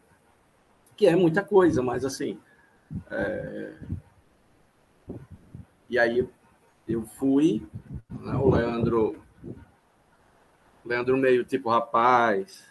que 0.96 1.08
é 1.08 1.16
muita 1.16 1.44
coisa, 1.44 1.82
mas 1.82 2.06
assim. 2.06 2.40
É... 3.12 3.74
E 5.90 5.98
aí 5.98 6.28
eu 6.88 7.04
fui, 7.04 7.66
né, 8.10 8.34
o 8.36 8.50
Leandro, 8.50 9.22
Leandro 10.86 11.18
meio 11.18 11.44
tipo, 11.44 11.70
rapaz, 11.70 12.66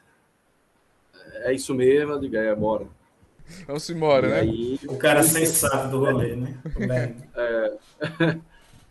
é 1.42 1.52
isso 1.52 1.74
mesmo, 1.74 2.12
eu 2.12 2.20
digo, 2.20 2.36
é, 2.36 2.54
bora. 2.54 2.86
Vamos 3.66 3.88
embora, 3.90 4.28
né? 4.28 4.40
Aí, 4.40 4.78
o 4.88 4.96
cara 4.96 5.22
sensato 5.22 5.88
do 5.88 5.98
rolê, 6.00 6.36
né? 6.36 6.56
É... 7.34 7.76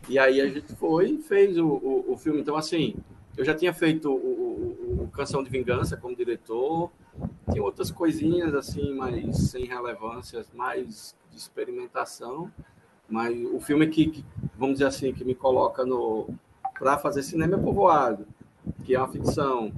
e 0.08 0.18
aí 0.18 0.40
a 0.40 0.48
gente 0.48 0.74
foi 0.74 1.10
e 1.10 1.18
fez 1.18 1.58
o, 1.58 1.66
o, 1.66 2.12
o 2.12 2.16
filme. 2.16 2.40
Então, 2.40 2.56
assim, 2.56 2.94
eu 3.36 3.44
já 3.44 3.54
tinha 3.54 3.72
feito 3.72 4.10
o, 4.10 4.14
o, 4.14 5.02
o, 5.04 5.08
Canção 5.08 5.42
de 5.42 5.50
Vingança 5.50 5.96
como 5.96 6.16
diretor, 6.16 6.90
tinha 7.50 7.62
outras 7.62 7.90
coisinhas 7.90 8.54
assim, 8.54 8.94
mas 8.94 9.50
sem 9.50 9.66
relevância, 9.66 10.44
mais 10.54 11.14
de 11.30 11.36
experimentação. 11.36 12.50
Mas 13.08 13.36
o 13.52 13.60
filme 13.60 13.86
que, 13.88 14.06
que 14.06 14.24
vamos 14.56 14.76
dizer 14.76 14.86
assim, 14.86 15.12
que 15.12 15.24
me 15.24 15.34
coloca 15.34 15.84
no 15.84 16.28
para 16.78 16.98
fazer 16.98 17.22
cinema 17.22 17.56
é 17.56 17.58
Povoado, 17.58 18.26
que 18.84 18.94
é 18.94 18.98
uma 18.98 19.08
ficção. 19.08 19.72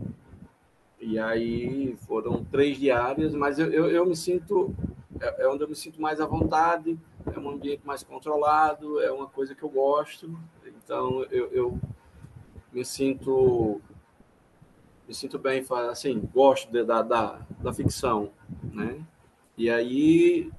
E 1.00 1.18
aí 1.18 1.96
foram 2.06 2.44
três 2.44 2.76
diárias, 2.76 3.34
mas 3.34 3.58
eu, 3.58 3.70
eu, 3.72 3.90
eu 3.90 4.06
me 4.06 4.16
sinto 4.16 4.74
é, 5.20 5.44
é 5.44 5.48
onde 5.48 5.62
eu 5.62 5.68
me 5.68 5.74
sinto 5.74 6.00
mais 6.00 6.20
à 6.20 6.26
vontade, 6.26 6.98
é 7.26 7.38
um 7.38 7.50
ambiente 7.50 7.86
mais 7.86 8.02
controlado, 8.02 9.00
é 9.00 9.10
uma 9.10 9.26
coisa 9.26 9.54
que 9.54 9.62
eu 9.62 9.68
gosto. 9.68 10.38
Então 10.66 11.24
eu, 11.30 11.48
eu 11.48 11.80
me 12.72 12.84
sinto 12.84 13.80
me 15.06 15.14
sinto 15.14 15.38
bem, 15.38 15.64
assim, 15.90 16.20
gosto 16.34 16.70
de, 16.70 16.84
da, 16.84 17.00
da, 17.00 17.40
da 17.62 17.72
ficção, 17.72 18.30
né? 18.62 19.00
E 19.56 19.70
aí, 19.70 20.52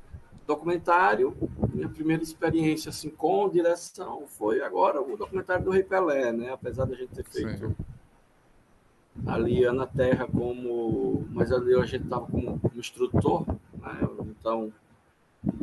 documentário, 0.47 1.37
minha 1.71 1.87
primeira 1.87 2.23
experiência 2.23 2.89
assim 2.89 3.11
com 3.11 3.47
direção 3.47 4.25
foi 4.25 4.61
agora 4.61 4.99
o 4.99 5.15
documentário 5.15 5.63
do 5.63 5.69
Rei 5.69 5.83
Pelé, 5.83 6.31
né? 6.31 6.51
Apesar 6.51 6.85
da 6.85 6.95
gente 6.95 7.13
ter 7.13 7.23
feito 7.23 7.67
Sim. 7.67 7.75
Ali 9.25 9.63
Ana 9.63 9.85
Terra 9.85 10.27
como, 10.27 11.25
mas 11.31 11.51
ali 11.51 11.75
a 11.75 11.85
gente 11.85 12.03
estava 12.03 12.25
como, 12.25 12.59
como 12.59 12.79
instrutor, 12.79 13.45
né? 13.47 14.07
Então, 14.39 14.71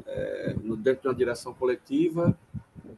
é, 0.06 0.54
dentro 0.78 1.02
de 1.02 1.08
uma 1.08 1.14
direção 1.14 1.52
coletiva, 1.54 2.36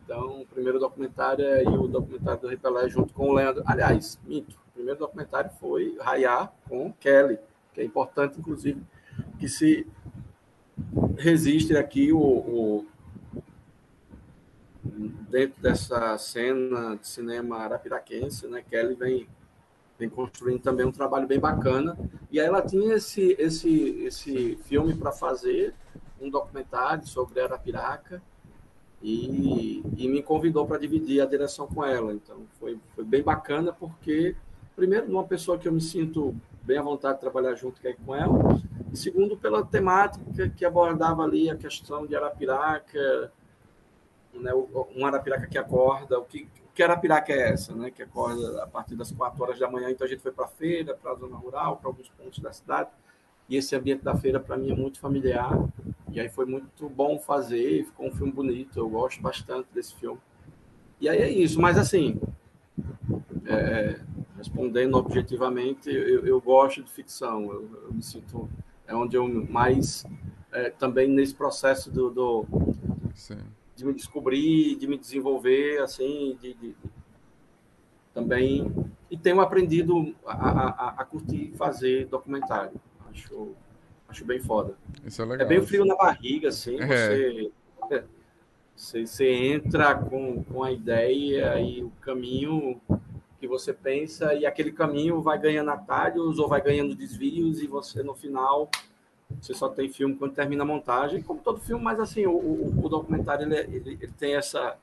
então, 0.09 0.41
o 0.41 0.47
primeiro 0.47 0.79
documentário 0.79 1.45
é 1.45 1.63
o 1.69 1.87
documentário 1.87 2.41
do 2.41 2.49
Rei 2.49 2.57
Pelé 2.57 2.89
junto 2.89 3.13
com 3.13 3.29
o 3.29 3.33
Leandro. 3.35 3.63
Aliás, 3.67 4.19
minto. 4.25 4.57
O 4.69 4.73
primeiro 4.73 4.99
documentário 4.99 5.51
foi 5.61 5.99
Raiar 6.01 6.51
com 6.67 6.91
Kelly, 6.95 7.39
que 7.75 7.83
é 7.83 7.85
importante, 7.85 8.39
inclusive, 8.39 8.81
que 9.39 9.47
se 9.47 9.87
registre 11.19 11.77
aqui 11.77 12.11
o, 12.11 12.19
o 12.19 12.87
dentro 15.29 15.61
dessa 15.61 16.17
cena 16.17 16.97
de 16.97 17.07
cinema 17.07 17.59
arapiraquense, 17.59 18.47
né? 18.47 18.63
Kelly 18.63 18.95
vem 18.95 19.29
vem 19.99 20.09
construindo 20.09 20.61
também 20.61 20.87
um 20.87 20.93
trabalho 20.93 21.27
bem 21.27 21.41
bacana. 21.41 21.99
E 22.31 22.39
aí 22.39 22.47
ela 22.47 22.63
tinha 22.63 22.95
esse 22.95 23.37
esse 23.39 24.05
esse 24.05 24.57
filme 24.65 24.95
para 24.95 25.13
fazer 25.13 25.75
um 26.21 26.31
documentário 26.31 27.07
sobre 27.07 27.41
Arapiraca 27.41 28.23
e, 29.03 29.83
e 29.97 30.09
me 30.09 30.23
convidou 30.23 30.67
para 30.67 30.79
dividir 30.79 31.21
a 31.21 31.27
direção 31.27 31.67
com 31.67 31.85
ela. 31.85 32.13
Então 32.13 32.43
foi, 32.59 32.79
foi 32.95 33.05
bem 33.05 33.23
bacana 33.23 33.73
porque 33.73 34.37
primeiro 34.75 35.07
uma 35.11 35.25
pessoa 35.25 35.59
que 35.59 35.67
eu 35.67 35.73
me 35.73 35.81
sinto 35.81 36.35
bem 36.63 36.79
à 36.79 36.83
vontade 36.83 37.15
de 37.15 37.21
trabalhar 37.23 37.55
junto 37.55 37.81
com 38.05 38.15
ela, 38.15 38.61
e 38.93 38.97
segundo 38.97 39.39
pela 39.39 39.65
temática 39.65 40.51
que 40.51 40.67
abordava 40.67 41.23
ali 41.23 41.49
a 41.49 41.57
questão 41.57 42.07
de 42.07 42.15
Arapiraca, 42.15 43.33
né, 44.35 44.53
um 44.95 45.07
Arapiraca 45.07 45.47
que 45.47 45.57
acorda, 45.57 46.19
o 46.19 46.25
que, 46.27 46.47
que 46.79 46.83
Arapiraca 46.85 47.33
é 47.33 47.51
essa, 47.51 47.75
né, 47.75 47.91
que 47.91 48.01
acorda 48.05 48.63
a 48.63 48.67
partir 48.69 48.95
das 48.95 49.11
quatro 49.11 49.43
horas 49.43 49.59
da 49.59 49.69
manhã, 49.69 49.91
então 49.91 50.07
a 50.07 50.09
gente 50.09 50.23
foi 50.23 50.31
para 50.31 50.45
a 50.45 50.49
feira, 50.49 50.95
para 50.95 51.11
a 51.11 51.15
zona 51.17 51.37
rural, 51.37 51.77
para 51.77 51.89
alguns 51.89 52.09
pontos 52.11 52.39
da 52.39 52.53
cidade, 52.53 52.89
e 53.49 53.57
esse 53.57 53.75
ambiente 53.75 54.05
da 54.05 54.15
feira 54.15 54.39
para 54.39 54.57
mim 54.57 54.71
é 54.71 54.77
muito 54.77 55.01
familiar, 55.01 55.59
e 56.13 56.21
aí 56.21 56.29
foi 56.29 56.47
muito 56.47 56.89
bom 56.89 57.19
fazer, 57.19 57.85
ficou 57.85 58.07
um 58.07 58.13
filme 58.13 58.31
bonito, 58.31 58.79
eu 58.79 58.89
gosto 58.89 59.21
bastante 59.21 59.67
desse 59.75 59.93
filme. 59.97 60.21
E 61.01 61.09
aí 61.09 61.19
é 61.19 61.29
isso, 61.29 61.61
mas 61.61 61.77
assim, 61.77 62.21
é, 63.45 63.99
respondendo 64.37 64.95
objetivamente, 64.95 65.91
eu, 65.91 66.25
eu, 66.25 66.41
gosto 66.41 66.85
de 66.85 66.93
ficção, 66.93 67.43
eu, 67.53 67.87
eu, 67.87 67.93
me 67.93 68.03
sinto, 68.05 68.49
é 68.87 68.95
onde 68.95 69.17
eu 69.17 69.27
mais, 69.51 70.07
é, 70.53 70.71
também 70.71 71.09
nesse 71.09 71.35
processo 71.35 71.91
do, 71.91 72.09
do 72.09 72.47
de 73.79 73.87
me 73.87 73.95
descobrir, 73.95 74.75
de 74.75 74.89
me 74.89 74.99
desenvolver, 74.99 75.81
assim, 75.81 76.37
de, 76.43 76.53
de, 76.55 76.77
também, 78.13 78.91
e 79.09 79.17
tenho 79.17 79.41
aprendido 79.41 80.15
a, 80.27 80.33
a, 80.33 80.89
a 80.99 81.05
curtir 81.05 81.53
fazer 81.57 82.07
documentário, 82.07 82.73
acho 83.09 83.55
Acho 84.09 84.25
bem 84.25 84.41
foda. 84.41 84.75
Isso 85.05 85.21
é 85.21 85.25
legal. 85.27 85.47
É 85.47 85.49
bem 85.49 85.61
frio 85.61 85.85
na 85.85 85.95
barriga, 85.95 86.49
assim. 86.49 86.81
É. 86.81 86.87
Você, 86.87 87.53
você, 88.75 89.07
você, 89.07 89.31
entra 89.31 89.95
com, 89.95 90.43
com 90.45 90.65
a 90.65 90.73
ideia 90.73 91.61
e 91.61 91.85
o 91.85 91.91
caminho 92.01 92.81
que 93.39 93.47
você 93.47 93.73
pensa, 93.73 94.33
e 94.35 94.47
aquele 94.47 94.73
caminho 94.73 95.21
vai 95.21 95.39
ganhando 95.39 95.71
atalhos 95.71 96.39
ou 96.39 96.49
vai 96.49 96.61
ganhando 96.61 96.95
desvios, 96.95 97.61
e 97.61 97.67
você 97.67 98.03
no 98.03 98.15
final. 98.15 98.71
Você 99.41 99.55
só 99.55 99.69
tem 99.69 99.89
filme 99.89 100.17
quando 100.17 100.35
termina 100.35 100.63
a 100.63 100.67
montagem, 100.67 101.23
como 101.23 101.41
todo 101.41 101.61
filme, 101.61 101.83
mas 101.83 102.01
assim, 102.01 102.27
o, 102.27 102.33
o, 102.33 102.85
o 102.85 102.89
documentário 102.89 103.47
ele, 103.47 103.77
ele, 103.77 103.99
ele 104.01 104.13
tem 104.19 104.35
essa. 104.35 104.77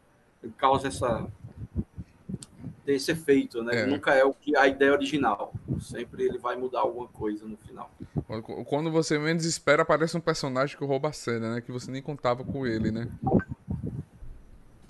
Ele 0.43 0.53
causa 0.57 0.87
essa 0.87 1.27
ter 2.85 2.93
esse 2.93 3.11
efeito, 3.11 3.63
né? 3.63 3.81
É. 3.81 3.85
Nunca 3.85 4.13
é 4.13 4.23
o 4.23 4.33
que 4.33 4.55
a 4.55 4.67
ideia 4.67 4.93
original. 4.93 5.53
Sempre 5.81 6.23
ele 6.23 6.37
vai 6.37 6.55
mudar 6.55 6.81
alguma 6.81 7.07
coisa 7.07 7.45
no 7.45 7.57
final. 7.57 7.89
Quando 8.65 8.91
você 8.91 9.17
menos 9.17 9.43
espera, 9.43 9.81
aparece 9.81 10.15
um 10.15 10.21
personagem 10.21 10.77
que 10.77 10.85
rouba 10.85 11.09
a 11.09 11.13
cena, 11.13 11.55
né? 11.55 11.61
Que 11.61 11.71
você 11.71 11.91
nem 11.91 12.01
contava 12.01 12.43
com 12.43 12.65
ele, 12.65 12.91
né? 12.91 13.09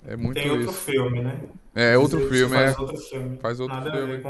É 0.06 0.14
muito 0.16 0.34
Tem 0.34 0.50
outro 0.50 0.70
isso. 0.70 0.80
filme, 0.80 1.22
né? 1.22 1.40
É, 1.74 1.98
outro 1.98 2.28
filme, 2.28 2.54
faz 2.54 2.76
é. 2.76 2.80
Outro 2.80 2.96
filme. 2.98 3.38
Faz 3.38 3.60
outro 3.60 3.76
Nada 3.76 3.90
filme. 3.90 4.22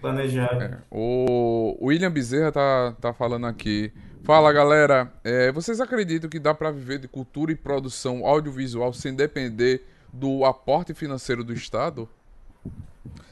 Planejado. 0.00 0.62
É. 0.64 0.78
O 0.90 1.76
William 1.80 2.10
Bezerra 2.10 2.50
tá, 2.50 2.94
tá 3.00 3.12
falando 3.12 3.46
aqui. 3.46 3.92
Fala 4.22 4.52
galera, 4.52 5.12
é, 5.24 5.50
vocês 5.50 5.80
acreditam 5.80 6.28
que 6.28 6.38
dá 6.38 6.54
para 6.54 6.70
viver 6.70 6.98
de 6.98 7.08
cultura 7.08 7.52
e 7.52 7.56
produção 7.56 8.26
audiovisual 8.26 8.92
sem 8.92 9.14
depender 9.14 9.82
do 10.12 10.44
aporte 10.44 10.92
financeiro 10.92 11.42
do 11.42 11.52
Estado? 11.52 12.08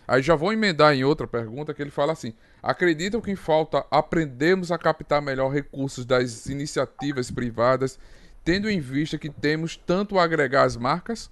Aí 0.07 0.23
já 0.23 0.35
vou 0.35 0.53
emendar 0.53 0.95
em 0.95 1.05
outra 1.05 1.27
pergunta 1.27 1.75
que 1.75 1.83
ele 1.83 1.91
fala 1.91 2.13
assim: 2.13 2.33
acreditam 2.63 3.21
que 3.21 3.37
falta 3.37 3.85
aprendermos 3.91 4.73
a 4.73 4.79
captar 4.79 5.21
melhor 5.21 5.51
recursos 5.51 6.07
das 6.07 6.47
iniciativas 6.47 7.31
privadas, 7.31 7.99
tendo 8.43 8.71
em 8.71 8.81
vista 8.81 9.19
que 9.19 9.29
temos 9.29 9.77
tanto 9.77 10.19
a 10.19 10.25
agregar 10.25 10.63
as 10.63 10.77
marcas? 10.77 11.31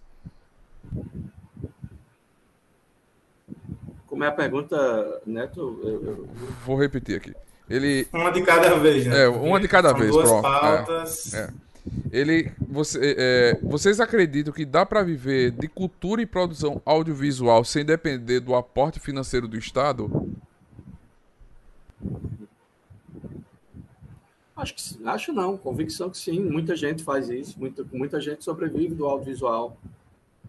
Como 4.16 4.24
é 4.24 4.28
a 4.28 4.32
pergunta, 4.32 5.20
Neto? 5.26 5.78
Eu, 5.84 6.02
eu... 6.02 6.28
Vou 6.64 6.74
repetir 6.74 7.18
aqui. 7.18 7.34
Ele... 7.68 8.08
Uma 8.10 8.30
de 8.30 8.40
cada 8.40 8.74
vez, 8.78 9.04
né? 9.04 9.24
É, 9.24 9.28
uma 9.28 9.60
de 9.60 9.68
cada 9.68 9.90
São 9.90 9.98
vez, 9.98 10.10
duas 10.10 10.30
pronto. 10.30 10.46
É, 10.46 10.60
pautas. 10.60 11.34
é. 11.34 11.50
Ele, 12.10 12.50
você, 12.66 13.14
é, 13.18 13.58
vocês 13.62 14.00
acreditam 14.00 14.54
que 14.54 14.64
dá 14.64 14.86
para 14.86 15.02
viver 15.02 15.50
de 15.50 15.68
cultura 15.68 16.22
e 16.22 16.26
produção 16.26 16.80
audiovisual 16.86 17.62
sem 17.62 17.84
depender 17.84 18.40
do 18.40 18.54
aporte 18.54 18.98
financeiro 18.98 19.46
do 19.46 19.58
Estado? 19.58 20.10
Acho, 24.56 24.74
que, 24.74 25.06
acho 25.06 25.32
não, 25.34 25.58
convicção 25.58 26.08
que 26.08 26.16
sim. 26.16 26.40
Muita 26.40 26.74
gente 26.74 27.04
faz 27.04 27.28
isso, 27.28 27.58
muita, 27.58 27.84
muita 27.92 28.18
gente 28.18 28.42
sobrevive 28.42 28.94
do 28.94 29.04
audiovisual. 29.04 29.76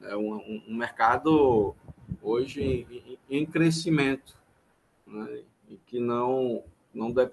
É 0.03 0.15
um, 0.15 0.35
um, 0.35 0.63
um 0.69 0.75
mercado 0.77 1.75
hoje 2.21 2.61
em, 2.61 3.17
em, 3.29 3.45
crescimento, 3.45 4.35
né? 5.05 5.41
e 5.69 5.77
que 5.85 5.99
não, 5.99 6.63
não 6.93 7.11
de, 7.11 7.29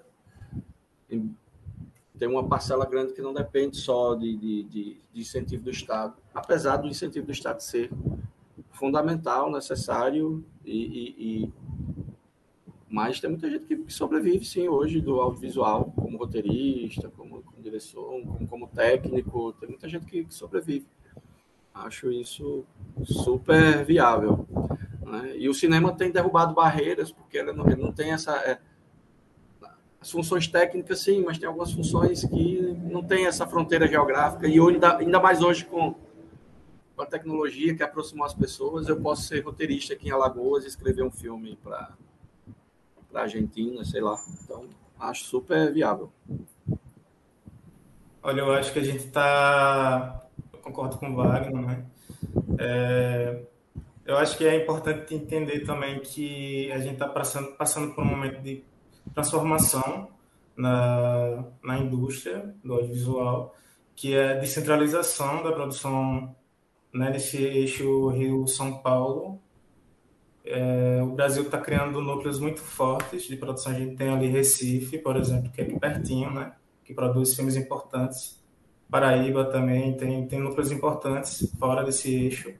tem 2.17 2.27
uma 2.27 2.47
parcela 2.47 2.85
grande 2.85 3.13
que 3.13 3.21
não 3.21 3.33
depende 3.33 3.77
só 3.77 4.15
de, 4.15 4.35
de, 4.35 4.63
de, 4.63 4.97
de 5.13 5.21
incentivo 5.21 5.63
do 5.63 5.69
Estado, 5.69 6.15
apesar 6.33 6.77
do 6.77 6.87
incentivo 6.87 7.25
do 7.25 7.31
Estado 7.31 7.61
ser 7.61 7.91
fundamental, 8.71 9.51
necessário 9.51 10.43
e, 10.65 10.85
e, 10.85 11.43
e... 11.45 11.53
mas 12.89 13.19
tem 13.19 13.29
muita 13.29 13.49
gente 13.49 13.65
que 13.65 13.91
sobrevive 13.91 14.45
sim 14.45 14.67
hoje 14.67 15.01
do 15.01 15.19
audiovisual 15.19 15.93
como 15.95 16.17
roteirista, 16.17 17.09
como, 17.09 17.41
como 17.41 17.61
direção, 17.61 18.23
como, 18.25 18.47
como, 18.47 18.67
técnico, 18.67 19.53
tem 19.53 19.69
muita 19.69 19.87
gente 19.87 20.05
que, 20.05 20.25
que 20.25 20.33
sobrevive. 20.33 20.85
Acho 21.75 22.11
isso 22.11 22.65
super 23.03 23.83
viável. 23.83 24.47
Né? 25.01 25.35
E 25.37 25.49
o 25.49 25.53
cinema 25.53 25.95
tem 25.95 26.09
derrubado 26.09 26.55
barreiras 26.55 27.11
porque 27.11 27.37
ele 27.37 27.51
não, 27.51 27.67
ele 27.67 27.81
não 27.81 27.91
tem 27.91 28.13
essa 28.13 28.33
é, 28.37 28.59
as 30.05 30.11
funções 30.11 30.47
técnicas, 30.47 30.99
sim, 30.99 31.23
mas 31.23 31.39
tem 31.39 31.47
algumas 31.47 31.71
funções 31.71 32.23
que 32.23 32.77
não 32.83 33.03
tem 33.03 33.25
essa 33.25 33.47
fronteira 33.47 33.87
geográfica. 33.87 34.47
E 34.47 34.59
ainda, 34.59 34.97
ainda 34.97 35.19
mais 35.19 35.41
hoje 35.41 35.65
com, 35.65 35.95
com 36.95 37.01
a 37.01 37.07
tecnologia 37.07 37.75
que 37.75 37.81
aproximou 37.81 38.23
as 38.23 38.33
pessoas, 38.33 38.87
eu 38.87 39.01
posso 39.01 39.23
ser 39.23 39.43
roteirista 39.43 39.95
aqui 39.95 40.09
em 40.09 40.11
Alagoas 40.11 40.63
e 40.63 40.67
escrever 40.67 41.03
um 41.03 41.09
filme 41.09 41.57
para 41.63 41.91
a 43.15 43.21
Argentina, 43.21 43.83
sei 43.83 43.99
lá. 43.99 44.15
Então, 44.43 44.69
acho 44.99 45.25
super 45.25 45.73
viável. 45.73 46.11
Olha, 48.21 48.41
eu 48.41 48.51
acho 48.53 48.73
que 48.73 48.79
a 48.79 48.83
gente 48.83 49.05
está. 49.05 50.24
Concordo 50.65 50.97
com 50.97 51.11
o 51.11 51.15
Wagner, 51.15 51.61
né? 51.61 51.85
É... 52.57 53.43
Eu 54.03 54.17
acho 54.17 54.35
que 54.35 54.45
é 54.45 54.55
importante 54.55 55.13
entender 55.13 55.59
também 55.59 55.99
que 55.99 56.71
a 56.71 56.79
gente 56.79 56.93
está 56.93 57.07
passando, 57.07 57.51
passando 57.51 57.93
por 57.93 58.03
um 58.03 58.07
momento 58.07 58.41
de 58.41 58.63
transformação 59.13 60.09
na, 60.57 61.45
na 61.63 61.77
indústria 61.77 62.53
do 62.63 62.73
audiovisual, 62.73 63.55
que 63.95 64.15
é 64.15 64.31
a 64.31 64.35
descentralização 64.35 65.43
da 65.43 65.51
produção 65.51 66.35
né, 66.91 67.11
nesse 67.11 67.37
eixo 67.37 68.07
Rio-São 68.09 68.79
Paulo. 68.79 69.39
É, 70.43 71.01
o 71.03 71.11
Brasil 71.11 71.43
está 71.43 71.59
criando 71.59 72.01
núcleos 72.01 72.39
muito 72.39 72.61
fortes 72.61 73.23
de 73.23 73.35
produção. 73.37 73.71
A 73.71 73.75
gente 73.75 73.95
tem 73.95 74.09
ali 74.09 74.27
Recife, 74.27 74.97
por 74.97 75.15
exemplo, 75.15 75.51
que 75.51 75.61
é 75.61 75.63
aqui 75.63 75.79
pertinho, 75.79 76.31
né, 76.31 76.53
que 76.83 76.93
produz 76.93 77.35
filmes 77.35 77.55
importantes. 77.55 78.43
Paraíba 78.89 79.45
também 79.45 79.95
tem, 79.97 80.27
tem 80.27 80.39
núcleos 80.39 80.71
importantes 80.71 81.51
fora 81.59 81.83
desse 81.83 82.13
eixo. 82.13 82.53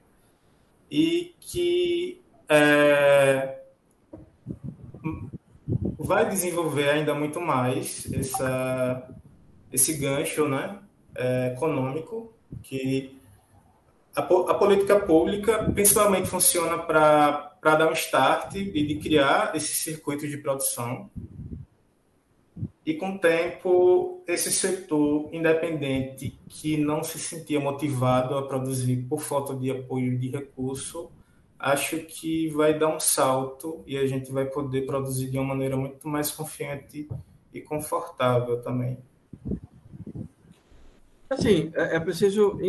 E 0.89 1.36
que 1.39 2.21
é, 2.47 3.59
vai 5.97 6.28
desenvolver 6.30 6.89
ainda 6.89 7.13
muito 7.13 7.41
mais 7.41 8.11
essa, 8.13 9.09
esse 9.71 9.93
gancho 9.93 10.47
né, 10.47 10.80
é, 11.15 11.53
econômico 11.55 12.34
que 12.61 13.19
a, 14.15 14.21
a, 14.21 14.53
política 14.53 14.99
pública 14.99 15.63
principalmente 15.73 16.30
funciona 16.30 16.78
para 16.78 17.57
dar 17.61 17.89
um 17.89 17.93
start 17.93 18.55
e 18.55 18.86
de 18.86 18.95
criar 18.95 19.55
esse 19.55 19.73
circuito 19.76 20.28
de 20.28 20.38
produção. 20.38 21.09
E 22.86 22.94
com 22.94 23.16
o 23.16 23.20
tempo, 23.20 24.24
esse 24.28 24.52
setor 24.52 25.30
independente 25.34 26.40
que 26.48 26.78
não 26.78 27.04
se 27.04 27.18
sentia 27.18 27.60
motivado 27.60 28.38
a 28.38 28.48
produzir 28.48 28.98
por 29.10 29.22
falta 29.22 29.56
de 29.56 29.72
apoio 29.72 30.18
de 30.20 30.30
recurso, 30.30 31.10
acho 31.58 31.98
que 32.02 32.48
vai 32.50 32.78
dar 32.78 32.96
um 32.96 33.00
salto 33.00 33.84
e 33.88 33.98
a 33.98 34.06
gente 34.06 34.32
vai 34.32 34.46
poder 34.46 34.86
produzir 34.86 35.32
de 35.32 35.38
uma 35.38 35.48
maneira 35.48 35.76
muito 35.76 36.08
mais 36.08 36.30
confiante 36.30 37.10
e 37.52 37.60
confortável 37.60 38.62
também. 38.62 39.00
Assim, 41.28 41.72
é, 41.74 41.96
é 41.96 42.00
preciso 42.00 42.60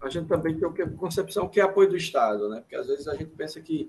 a 0.00 0.08
gente 0.08 0.26
também 0.26 0.58
ter 0.58 0.66
a 0.66 0.90
concepção 0.90 1.48
que 1.48 1.60
é 1.60 1.62
apoio 1.62 1.88
do 1.88 1.96
Estado, 1.96 2.48
né? 2.48 2.60
Porque 2.60 2.74
às 2.74 2.88
vezes 2.88 3.06
a 3.06 3.14
gente 3.14 3.30
pensa 3.30 3.60
que 3.60 3.88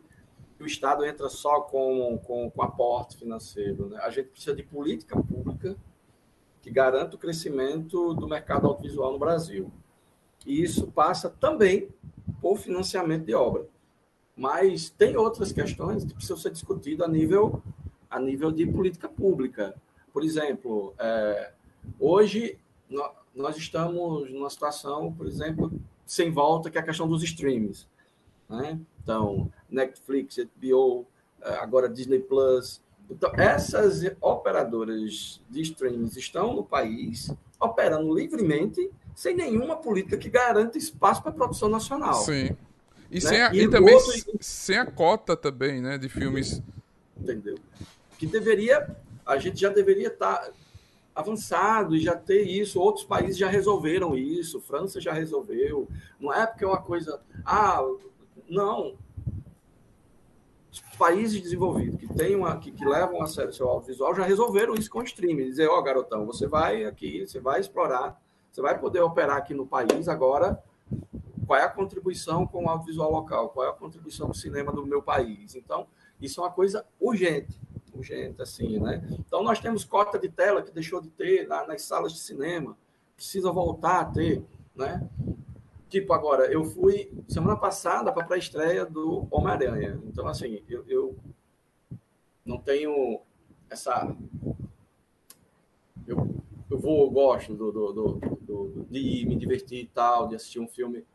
o 0.63 0.65
Estado 0.65 1.05
entra 1.05 1.29
só 1.29 1.61
com, 1.61 2.17
com, 2.25 2.49
com 2.49 2.61
aporte 2.61 3.17
financeiro. 3.17 3.89
Né? 3.89 3.99
A 4.01 4.09
gente 4.09 4.29
precisa 4.29 4.55
de 4.55 4.63
política 4.63 5.21
pública 5.21 5.75
que 6.61 6.71
garanta 6.71 7.15
o 7.15 7.19
crescimento 7.19 8.13
do 8.13 8.27
mercado 8.27 8.67
audiovisual 8.67 9.13
no 9.13 9.19
Brasil. 9.19 9.71
E 10.45 10.61
isso 10.61 10.87
passa 10.87 11.29
também 11.29 11.89
por 12.41 12.57
financiamento 12.57 13.25
de 13.25 13.33
obra. 13.33 13.67
Mas 14.35 14.89
tem 14.89 15.15
outras 15.15 15.51
questões 15.51 16.03
que 16.05 16.13
precisam 16.13 16.37
ser 16.37 16.51
discutidas 16.51 17.07
a 17.07 17.09
nível, 17.09 17.61
a 18.09 18.19
nível 18.19 18.51
de 18.51 18.65
política 18.65 19.07
pública. 19.07 19.75
Por 20.11 20.23
exemplo, 20.23 20.93
é, 20.99 21.51
hoje 21.99 22.57
nós 23.33 23.57
estamos 23.57 24.31
numa 24.31 24.49
situação, 24.49 25.13
por 25.13 25.27
exemplo, 25.27 25.71
sem 26.05 26.31
volta, 26.31 26.69
que 26.69 26.77
é 26.77 26.81
a 26.81 26.83
questão 26.83 27.07
dos 27.07 27.23
streams. 27.23 27.87
Né? 28.49 28.79
Então, 29.01 29.51
Netflix, 29.69 30.37
HBO, 30.37 31.05
é, 31.41 31.55
agora 31.55 31.89
Disney 31.89 32.19
Plus. 32.19 32.81
Então, 33.09 33.31
essas 33.35 34.01
operadoras 34.19 35.41
de 35.49 35.61
streams 35.61 36.17
estão 36.17 36.53
no 36.53 36.63
país 36.63 37.31
operando 37.59 38.13
livremente, 38.13 38.89
sem 39.15 39.35
nenhuma 39.35 39.77
política 39.77 40.17
que 40.17 40.29
garanta 40.29 40.77
espaço 40.77 41.21
para 41.21 41.31
a 41.31 41.33
produção 41.33 41.69
nacional. 41.69 42.15
Sim. 42.15 42.55
E, 43.09 43.15
né? 43.15 43.21
sem 43.21 43.41
a, 43.41 43.53
e, 43.53 43.61
e 43.61 43.69
também 43.69 43.95
outro... 43.95 44.13
sem 44.41 44.77
a 44.77 44.85
cota 44.85 45.35
também, 45.35 45.81
né, 45.81 45.97
de 45.97 46.09
filmes. 46.09 46.61
Entendeu? 47.15 47.57
Que 48.19 48.27
deveria, 48.27 48.95
a 49.25 49.37
gente 49.37 49.59
já 49.59 49.69
deveria 49.69 50.09
estar 50.09 50.37
tá 50.37 50.51
avançado 51.15 51.95
e 51.95 51.99
já 51.99 52.15
ter 52.15 52.43
isso. 52.43 52.79
Outros 52.79 53.05
países 53.05 53.37
já 53.37 53.47
resolveram 53.47 54.15
isso. 54.15 54.61
França 54.61 55.01
já 55.01 55.13
resolveu. 55.13 55.87
Não 56.19 56.31
é 56.31 56.45
porque 56.45 56.63
é 56.63 56.67
uma 56.67 56.81
coisa. 56.81 57.19
Ah, 57.43 57.81
não. 58.49 58.95
Os 60.71 60.79
países 60.97 61.41
desenvolvidos 61.41 61.99
que 61.99 62.13
têm 62.13 62.35
uma, 62.35 62.57
que, 62.57 62.71
que 62.71 62.85
levam 62.85 63.21
a 63.21 63.27
sério 63.27 63.53
seu 63.53 63.67
audiovisual 63.67 64.13
já 64.15 64.23
resolveram 64.23 64.75
isso 64.75 64.89
com 64.89 64.99
o 64.99 65.03
streaming. 65.03 65.45
Dizer, 65.45 65.67
ó, 65.67 65.77
oh, 65.77 65.83
garotão, 65.83 66.25
você 66.25 66.47
vai 66.47 66.85
aqui, 66.85 67.25
você 67.25 67.39
vai 67.39 67.59
explorar, 67.59 68.21
você 68.51 68.61
vai 68.61 68.77
poder 68.79 69.01
operar 69.01 69.37
aqui 69.37 69.53
no 69.53 69.65
país 69.65 70.07
agora 70.07 70.61
qual 71.47 71.57
é 71.57 71.63
a 71.63 71.69
contribuição 71.69 72.45
com 72.45 72.65
o 72.65 72.69
audiovisual 72.69 73.09
local, 73.09 73.49
qual 73.49 73.65
é 73.65 73.69
a 73.69 73.73
contribuição 73.73 74.27
do 74.27 74.35
cinema 74.35 74.71
do 74.71 74.85
meu 74.85 75.01
país. 75.01 75.55
Então, 75.55 75.87
isso 76.19 76.41
é 76.41 76.43
uma 76.43 76.51
coisa 76.51 76.85
urgente, 76.99 77.57
urgente, 77.93 78.41
assim, 78.41 78.79
né? 78.79 79.01
Então, 79.25 79.41
nós 79.41 79.59
temos 79.59 79.85
cota 79.85 80.19
de 80.19 80.27
tela 80.27 80.61
que 80.61 80.71
deixou 80.71 80.99
de 80.99 81.09
ter 81.09 81.47
nas 81.47 81.83
salas 81.83 82.11
de 82.11 82.19
cinema, 82.19 82.77
precisa 83.15 83.49
voltar 83.51 84.01
a 84.01 84.05
ter, 84.05 84.43
né? 84.75 85.07
Tipo, 85.89 86.13
agora, 86.13 86.51
eu 86.51 86.63
fui 86.63 87.11
semana 87.27 87.55
passada 87.55 88.11
para 88.11 88.23
a 88.23 88.25
pré-estreia 88.25 88.85
do 88.85 89.27
Homem-Aranha. 89.31 90.01
Então, 90.05 90.27
assim, 90.27 90.63
eu, 90.67 90.83
eu 90.87 91.15
não 92.45 92.57
tenho 92.57 93.21
essa. 93.69 94.15
Eu, 96.05 96.35
eu 96.69 96.77
vou, 96.77 97.05
eu 97.05 97.11
gosto 97.11 97.53
do, 97.53 97.71
do, 97.71 97.93
do, 97.93 98.11
do, 98.41 98.85
de 98.89 98.99
ir, 98.99 99.25
me 99.25 99.35
divertir 99.35 99.83
e 99.83 99.87
tal, 99.87 100.27
de 100.27 100.35
assistir 100.35 100.59
um 100.59 100.67
filme 100.67 101.05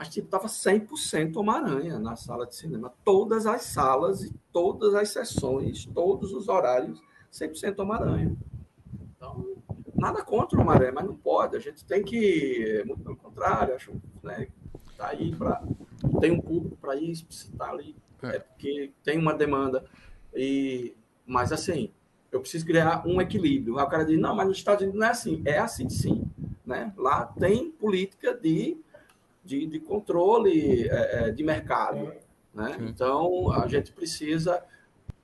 mas 0.00 0.08
tipo, 0.08 0.28
tava 0.28 0.46
100% 0.46 1.36
Homem-Aranha 1.36 1.98
na 1.98 2.16
sala 2.16 2.46
de 2.46 2.56
cinema. 2.56 2.90
Todas 3.04 3.44
as 3.44 3.64
salas 3.64 4.22
e 4.22 4.32
todas 4.50 4.94
as 4.94 5.10
sessões, 5.10 5.84
todos 5.84 6.32
os 6.32 6.48
horários, 6.48 7.02
100% 7.30 7.78
Homem-Aranha. 7.80 8.34
Então, 9.14 9.44
nada 10.00 10.22
contra 10.22 10.60
o 10.60 10.64
Maré, 10.64 10.90
mas 10.90 11.04
não 11.04 11.14
pode. 11.14 11.56
A 11.56 11.60
gente 11.60 11.84
tem 11.84 12.02
que, 12.02 12.82
muito 12.86 13.02
pelo 13.02 13.16
contrário, 13.16 13.74
acho, 13.74 13.92
né? 14.22 14.48
Tá 14.96 15.08
aí 15.08 15.34
para 15.34 15.62
tem 16.20 16.32
um 16.32 16.40
público 16.40 16.76
para 16.76 16.96
isso, 16.96 17.26
precisa 17.26 17.52
estar 17.52 17.70
ali, 17.70 17.94
é. 18.22 18.36
é 18.36 18.38
porque 18.38 18.92
tem 19.04 19.18
uma 19.18 19.34
demanda 19.34 19.84
e, 20.34 20.94
mas 21.26 21.52
assim, 21.52 21.90
eu 22.30 22.40
preciso 22.40 22.64
criar 22.64 23.06
um 23.06 23.20
equilíbrio. 23.20 23.78
Aí 23.78 23.84
o 23.84 23.88
cara 23.88 24.04
diz, 24.04 24.18
não, 24.18 24.34
mas 24.34 24.46
nos 24.46 24.56
Estados 24.56 24.82
Unidos 24.82 25.00
não 25.00 25.06
é 25.06 25.10
assim. 25.10 25.42
É 25.44 25.58
assim, 25.58 25.88
sim. 25.88 26.24
Né? 26.64 26.92
Lá 26.96 27.26
tem 27.26 27.70
política 27.70 28.34
de, 28.34 28.76
de, 29.44 29.66
de 29.66 29.80
controle 29.80 30.88
é, 30.88 31.28
é 31.28 31.30
de 31.30 31.42
mercado. 31.42 32.12
Né? 32.54 32.76
Então, 32.80 33.50
a 33.52 33.66
gente 33.66 33.92
precisa, 33.92 34.62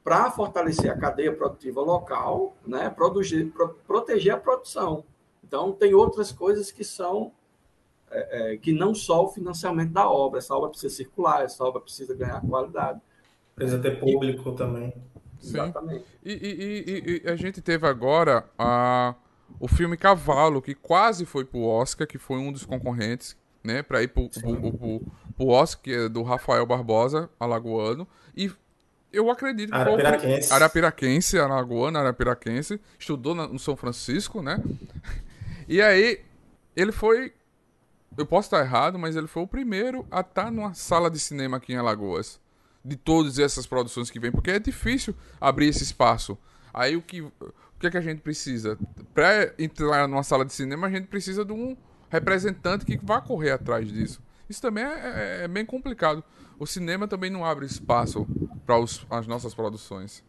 para 0.07 0.31
fortalecer 0.31 0.89
a 0.89 0.97
cadeia 0.97 1.35
produtiva 1.35 1.81
local, 1.81 2.57
né? 2.65 2.89
Produzir, 2.89 3.47
pro, 3.47 3.71
proteger 3.89 4.35
a 4.35 4.37
produção. 4.37 5.03
Então, 5.43 5.73
tem 5.73 5.95
outras 5.95 6.31
coisas 6.31 6.71
que 6.71 6.85
são 6.85 7.33
é, 8.09 8.53
é, 8.53 8.57
que 8.57 8.73
não 8.73 8.95
só 8.95 9.25
o 9.25 9.29
financiamento 9.29 9.91
da 9.91 10.09
obra. 10.09 10.39
Essa 10.39 10.55
obra 10.55 10.71
precisa 10.71 10.95
circular, 10.95 11.43
essa 11.43 11.65
obra 11.65 11.81
precisa 11.81 12.15
ganhar 12.15 12.41
qualidade. 12.41 13.01
Precisa 13.57 13.83
ter 13.83 13.99
público 13.99 14.51
e, 14.51 14.55
também. 14.55 14.95
Sim. 15.41 15.59
Exatamente. 15.59 16.05
E, 16.25 16.33
e, 16.33 17.23
e, 17.25 17.29
a 17.29 17.35
gente 17.35 17.61
teve 17.61 17.85
agora 17.85 18.49
a, 18.57 19.13
o 19.59 19.67
filme 19.67 19.97
Cavalo, 19.97 20.63
que 20.63 20.77
quase 20.77 21.27
foi 21.27 21.45
pro 21.45 21.65
Oscar, 21.65 22.07
que 22.07 22.17
foi 22.17 22.39
um 22.39 22.53
dos 22.53 22.65
concorrentes, 22.65 23.37
né, 23.65 23.83
para 23.83 24.05
ir 24.05 24.09
pro, 24.09 24.31
pro, 25.37 25.49
Oscar, 25.49 25.83
que 25.83 25.93
é 25.93 26.09
do 26.09 26.23
Rafael 26.23 26.65
Barbosa, 26.65 27.29
alagoano. 27.41 28.07
E 28.37 28.53
eu 29.17 29.31
acredito 29.31 29.71
que 29.71 29.77
Arapiraquense. 29.77 30.53
Arapiraquense, 30.53 31.39
alagoano, 31.39 31.99
Arapiraquense, 31.99 32.81
estudou 32.99 33.35
no 33.35 33.59
São 33.59 33.77
Francisco, 33.77 34.43
né? 34.43 34.62
E 35.69 35.83
aí, 35.83 36.21
ele 36.77 36.93
foi. 36.93 37.33
Eu 38.17 38.25
posso 38.25 38.47
estar 38.47 38.61
errado, 38.61 38.97
mas 38.97 39.17
ele 39.17 39.27
foi 39.27 39.43
o 39.43 39.49
primeiro 39.49 40.07
a 40.12 40.21
estar 40.21 40.49
numa 40.49 40.75
sala 40.75 41.11
de 41.11 41.19
cinema 41.19 41.57
aqui 41.57 41.73
em 41.73 41.77
Alagoas 41.77 42.39
de 42.85 42.95
todas 42.95 43.41
essas 43.41 43.67
produções 43.67 44.09
que 44.11 44.21
vêm, 44.21 44.31
porque 44.31 44.53
é 44.53 44.61
difícil 44.61 45.12
abrir 45.41 45.67
esse 45.67 45.83
espaço. 45.83 46.39
Aí 46.73 46.95
o 46.95 47.03
que, 47.03 47.21
o 47.21 47.33
que, 47.81 47.89
é 47.89 47.91
que 47.91 47.99
a 47.99 48.01
gente 48.01 48.21
precisa? 48.21 48.79
Para 49.12 49.53
entrar 49.59 50.07
numa 50.07 50.23
sala 50.23 50.45
de 50.45 50.53
cinema, 50.53 50.87
a 50.87 50.91
gente 50.91 51.09
precisa 51.09 51.45
de 51.45 51.53
um 51.53 51.77
representante 52.09 52.85
que 52.85 52.97
vá 53.03 53.21
correr 53.21 53.51
atrás 53.51 53.89
disso. 53.89 54.23
Isso 54.49 54.62
também 54.62 54.85
é, 54.85 55.41
é, 55.41 55.45
é 55.45 55.49
bem 55.49 55.67
complicado. 55.67 56.23
O 56.59 56.67
cinema 56.67 57.07
também 57.07 57.31
não 57.31 57.45
abre 57.45 57.67
espaço 57.67 58.27
para 58.65 58.77
as 59.11 59.27
nossas 59.27 59.55
produções. 59.55 60.25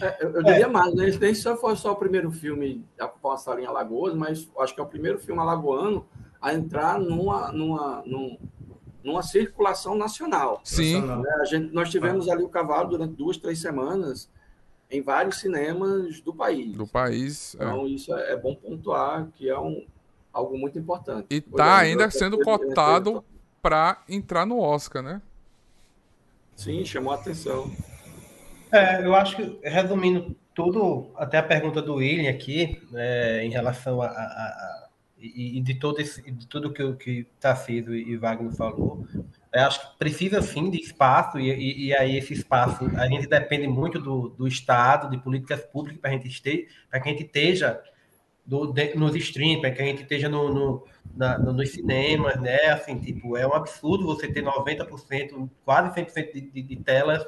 É, 0.00 0.24
eu, 0.24 0.30
eu, 0.30 0.42
diria 0.42 0.68
mais, 0.68 0.94
né? 0.94 1.06
Nem 1.18 1.34
se 1.34 1.56
foi 1.56 1.76
só 1.76 1.92
o 1.92 1.96
primeiro 1.96 2.30
filme 2.30 2.84
a 2.98 3.06
passar 3.08 3.58
em 3.58 3.66
Alagoas, 3.66 4.14
mas 4.14 4.48
acho 4.58 4.74
que 4.74 4.80
é 4.80 4.84
o 4.84 4.86
primeiro 4.86 5.18
filme 5.18 5.40
alagoano 5.40 6.06
a 6.40 6.52
entrar 6.52 6.98
numa, 6.98 7.50
numa, 7.52 8.02
num, 8.04 8.36
numa 9.02 9.22
circulação 9.22 9.96
nacional. 9.96 10.60
Sim. 10.64 11.00
Né? 11.00 11.30
A 11.40 11.44
gente, 11.44 11.72
nós 11.72 11.90
tivemos 11.90 12.28
ali 12.28 12.42
o 12.42 12.48
cavalo 12.48 12.90
durante 12.90 13.14
duas, 13.14 13.36
três 13.36 13.60
semanas 13.60 14.28
em 14.90 15.00
vários 15.00 15.38
cinemas 15.40 16.20
do 16.20 16.34
país. 16.34 16.76
Do 16.76 16.86
país. 16.86 17.56
É. 17.58 17.64
Então, 17.64 17.86
é. 17.86 17.88
isso 17.88 18.14
é, 18.14 18.36
bom 18.36 18.54
pontuar, 18.54 19.28
que 19.34 19.48
é 19.48 19.58
um, 19.58 19.86
algo 20.32 20.58
muito 20.58 20.78
importante. 20.78 21.26
E 21.30 21.36
está 21.36 21.78
ainda 21.78 22.10
sendo 22.10 22.38
cotado 22.40 23.24
para 23.66 24.00
entrar 24.08 24.46
no 24.46 24.60
Oscar, 24.60 25.02
né? 25.02 25.20
Sim, 26.54 26.84
chamou 26.84 27.12
a 27.12 27.16
atenção. 27.16 27.68
É, 28.70 29.04
eu 29.04 29.12
acho 29.12 29.34
que, 29.34 29.58
resumindo 29.64 30.36
tudo, 30.54 31.10
até 31.16 31.38
a 31.38 31.42
pergunta 31.42 31.82
do 31.82 31.96
William 31.96 32.30
aqui, 32.30 32.80
é, 32.94 33.44
em 33.44 33.50
relação 33.50 34.00
a, 34.00 34.06
a, 34.06 34.10
a 34.10 34.88
e, 35.18 35.58
e 35.58 35.60
de 35.60 35.74
todo 35.74 35.98
esse, 35.98 36.30
de 36.30 36.46
tudo 36.46 36.72
que 36.72 36.92
que 36.92 37.26
Tarcísio 37.40 37.92
e 37.92 38.16
Wagner 38.16 38.52
falou, 38.52 39.04
eu 39.52 39.62
acho 39.62 39.80
que 39.80 39.98
precisa 39.98 40.40
sim 40.42 40.70
de 40.70 40.78
espaço 40.78 41.40
e, 41.40 41.50
e, 41.50 41.86
e, 41.86 41.96
aí 41.96 42.16
esse 42.16 42.34
espaço 42.34 42.84
a 42.96 43.08
gente 43.08 43.26
depende 43.26 43.66
muito 43.66 43.98
do, 43.98 44.28
do 44.28 44.46
Estado, 44.46 45.10
de 45.10 45.18
políticas 45.18 45.60
públicas 45.62 46.00
para 46.00 46.10
a 46.10 46.12
gente 46.12 46.28
esteja, 46.28 46.66
para 46.88 47.00
que 47.00 47.08
a 47.08 47.12
gente 47.12 47.24
esteja 47.24 47.82
do, 48.46 48.72
de, 48.72 48.94
nos 48.94 49.16
streams, 49.16 49.60
para 49.60 49.72
que 49.72 49.82
a 49.82 49.86
gente 49.86 50.02
esteja 50.02 50.28
no, 50.28 50.54
no, 50.54 50.84
na, 51.16 51.38
no, 51.38 51.52
nos 51.52 51.70
cinemas, 51.70 52.40
né? 52.40 52.66
Assim, 52.66 52.98
tipo, 52.98 53.36
é 53.36 53.46
um 53.46 53.54
absurdo 53.54 54.06
você 54.06 54.28
ter 54.28 54.44
90%, 54.44 55.48
quase 55.64 55.90
100% 56.00 56.32
de, 56.32 56.40
de, 56.42 56.62
de 56.62 56.76
telas 56.76 57.26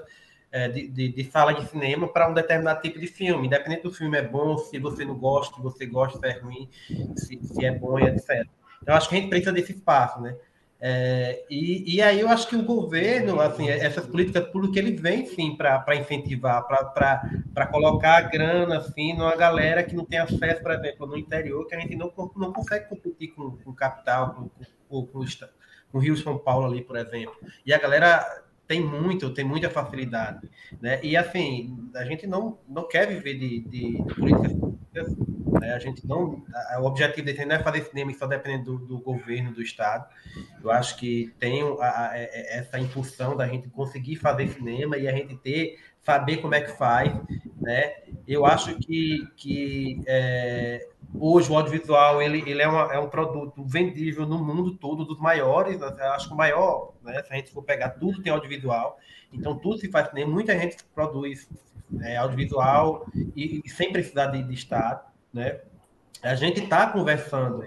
é, 0.50 0.68
de, 0.68 0.88
de, 0.88 1.08
de, 1.10 1.24
sala 1.24 1.52
de 1.52 1.68
cinema 1.68 2.08
para 2.08 2.28
um 2.28 2.34
determinado 2.34 2.80
tipo 2.80 2.98
de 2.98 3.06
filme. 3.06 3.46
Independente 3.46 3.82
do 3.82 3.92
filme 3.92 4.16
é 4.18 4.22
bom, 4.22 4.56
se 4.58 4.78
você 4.78 5.04
não 5.04 5.14
gosta, 5.14 5.56
se 5.56 5.62
você 5.62 5.86
gosta, 5.86 6.18
se 6.18 6.26
é 6.26 6.38
ruim, 6.38 6.68
se, 7.16 7.38
se 7.42 7.64
é 7.64 7.72
bom 7.72 7.98
e 7.98 8.04
etc. 8.04 8.46
Então, 8.82 8.94
acho 8.94 9.08
que 9.08 9.16
a 9.16 9.18
gente 9.18 9.28
precisa 9.28 9.52
desse 9.52 9.72
espaço, 9.72 10.20
né? 10.20 10.36
É, 10.80 11.44
e, 11.50 11.96
e 11.96 12.02
aí 12.02 12.20
eu 12.20 12.28
acho 12.28 12.46
que 12.46 12.54
o 12.54 12.62
governo, 12.62 13.40
assim, 13.40 13.68
essas 13.68 14.06
políticas 14.06 14.46
públicas, 14.48 14.76
ele 14.76 14.92
vem 14.92 15.26
sim 15.26 15.56
para 15.56 15.96
incentivar, 15.96 16.66
para 16.66 17.66
colocar 17.66 18.18
a 18.18 18.20
grana 18.20 18.78
assim, 18.78 19.12
numa 19.12 19.34
galera 19.34 19.82
que 19.82 19.96
não 19.96 20.04
tem 20.04 20.20
acesso, 20.20 20.62
por 20.62 20.70
exemplo, 20.70 21.06
no 21.06 21.16
interior, 21.16 21.66
que 21.66 21.74
a 21.74 21.80
gente 21.80 21.96
não, 21.96 22.12
não 22.36 22.52
consegue 22.52 22.88
competir 22.88 23.34
com, 23.34 23.56
com 23.56 23.72
capital, 23.74 24.34
com, 24.34 24.50
com, 24.88 25.06
com, 25.06 25.24
com 25.90 25.98
Rio 25.98 26.16
São 26.16 26.38
Paulo 26.38 26.66
ali, 26.66 26.82
por 26.82 26.96
exemplo. 26.96 27.36
E 27.66 27.72
a 27.72 27.78
galera 27.78 28.44
tem 28.68 28.80
muito, 28.80 29.30
tem 29.30 29.44
muita 29.44 29.70
facilidade, 29.70 30.48
né? 30.80 31.00
E 31.02 31.16
assim, 31.16 31.90
a 31.96 32.04
gente 32.04 32.26
não, 32.26 32.58
não 32.68 32.86
quer 32.86 33.08
viver 33.08 33.34
de, 33.34 33.60
de, 33.60 34.02
de 34.02 34.14
políticas 34.14 34.52
públicas, 34.52 35.27
né? 35.60 35.74
A 35.74 35.78
gente 35.78 36.06
não, 36.06 36.42
o 36.80 36.84
objetivo 36.84 37.26
dele 37.26 37.44
não 37.44 37.56
é 37.56 37.58
fazer 37.58 37.84
cinema 37.84 38.12
só 38.14 38.26
dependendo 38.26 38.78
do, 38.78 38.86
do, 38.86 38.98
governo, 39.00 39.52
do 39.52 39.62
estado. 39.62 40.06
Eu 40.62 40.70
acho 40.70 40.96
que 40.96 41.34
tem 41.38 41.62
a, 41.80 42.10
a, 42.10 42.16
essa 42.16 42.78
impulsão 42.78 43.36
da 43.36 43.46
gente 43.46 43.68
conseguir 43.68 44.16
fazer 44.16 44.48
cinema 44.48 44.96
e 44.96 45.08
a 45.08 45.12
gente 45.12 45.36
ter 45.36 45.78
saber 46.02 46.38
como 46.38 46.54
é 46.54 46.60
que 46.62 46.70
faz, 46.70 47.12
né? 47.60 47.92
Eu 48.26 48.46
acho 48.46 48.76
que, 48.76 49.28
que 49.36 50.00
é, 50.06 50.88
hoje 51.18 51.50
o 51.50 51.56
audiovisual 51.56 52.22
ele, 52.22 52.42
ele 52.50 52.62
é, 52.62 52.68
uma, 52.68 52.94
é 52.94 52.98
um 52.98 53.10
produto 53.10 53.62
vendível 53.64 54.26
no 54.26 54.42
mundo 54.42 54.74
todo, 54.76 55.04
dos 55.04 55.18
maiores, 55.18 55.80
eu 55.80 56.12
acho 56.12 56.28
que 56.28 56.34
o 56.34 56.36
maior, 56.36 56.94
né? 57.02 57.22
Se 57.22 57.32
a 57.32 57.36
gente 57.36 57.50
for 57.50 57.62
pegar 57.62 57.90
tudo 57.90 58.22
tem 58.22 58.32
audiovisual, 58.32 58.98
então 59.32 59.58
tudo 59.58 59.78
se 59.78 59.90
faz, 59.90 60.10
nem 60.14 60.26
muita 60.26 60.58
gente 60.58 60.78
produz 60.94 61.46
é, 62.00 62.16
audiovisual 62.16 63.06
e, 63.34 63.60
e, 63.64 63.68
sem 63.68 63.92
precisar 63.92 64.26
de, 64.26 64.42
de 64.42 64.54
Estado, 64.54 65.07
né? 65.32 65.60
A 66.22 66.34
gente 66.34 66.62
está 66.62 66.86
conversando 66.88 67.64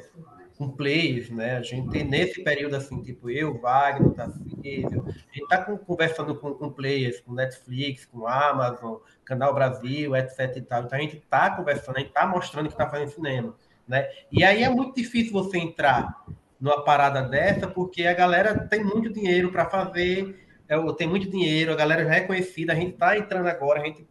com 0.57 0.69
players, 0.69 1.29
né? 1.29 1.57
A 1.57 1.61
gente 1.61 2.03
nesse 2.03 2.43
período 2.43 2.75
assim, 2.75 3.01
tipo 3.01 3.29
eu, 3.29 3.59
Wagner, 3.59 4.11
Tarcísio, 4.11 5.05
a 5.07 5.11
gente 5.11 5.43
está 5.43 5.57
conversando 5.63 6.35
com, 6.35 6.53
com, 6.53 6.69
players, 6.69 7.19
com 7.21 7.33
Netflix, 7.33 8.05
com 8.05 8.27
Amazon, 8.27 8.97
Canal 9.25 9.53
Brasil, 9.53 10.15
etc 10.15 10.57
e 10.57 10.61
tal. 10.61 10.83
Então 10.83 10.99
a 10.99 11.01
gente 11.01 11.17
está 11.17 11.49
conversando, 11.55 11.95
a 11.95 11.99
gente 11.99 12.09
está 12.09 12.27
mostrando 12.27 12.67
que 12.67 12.73
está 12.73 12.87
fazendo 12.87 13.09
cinema, 13.09 13.55
né? 13.87 14.07
E 14.31 14.43
aí 14.43 14.61
é 14.61 14.69
muito 14.69 14.95
difícil 14.95 15.31
você 15.31 15.57
entrar 15.57 16.23
numa 16.59 16.83
parada 16.83 17.23
dessa, 17.23 17.67
porque 17.67 18.05
a 18.05 18.13
galera 18.13 18.67
tem 18.67 18.83
muito 18.83 19.11
dinheiro 19.11 19.51
para 19.51 19.65
fazer, 19.65 20.45
é, 20.69 20.77
tem 20.93 21.07
muito 21.07 21.27
dinheiro, 21.27 21.71
a 21.71 21.75
galera 21.75 22.05
já 22.05 22.13
é 22.13 22.21
conhecida, 22.21 22.73
a 22.73 22.75
gente 22.75 22.93
está 22.93 23.17
entrando 23.17 23.47
agora, 23.47 23.81
a 23.81 23.83
gente 23.83 24.07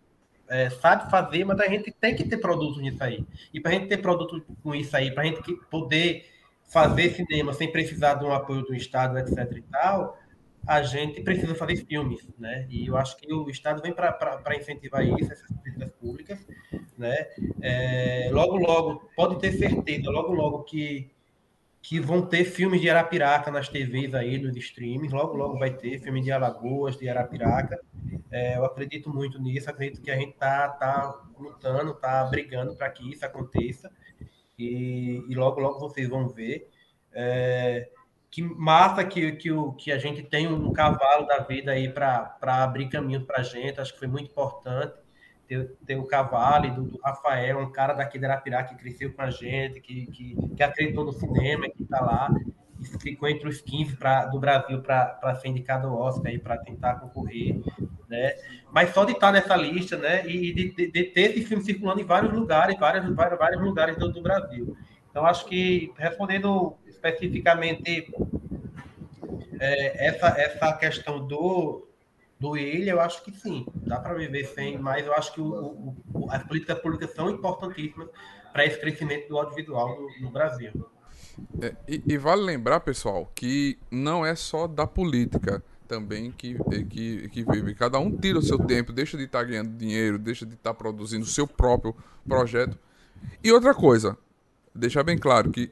é, 0.51 0.69
sabe 0.69 1.09
fazer, 1.09 1.45
mas 1.45 1.61
a 1.61 1.69
gente 1.69 1.93
tem 1.93 2.15
que 2.15 2.25
ter 2.25 2.39
produto 2.39 2.81
nisso 2.81 3.03
aí. 3.03 3.25
E 3.55 3.61
para 3.61 3.71
a 3.71 3.75
gente 3.75 3.87
ter 3.87 3.99
produto 3.99 4.45
com 4.63 4.75
isso 4.75 4.97
aí, 4.97 5.13
para 5.13 5.23
a 5.23 5.27
gente 5.27 5.55
poder 5.71 6.27
fazer 6.65 7.11
cinema 7.11 7.53
sem 7.53 7.71
precisar 7.71 8.15
de 8.15 8.25
um 8.25 8.33
apoio 8.33 8.63
do 8.63 8.75
Estado, 8.75 9.17
etc. 9.17 9.57
e 9.57 9.63
tal, 9.63 10.19
a 10.67 10.83
gente 10.83 11.23
precisa 11.23 11.55
fazer 11.55 11.77
filmes, 11.77 12.27
né? 12.37 12.67
E 12.69 12.89
eu 12.89 12.97
acho 12.97 13.17
que 13.17 13.33
o 13.33 13.49
Estado 13.49 13.81
vem 13.81 13.93
para 13.93 14.57
incentivar 14.57 15.07
isso, 15.07 15.33
essas 15.33 15.49
políticas 15.49 15.91
públicas, 16.01 16.47
né? 16.99 17.29
É, 17.63 18.29
logo, 18.33 18.57
logo, 18.57 19.09
pode 19.15 19.39
ter 19.39 19.53
certeza, 19.53 20.11
logo, 20.11 20.33
logo 20.33 20.65
que, 20.65 21.11
que 21.83 21.99
vão 21.99 22.25
ter 22.27 22.45
filmes 22.45 22.81
de 22.81 22.91
Arapiraca 22.91 23.51
nas 23.51 23.69
TVs 23.69 24.15
aí, 24.15 24.39
nos 24.39 24.57
streams, 24.57 25.13
logo, 25.13 25.35
logo 25.35 25.59
vai 25.59 25.71
ter 25.71 25.99
filme 26.01 26.23
de 26.23 26.31
Alagoas, 26.31 26.97
de 26.97 27.09
Arapiraca. 27.09 27.81
É, 28.31 28.57
eu 28.57 28.65
acredito 28.65 29.09
muito 29.09 29.41
nisso, 29.41 29.71
acredito 29.71 30.03
que 30.03 30.11
a 30.11 30.17
gente 30.17 30.35
tá, 30.35 30.69
tá 30.69 31.23
lutando, 31.39 31.95
tá 31.95 32.25
brigando 32.25 32.77
para 32.77 32.91
que 32.91 33.11
isso 33.11 33.25
aconteça. 33.25 33.91
E, 34.59 35.25
e 35.29 35.35
logo, 35.35 35.61
logo 35.61 35.79
vocês 35.79 36.09
vão 36.09 36.29
ver. 36.29 36.69
É, 37.13 37.89
que 38.31 38.43
massa 38.43 39.05
que, 39.05 39.33
que, 39.33 39.51
o, 39.51 39.73
que 39.73 39.91
a 39.91 39.99
gente 39.99 40.23
tem 40.23 40.47
um 40.47 40.73
cavalo 40.73 41.27
da 41.27 41.39
vida 41.39 41.73
aí 41.73 41.89
para 41.89 42.37
abrir 42.43 42.89
caminho 42.89 43.25
para 43.25 43.41
a 43.41 43.43
gente, 43.43 43.81
acho 43.81 43.93
que 43.95 43.99
foi 43.99 44.09
muito 44.09 44.31
importante 44.31 44.95
ter, 45.51 45.69
ter 45.85 45.97
o 45.97 46.05
cavalo 46.05 46.67
e 46.67 46.71
do, 46.71 46.85
do, 46.85 47.01
Rafael, 47.01 47.59
um 47.59 47.73
cara 47.73 47.93
daqui 47.93 48.21
da 48.21 48.29
Arapirá 48.29 48.63
que 48.63 48.77
cresceu 48.77 49.13
com 49.13 49.21
a 49.21 49.31
gente, 49.31 49.81
que, 49.81 50.07
que, 50.07 50.37
que 50.57 50.63
acreditou 50.63 51.05
no 51.05 51.13
cinema, 51.13 51.69
que 51.69 51.83
está 51.83 52.01
lá, 52.01 52.31
e 52.79 52.85
ficou 53.01 53.29
entre 53.29 53.49
os 53.49 53.61
15 53.61 53.97
pra, 53.97 54.27
do 54.27 54.39
Brasil 54.39 54.81
para 54.81 55.35
ser 55.35 55.49
indicado 55.49 55.89
ao 55.89 55.99
Oscar 55.99 56.33
para 56.39 56.57
tentar 56.59 57.01
concorrer. 57.01 57.61
né? 58.09 58.37
Mas 58.71 58.95
só 58.95 59.05
de 59.05 59.11
estar 59.11 59.33
nessa 59.33 59.57
lista, 59.57 59.97
né? 59.97 60.25
E 60.25 60.55
de, 60.55 60.73
de, 60.73 60.93
de 60.93 61.05
ter 61.05 61.33
esse 61.33 61.45
filme 61.45 61.65
circulando 61.65 62.01
em 62.01 62.05
vários 62.05 62.33
lugares, 62.33 62.79
vários, 62.79 63.13
vários, 63.13 63.39
vários 63.39 63.61
lugares 63.61 63.97
do, 63.99 64.13
do 64.13 64.23
Brasil. 64.23 64.77
Então, 65.11 65.27
acho 65.27 65.45
que, 65.47 65.93
respondendo 65.99 66.77
especificamente 66.87 68.09
é, 69.59 70.07
essa, 70.07 70.29
essa 70.41 70.73
questão 70.75 71.27
do, 71.27 71.90
do 72.41 72.57
Ilha, 72.57 72.93
eu 72.93 73.01
acho 73.01 73.23
que 73.23 73.31
sim, 73.31 73.67
dá 73.75 74.01
para 74.01 74.15
viver 74.15 74.47
sem, 74.47 74.79
mas 74.79 75.07
eu 75.07 75.13
acho 75.13 75.35
que 75.35 75.43
o, 75.43 75.95
o, 76.15 76.31
as 76.31 76.43
políticas 76.43 76.79
públicas 76.79 77.13
são 77.13 77.29
importantíssimas 77.29 78.09
para 78.51 78.65
esse 78.65 78.81
crescimento 78.81 79.29
do 79.29 79.39
audiovisual 79.39 80.01
no, 80.01 80.25
no 80.27 80.31
Brasil. 80.31 80.73
É, 81.61 81.77
e, 81.87 82.03
e, 82.07 82.17
vale 82.17 82.43
lembrar, 82.43 82.81
pessoal, 82.81 83.31
que 83.35 83.79
não 83.91 84.25
é 84.25 84.35
só 84.35 84.67
da 84.67 84.87
política 84.87 85.63
também 85.87 86.31
que, 86.31 86.57
que, 86.89 87.29
que 87.29 87.45
vive. 87.45 87.75
Cada 87.75 87.99
um 87.99 88.17
tira 88.17 88.39
o 88.39 88.43
seu 88.43 88.59
tempo, 88.59 88.93
deixa 88.93 89.19
de 89.19 89.25
estar 89.25 89.41
tá 89.41 89.45
ganhando 89.45 89.77
dinheiro, 89.77 90.19
deixa 90.19 90.47
de 90.47 90.55
estar 90.55 90.71
tá 90.71 90.75
produzindo 90.75 91.25
o 91.25 91.29
seu 91.29 91.47
próprio 91.47 91.95
projeto. 92.27 92.79
E 93.45 93.53
outra 93.53 93.75
coisa, 93.75 94.17
deixar 94.75 95.03
bem 95.03 95.19
claro 95.19 95.51
que 95.51 95.71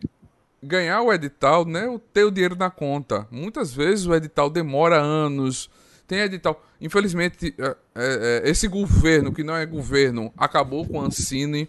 ganhar 0.63 1.01
o 1.01 1.13
edital 1.13 1.65
não 1.65 1.81
é 1.81 1.89
o 1.89 1.99
ter 1.99 2.25
o 2.25 2.31
dinheiro 2.31 2.57
na 2.57 2.71
conta. 2.71 3.27
Muitas 3.31 3.73
vezes 3.73 4.07
o 4.07 4.15
edital 4.15 4.51
demora 4.51 5.01
anos. 5.01 5.71
Tem 6.09 6.21
edital. 6.21 6.65
Infelizmente, 6.81 7.55
é, 7.59 7.65
é, 7.65 7.77
é, 7.95 8.51
esse 8.51 8.67
governo, 8.67 9.31
que 9.31 9.45
não 9.45 9.55
é 9.55 9.67
governo, 9.67 10.33
acabou 10.39 10.87
com 10.87 11.01
a 11.01 11.05
Ancine. 11.05 11.69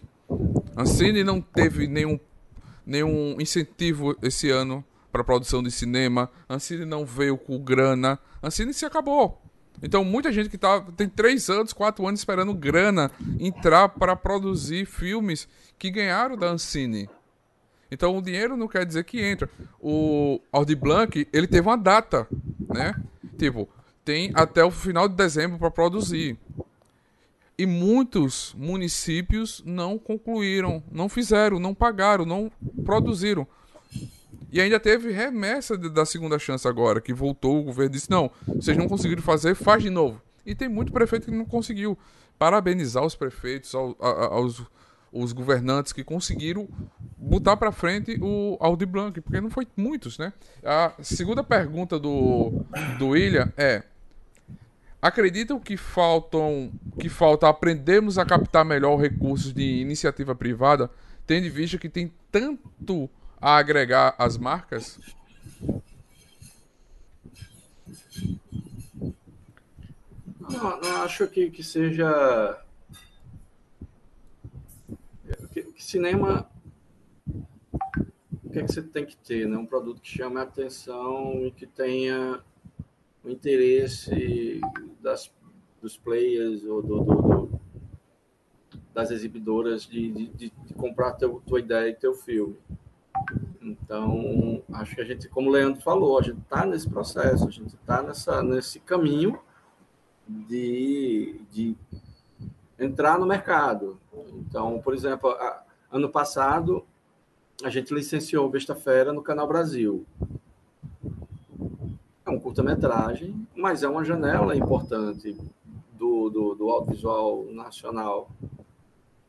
A 0.76 0.84
Ancine 0.84 1.26
não 1.26 1.42
teve 1.42 1.88
nenhum, 1.88 2.18
nenhum 2.86 3.36
incentivo 3.40 4.16
esse 4.24 4.50
ano 4.50 4.84
para 5.12 5.26
produção 5.26 5.62
de 5.62 5.70
cinema. 5.70 6.32
A 6.48 6.56
Ancine 6.56 6.86
não 6.86 7.06
veio 7.06 7.38
com 7.38 7.60
grana. 7.60 8.18
A 8.42 8.48
Ancine 8.48 8.74
se 8.74 8.86
acabou. 8.86 9.42
Então, 9.84 10.06
muita 10.06 10.32
gente 10.32 10.50
que 10.50 10.58
tá, 10.58 10.82
tem 10.96 11.10
três 11.10 11.50
anos, 11.50 11.74
quatro 11.74 12.08
anos 12.08 12.22
esperando 12.22 12.54
grana 12.54 13.12
entrar 13.38 13.90
para 13.90 14.16
produzir 14.16 14.86
filmes 14.86 15.50
que 15.78 15.92
ganharam 15.92 16.38
da 16.38 16.48
Ancine. 16.48 17.10
Então 17.92 18.16
o 18.18 18.22
dinheiro 18.22 18.56
não 18.56 18.68
quer 18.68 18.86
dizer 18.86 19.04
que 19.04 19.20
entra. 19.22 19.50
O 19.80 20.40
Audi 20.52 20.76
Blanc, 20.76 21.28
ele 21.34 21.48
teve 21.48 21.68
uma 21.68 21.78
data, 21.78 22.28
né? 22.68 22.94
Tipo, 23.38 23.68
tem 24.10 24.32
até 24.34 24.64
o 24.64 24.72
final 24.72 25.08
de 25.08 25.14
dezembro 25.14 25.60
para 25.60 25.70
produzir. 25.70 26.36
E 27.56 27.68
muitos 27.68 28.56
municípios 28.58 29.62
não 29.64 30.00
concluíram, 30.00 30.82
não 30.92 31.08
fizeram, 31.08 31.60
não 31.60 31.76
pagaram, 31.76 32.26
não 32.26 32.52
produziram. 32.84 33.46
E 34.52 34.60
ainda 34.60 34.80
teve 34.80 35.12
remessa 35.12 35.78
da 35.78 36.08
segunda 36.08 36.40
chance 36.40 36.68
agora, 36.68 37.00
que 37.00 37.14
voltou, 37.14 37.60
o 37.60 37.64
governo 37.64 37.92
disse: 37.92 38.10
não, 38.10 38.32
vocês 38.48 38.76
não 38.76 38.88
conseguiram 38.88 39.22
fazer, 39.22 39.54
faz 39.54 39.84
de 39.84 39.92
novo. 39.92 40.20
E 40.44 40.56
tem 40.56 40.68
muito 40.68 40.92
prefeito 40.92 41.26
que 41.26 41.32
não 41.32 41.46
conseguiu. 41.46 41.96
Parabenizar 42.40 43.06
os 43.06 43.16
prefeitos, 43.16 43.76
aos, 43.76 44.64
os 45.12 45.34
governantes 45.34 45.92
que 45.92 46.04
conseguiram 46.04 46.68
botar 47.18 47.58
para 47.58 47.72
frente 47.72 48.18
o 48.22 48.58
Audi 48.60 48.86
Blanc, 48.86 49.20
porque 49.22 49.42
não 49.42 49.50
foi 49.50 49.68
muitos, 49.76 50.18
né? 50.18 50.34
A 50.64 50.94
segunda 51.02 51.44
pergunta 51.44 52.00
do, 52.00 52.66
do 52.98 53.10
William 53.10 53.52
é: 53.58 53.84
acreditam 55.02 55.60
que 55.60 55.78
faltam 55.78 56.72
que 57.00 57.10
falta 57.10 57.48
aprendermos 57.48 58.18
a 58.18 58.26
captar 58.26 58.66
melhor 58.66 58.98
recursos 58.98 59.54
de 59.54 59.82
iniciativa 59.82 60.36
privada, 60.36 60.90
tendo 61.26 61.48
em 61.48 61.50
vista 61.50 61.78
que 61.78 61.90
tem 61.90 62.12
tanto 62.32 63.10
a 63.40 63.58
agregar 63.58 64.16
às 64.18 64.38
marcas? 64.38 65.00
Não, 70.40 70.82
não 70.82 71.04
acho 71.04 71.28
que, 71.28 71.50
que 71.50 71.64
seja 71.64 72.60
cinema, 75.90 76.48
o 78.44 78.50
que, 78.52 78.60
é 78.60 78.64
que 78.64 78.72
você 78.72 78.82
tem 78.82 79.06
que 79.06 79.18
ter? 79.18 79.48
Né? 79.48 79.58
Um 79.58 79.66
produto 79.66 80.02
que 80.02 80.08
chame 80.08 80.38
a 80.38 80.44
atenção 80.44 81.46
e 81.46 81.52
que 81.52 81.66
tenha 81.66 82.40
o 83.24 83.30
interesse 83.30 84.62
das, 85.02 85.32
dos 85.82 85.98
players 85.98 86.64
ou 86.66 86.82
do, 86.82 87.04
do, 87.04 87.16
do, 87.16 87.60
das 88.94 89.12
exibidoras 89.12 89.84
de, 89.84 90.12
de, 90.12 90.50
de, 90.50 90.74
comprar 90.74 91.14
teu, 91.14 91.42
tua 91.46 91.60
ideia 91.60 91.90
e 91.90 91.96
teu 91.96 92.14
filme. 92.14 92.58
Então, 93.62 94.64
acho 94.74 94.96
que 94.96 95.02
a 95.02 95.06
gente, 95.06 95.28
como 95.28 95.50
o 95.50 95.52
Leandro 95.52 95.82
falou, 95.82 96.18
a 96.18 96.22
gente 96.22 96.40
está 96.40 96.66
nesse 96.66 96.90
processo, 96.90 97.48
a 97.48 97.52
gente 97.52 97.76
está 97.76 98.42
nesse 98.42 98.80
caminho 98.80 99.40
de, 100.28 101.42
de 101.52 101.76
entrar 102.80 103.20
no 103.20 103.26
mercado. 103.26 104.00
Então, 104.34 104.80
por 104.82 104.94
exemplo, 104.94 105.30
a, 105.32 105.64
Ano 105.92 106.08
passado, 106.08 106.86
a 107.64 107.70
gente 107.72 107.92
licenciou 107.92 108.48
Besta 108.48 108.76
Fera 108.76 109.12
no 109.12 109.24
Canal 109.24 109.48
Brasil. 109.48 110.06
Curta-metragem, 112.50 113.48
mas 113.56 113.84
é 113.84 113.88
uma 113.88 114.04
janela 114.04 114.56
importante 114.56 115.38
do, 115.94 116.32
do, 116.32 116.56
do 116.56 116.68
audiovisual 116.68 117.46
nacional. 117.52 118.32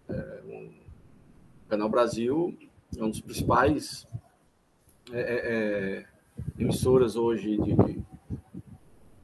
É, 0.09 0.41
um, 0.47 0.71
o 1.67 1.69
Canal 1.69 1.91
Brasil 1.91 2.57
é 2.97 3.05
um 3.05 3.11
dos 3.11 3.21
principais 3.21 4.07
é, 5.13 5.21
é, 5.21 5.37
é 5.99 6.07
emissoras 6.59 7.15
hoje 7.15 7.59
de, 7.59 7.75
de, 7.75 8.03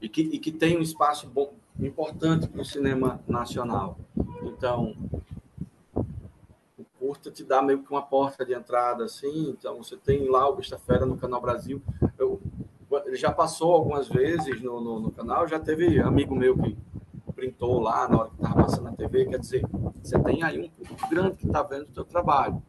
e, 0.03 0.09
que, 0.11 0.21
e 0.21 0.39
que 0.39 0.53
tem 0.53 0.77
um 0.77 0.83
espaço 0.83 1.27
bom, 1.27 1.55
importante 1.81 2.49
para 2.49 2.61
o 2.61 2.67
cinema 2.67 3.19
nacional. 3.27 3.99
Então, 4.43 4.95
curta 6.99 7.31
te 7.31 7.43
dá 7.43 7.63
meio 7.63 7.83
que 7.83 7.91
uma 7.91 8.03
porta 8.03 8.45
de 8.45 8.53
entrada, 8.53 9.05
assim. 9.05 9.49
Então, 9.51 9.79
você 9.79 9.97
tem 9.97 10.29
lá 10.29 10.47
o 10.49 10.57
Besta 10.57 10.79
Fera 10.79 11.07
no 11.07 11.17
Canal 11.17 11.41
Brasil. 11.41 11.81
Eu, 12.19 12.43
ele 13.05 13.17
já 13.17 13.31
passou 13.33 13.73
algumas 13.75 14.09
vezes 14.09 14.63
no, 14.63 14.81
no, 14.81 15.01
no, 15.01 15.11
canal, 15.11 15.47
já 15.47 15.59
teve 15.59 16.01
amigo 16.01 16.35
meu 16.35 16.57
que 16.57 16.77
printou 17.35 17.81
lá 17.81 18.09
na 18.09 18.21
hora 18.21 18.31
que 18.31 18.37
estava 18.37 18.63
passando 18.63 18.85
na 18.85 18.93
TV. 18.93 19.27
Quer 19.27 19.39
dizer, 19.39 19.67
você 20.03 20.19
tem 20.19 20.43
aí 20.43 20.59
um 20.59 20.69
público 20.69 21.09
grande 21.11 21.37
que 21.37 21.47
está 21.47 21.63
vendo 21.63 21.87
o 21.89 21.95
seu 21.95 22.05
trabalho. 22.05 22.63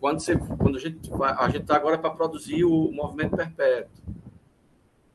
Quando, 0.00 0.20
você, 0.20 0.36
quando 0.36 0.76
a 0.76 0.80
gente 0.80 1.10
a 1.20 1.46
gente 1.48 1.62
está 1.62 1.74
agora 1.76 1.98
para 1.98 2.10
produzir 2.10 2.64
o 2.64 2.92
Movimento 2.92 3.36
Perpétuo 3.36 3.98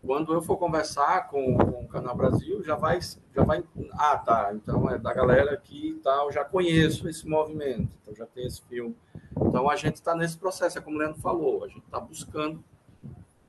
quando 0.06 0.34
eu 0.34 0.42
for 0.42 0.58
conversar 0.58 1.30
com, 1.30 1.58
com 1.58 1.84
o 1.84 1.88
Canal 1.88 2.16
Brasil, 2.16 2.62
já 2.62 2.76
vai, 2.76 3.00
já 3.34 3.44
vai. 3.44 3.64
Ah, 3.94 4.18
tá. 4.18 4.52
Então 4.54 4.90
é 4.90 4.98
da 4.98 5.14
galera 5.14 5.54
aqui 5.54 5.92
e 5.92 6.00
tal, 6.00 6.30
já 6.32 6.44
conheço 6.44 7.08
esse 7.08 7.26
movimento, 7.26 7.90
então 8.02 8.14
já 8.14 8.26
tem 8.26 8.46
esse 8.46 8.62
filme. 8.64 8.96
Então 9.38 9.70
a 9.70 9.78
gente 9.78 9.96
está 9.96 10.14
nesse 10.14 10.38
processo, 10.38 10.78
é 10.78 10.82
como 10.82 10.98
o 10.98 11.00
Leandro 11.00 11.22
falou, 11.22 11.64
a 11.64 11.68
gente 11.70 11.86
está 11.86 12.02
buscando 12.02 12.62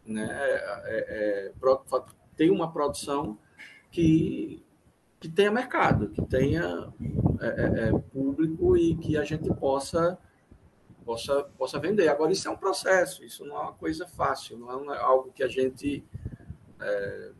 né, 0.07 0.28
é, 0.84 1.52
é, 1.52 1.52
ter 2.36 2.50
uma 2.50 2.70
produção 2.70 3.38
que, 3.90 4.64
que 5.20 5.28
tenha 5.28 5.50
mercado, 5.50 6.11
que 6.11 6.22
tenha 6.22 6.92
é, 7.40 7.46
é, 7.46 7.88
é, 7.88 7.98
público 8.12 8.76
e 8.76 8.96
que 8.96 9.16
a 9.16 9.24
gente 9.24 9.52
possa, 9.55 10.18
possa, 11.05 11.44
possa 11.57 11.78
vender. 11.78 12.09
Agora, 12.09 12.32
isso 12.32 12.48
é 12.48 12.50
um 12.50 12.57
processo, 12.57 13.24
isso 13.24 13.44
não 13.44 13.57
é 13.57 13.61
uma 13.61 13.72
coisa 13.72 14.07
fácil, 14.07 14.59
não 14.59 14.92
é 14.92 14.98
algo 14.98 15.32
que 15.32 15.42
a 15.42 15.48
gente 15.48 16.05
é, 16.80 17.30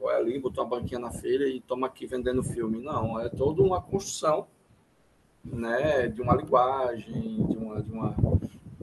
vai 0.00 0.16
ali, 0.16 0.38
botou 0.38 0.64
uma 0.64 0.78
banquinha 0.78 1.00
na 1.00 1.10
feira 1.10 1.46
e 1.46 1.60
toma 1.60 1.86
aqui 1.86 2.06
vendendo 2.06 2.42
filme. 2.42 2.82
Não, 2.82 3.20
é 3.20 3.28
toda 3.28 3.62
uma 3.62 3.80
construção 3.80 4.46
né, 5.44 6.08
de 6.08 6.22
uma 6.22 6.34
linguagem, 6.34 7.46
de 7.46 7.56
uma, 7.56 7.82
de 7.82 7.92
uma, 7.92 8.12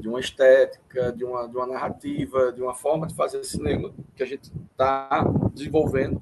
de 0.01 0.09
uma 0.09 0.19
estética, 0.19 1.11
de 1.11 1.23
uma, 1.23 1.47
de 1.47 1.55
uma 1.55 1.67
narrativa, 1.67 2.51
de 2.51 2.61
uma 2.61 2.73
forma 2.73 3.07
de 3.07 3.15
fazer 3.15 3.43
cinema 3.43 3.93
que 4.15 4.23
a 4.23 4.25
gente 4.25 4.51
está 4.71 5.23
desenvolvendo 5.53 6.21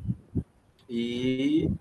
e, 0.88 1.71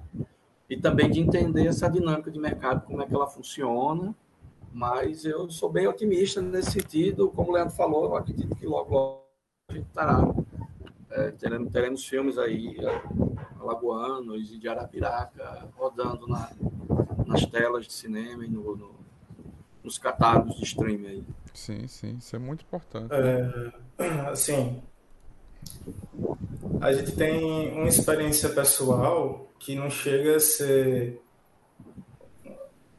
e 0.70 0.76
também 0.76 1.10
de 1.10 1.20
entender 1.20 1.66
essa 1.66 1.90
dinâmica 1.90 2.30
de 2.30 2.38
mercado, 2.38 2.86
como 2.86 3.02
é 3.02 3.06
que 3.06 3.14
ela 3.14 3.26
funciona. 3.26 4.14
Mas 4.72 5.24
eu 5.24 5.50
sou 5.50 5.70
bem 5.70 5.88
otimista 5.88 6.40
nesse 6.40 6.72
sentido, 6.72 7.30
como 7.30 7.50
o 7.50 7.54
Leandro 7.54 7.74
falou, 7.74 8.04
eu 8.04 8.16
acredito 8.16 8.54
que 8.54 8.66
logo, 8.66 8.94
logo 8.94 9.22
a 9.68 9.72
gente 9.72 9.86
estará 9.86 10.20
é, 11.10 11.30
teremos, 11.32 11.72
teremos 11.72 12.06
filmes 12.06 12.38
aí, 12.38 12.76
é, 12.78 13.02
alagoanos 13.58 14.52
e 14.52 14.58
de 14.58 14.68
Arapiraca, 14.68 15.68
rodando 15.76 16.28
na, 16.28 16.50
nas 17.26 17.46
telas 17.46 17.86
de 17.86 17.92
cinema 17.92 18.44
e 18.44 18.48
no, 18.48 18.76
no, 18.76 18.94
nos 19.82 19.98
catálogos 19.98 20.56
de 20.56 20.64
streaming 20.64 21.06
aí. 21.06 21.24
Sim, 21.58 21.88
sim, 21.88 22.16
isso 22.18 22.36
é 22.36 22.38
muito 22.38 22.62
importante. 22.62 23.12
É, 23.12 23.72
assim, 24.30 24.80
a 26.80 26.92
gente 26.92 27.12
tem 27.12 27.72
uma 27.72 27.88
experiência 27.88 28.48
pessoal 28.48 29.48
que 29.58 29.74
não 29.74 29.90
chega 29.90 30.36
a 30.36 30.40
ser 30.40 31.20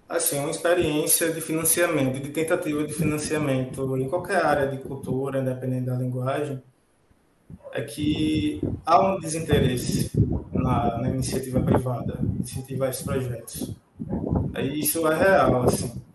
assim, 0.09 0.39
uma 0.39 0.51
experiência 0.51 1.31
de 1.31 1.39
financiamento, 1.39 2.19
de 2.19 2.29
tentativa 2.31 2.83
de 2.83 2.93
financiamento 2.93 3.97
em 3.97 4.09
qualquer 4.09 4.45
área 4.45 4.67
de 4.67 4.77
cultura, 4.79 5.39
independente 5.39 5.85
da 5.85 5.95
linguagem, 5.95 6.61
é 7.71 7.81
que 7.81 8.61
há 8.85 8.99
um 8.99 9.19
desinteresse 9.19 10.11
na, 10.51 10.97
na 10.97 11.09
iniciativa 11.09 11.61
privada, 11.61 12.19
incentivar 12.37 12.89
esses 12.89 13.03
projetos. 13.03 13.73
Isso 14.75 15.07
é 15.07 15.17
real, 15.17 15.63
assim. 15.63 16.08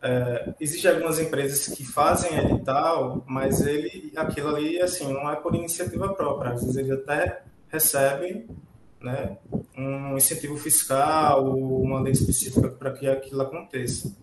É, 0.00 0.54
Existem 0.60 0.90
algumas 0.90 1.18
empresas 1.18 1.74
que 1.74 1.84
fazem 1.84 2.38
edital, 2.38 3.24
mas 3.26 3.60
ele, 3.66 4.12
aquilo 4.16 4.54
ali, 4.54 4.80
assim, 4.80 5.12
não 5.12 5.30
é 5.30 5.36
por 5.36 5.54
iniciativa 5.54 6.12
própria. 6.14 6.52
Às 6.52 6.62
vezes 6.62 6.76
eles 6.76 6.92
até 6.92 7.42
recebem 7.68 8.46
né, 9.00 9.38
um 9.76 10.16
incentivo 10.16 10.56
fiscal, 10.56 11.54
uma 11.56 12.00
lei 12.00 12.12
específica 12.12 12.68
para 12.68 12.92
que 12.92 13.06
aquilo 13.06 13.42
aconteça. 13.42 14.14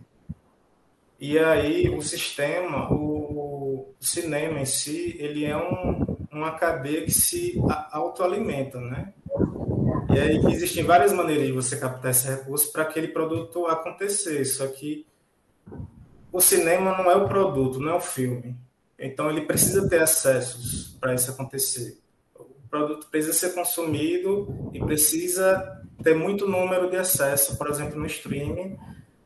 E 1.20 1.40
aí 1.40 1.90
o 1.90 2.02
sistema, 2.02 2.92
o, 2.92 3.86
o 3.96 3.96
cinema 4.00 4.60
em 4.60 4.66
si, 4.66 5.16
ele 5.18 5.46
é 5.46 5.56
um, 5.56 6.18
uma 6.32 6.52
cadeia 6.52 7.04
que 7.04 7.12
se 7.12 7.62
autoalimenta, 7.92 8.80
né? 8.80 9.14
E 10.14 10.20
aí 10.20 10.38
existem 10.54 10.84
várias 10.84 11.14
maneiras 11.14 11.48
de 11.48 11.52
você 11.52 11.78
captar 11.78 12.12
esse 12.12 12.28
recurso 12.28 12.72
para 12.72 12.84
aquele 12.84 13.08
produto 13.08 13.66
acontecer. 13.66 14.46
Só 14.46 14.68
que 14.68 15.06
o 16.32 16.42
cinema 16.42 16.98
não 16.98 17.10
é 17.10 17.16
o 17.16 17.28
produto, 17.28 17.80
não 17.80 17.94
é 17.94 17.96
o 17.96 18.02
filme. 18.02 18.58
Então 19.00 19.30
ele 19.30 19.42
precisa 19.42 19.88
ter 19.88 20.02
acessos 20.02 20.98
para 21.00 21.14
isso 21.14 21.32
acontecer. 21.32 21.98
O 22.38 22.68
produto 22.70 23.08
precisa 23.10 23.34
ser 23.34 23.54
consumido 23.54 24.70
e 24.74 24.80
precisa 24.80 25.82
ter 26.04 26.16
muito 26.16 26.48
número 26.48 26.90
de 26.90 26.98
acesso, 26.98 27.58
por 27.58 27.70
exemplo, 27.70 28.00
no 28.00 28.06
streaming, 28.06 28.78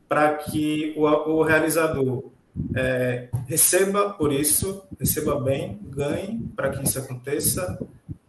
para 0.08 0.34
que 0.34 0.94
o, 0.96 1.02
o 1.02 1.42
realizador 1.42 2.30
é, 2.74 3.28
receba 3.46 4.10
por 4.10 4.32
isso, 4.32 4.84
receba 4.98 5.40
bem, 5.40 5.80
ganhe 5.84 6.40
para 6.54 6.70
que 6.70 6.84
isso 6.84 6.98
aconteça, 6.98 7.78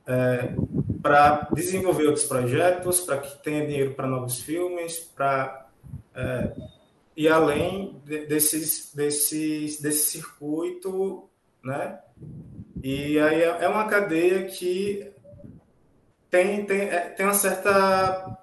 é, 0.08 0.54
para 1.02 1.48
desenvolver 1.54 2.06
outros 2.06 2.26
projetos, 2.26 3.02
para 3.02 3.18
que 3.18 3.44
tenha 3.44 3.66
dinheiro 3.66 3.94
para 3.94 4.08
novos 4.08 4.42
filmes, 4.42 5.00
para 5.00 5.68
é, 6.16 6.52
e 7.22 7.28
além 7.28 8.02
de, 8.04 8.26
desses, 8.26 8.92
desses, 8.96 9.80
desse 9.80 10.12
circuito, 10.12 11.30
né? 11.64 12.00
E 12.84 13.20
aí 13.20 13.44
é, 13.44 13.58
é 13.62 13.70
uma 13.70 13.86
cadeia 13.88 14.46
que 14.46 15.12
tem, 16.32 16.66
tem, 16.66 16.82
é, 16.82 17.02
tem 17.10 17.24
uma 17.24 17.36
certa 17.36 18.40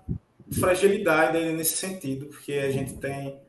fragilidade 0.60 1.52
nesse 1.54 1.76
sentido, 1.76 2.26
porque 2.26 2.52
a 2.52 2.70
gente 2.70 2.94
tem 2.98 3.40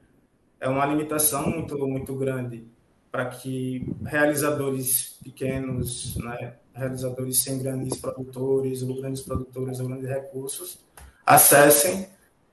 é 0.59 0.67
uma 0.67 0.83
limitação 0.87 1.47
muito, 1.47 1.77
muito 1.87 2.15
grande 2.15 2.67
para 3.11 3.27
que 3.27 3.87
realizadores 4.03 5.19
pequenos, 5.23 6.17
né, 6.17 6.55
realizadores 6.73 7.37
sem 7.37 7.59
grandes 7.59 7.99
produtores 7.99 8.81
ou 8.81 8.99
grandes 8.99 9.21
produtores 9.21 9.79
ou 9.79 9.87
grandes 9.87 10.09
recursos 10.09 10.79
acessem, 11.23 12.09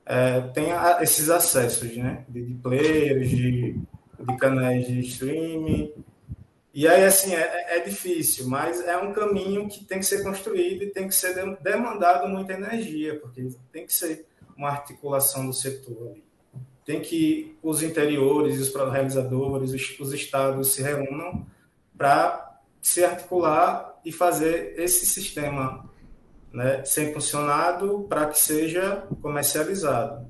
é, 0.07 0.41
tenha 0.41 0.99
esses 1.03 1.29
acessos, 1.29 1.97
né, 1.97 2.25
de, 2.29 2.45
de 2.45 2.55
players, 2.55 3.29
de, 3.29 3.73
de 3.73 4.37
canais 4.39 4.87
de 4.87 5.01
streaming. 5.01 5.93
E 6.73 6.87
aí, 6.87 7.05
assim, 7.05 7.35
é, 7.35 7.77
é 7.77 7.81
difícil, 7.81 8.47
mas 8.47 8.81
é 8.87 8.97
um 8.97 9.13
caminho 9.13 9.69
que 9.69 9.85
tem 9.85 9.99
que 9.99 10.07
ser 10.07 10.23
construído 10.23 10.85
e 10.85 10.91
tem 10.91 11.09
que 11.09 11.15
ser 11.15 11.35
demandado 11.61 12.29
muita 12.29 12.53
energia, 12.53 13.19
porque 13.19 13.49
tem 13.73 13.85
que 13.85 13.93
ser 13.93 14.27
uma 14.57 14.69
articulação 14.69 15.47
do 15.47 15.53
setor. 15.53 16.17
Tem 16.85 17.01
que 17.01 17.57
os 17.61 17.83
interiores, 17.83 18.61
os 18.61 18.73
realizadores, 18.75 19.73
os, 19.73 19.99
os 19.99 20.13
estados 20.13 20.75
se 20.75 20.83
reúnam 20.83 21.45
para 21.99 22.61
se 22.81 23.05
articular 23.05 23.99
e 24.05 24.13
fazer 24.13 24.75
esse 24.79 25.05
sistema 25.05 25.91
né, 26.57 26.83
ser 26.87 27.13
funcionado 27.13 28.07
para 28.09 28.27
que 28.27 28.39
seja 28.39 29.07
comercializado. 29.21 30.27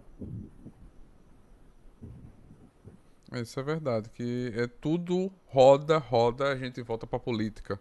Isso 3.33 3.61
é 3.61 3.63
verdade, 3.63 4.11
que 4.13 4.53
é 4.57 4.67
tudo 4.67 5.31
roda, 5.47 5.99
roda, 5.99 6.49
a 6.49 6.57
gente 6.57 6.83
volta 6.83 7.07
para 7.07 7.21
política. 7.21 7.79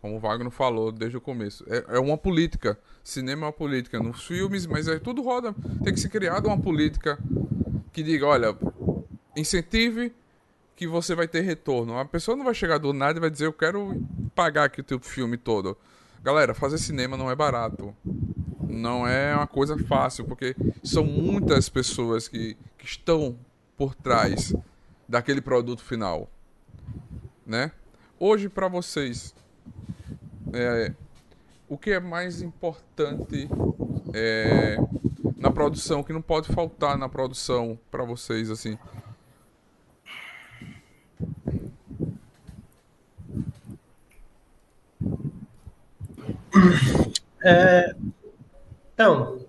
Como 0.00 0.16
o 0.16 0.20
Wagner 0.20 0.50
falou 0.50 0.90
desde 0.90 1.18
o 1.18 1.20
começo. 1.20 1.64
É, 1.68 1.96
é 1.96 1.98
uma 1.98 2.16
política. 2.16 2.78
Cinema 3.02 3.42
é 3.42 3.46
uma 3.46 3.52
política. 3.52 3.98
Nos 3.98 4.26
filmes, 4.26 4.66
mas 4.66 4.88
é 4.88 4.98
tudo 4.98 5.22
roda. 5.22 5.54
Tem 5.82 5.92
que 5.92 6.00
ser 6.00 6.08
criada 6.08 6.48
uma 6.48 6.58
política 6.58 7.18
que 7.92 8.02
diga, 8.02 8.26
olha, 8.26 8.56
incentive 9.36 10.14
que 10.76 10.86
você 10.86 11.14
vai 11.14 11.28
ter 11.28 11.40
retorno. 11.42 11.98
A 11.98 12.04
pessoa 12.04 12.36
não 12.36 12.44
vai 12.44 12.54
chegar 12.54 12.78
do 12.78 12.92
nada 12.92 13.18
e 13.18 13.20
vai 13.20 13.30
dizer, 13.30 13.46
eu 13.46 13.52
quero 13.52 14.02
pagar 14.34 14.64
aqui 14.64 14.80
o 14.80 14.84
teu 14.84 15.00
filme 15.00 15.36
todo. 15.36 15.76
Galera, 16.24 16.54
fazer 16.54 16.78
cinema 16.78 17.18
não 17.18 17.30
é 17.30 17.36
barato. 17.36 17.94
Não 18.66 19.06
é 19.06 19.36
uma 19.36 19.46
coisa 19.46 19.76
fácil, 19.76 20.24
porque 20.24 20.56
são 20.82 21.04
muitas 21.04 21.68
pessoas 21.68 22.28
que, 22.28 22.56
que 22.78 22.86
estão 22.86 23.38
por 23.76 23.94
trás 23.94 24.54
daquele 25.06 25.42
produto 25.42 25.84
final. 25.84 26.30
Né? 27.44 27.70
Hoje, 28.18 28.48
para 28.48 28.68
vocês, 28.68 29.34
é, 30.54 30.94
o 31.68 31.76
que 31.76 31.90
é 31.90 32.00
mais 32.00 32.40
importante 32.40 33.46
é, 34.14 34.78
na 35.36 35.50
produção, 35.50 36.02
que 36.02 36.14
não 36.14 36.22
pode 36.22 36.50
faltar 36.54 36.96
na 36.96 37.06
produção 37.06 37.78
para 37.90 38.02
vocês, 38.02 38.50
assim? 38.50 38.78
É, 47.44 47.94
então, 48.94 49.40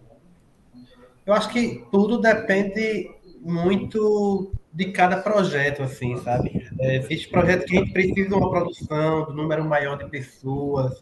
eu 1.25 1.33
acho 1.33 1.49
que 1.49 1.83
tudo 1.91 2.19
depende 2.19 3.09
muito 3.41 4.51
de 4.73 4.91
cada 4.91 5.17
projeto, 5.17 5.83
assim, 5.83 6.17
sabe? 6.17 6.67
É, 6.79 6.97
existe 6.97 7.29
projeto 7.29 7.65
que 7.65 7.77
a 7.77 7.79
gente 7.79 7.93
precisa 7.93 8.27
de 8.27 8.33
uma 8.33 8.49
produção, 8.49 9.25
de 9.25 9.31
um 9.31 9.35
número 9.35 9.63
maior 9.63 9.97
de 9.97 10.09
pessoas, 10.09 11.01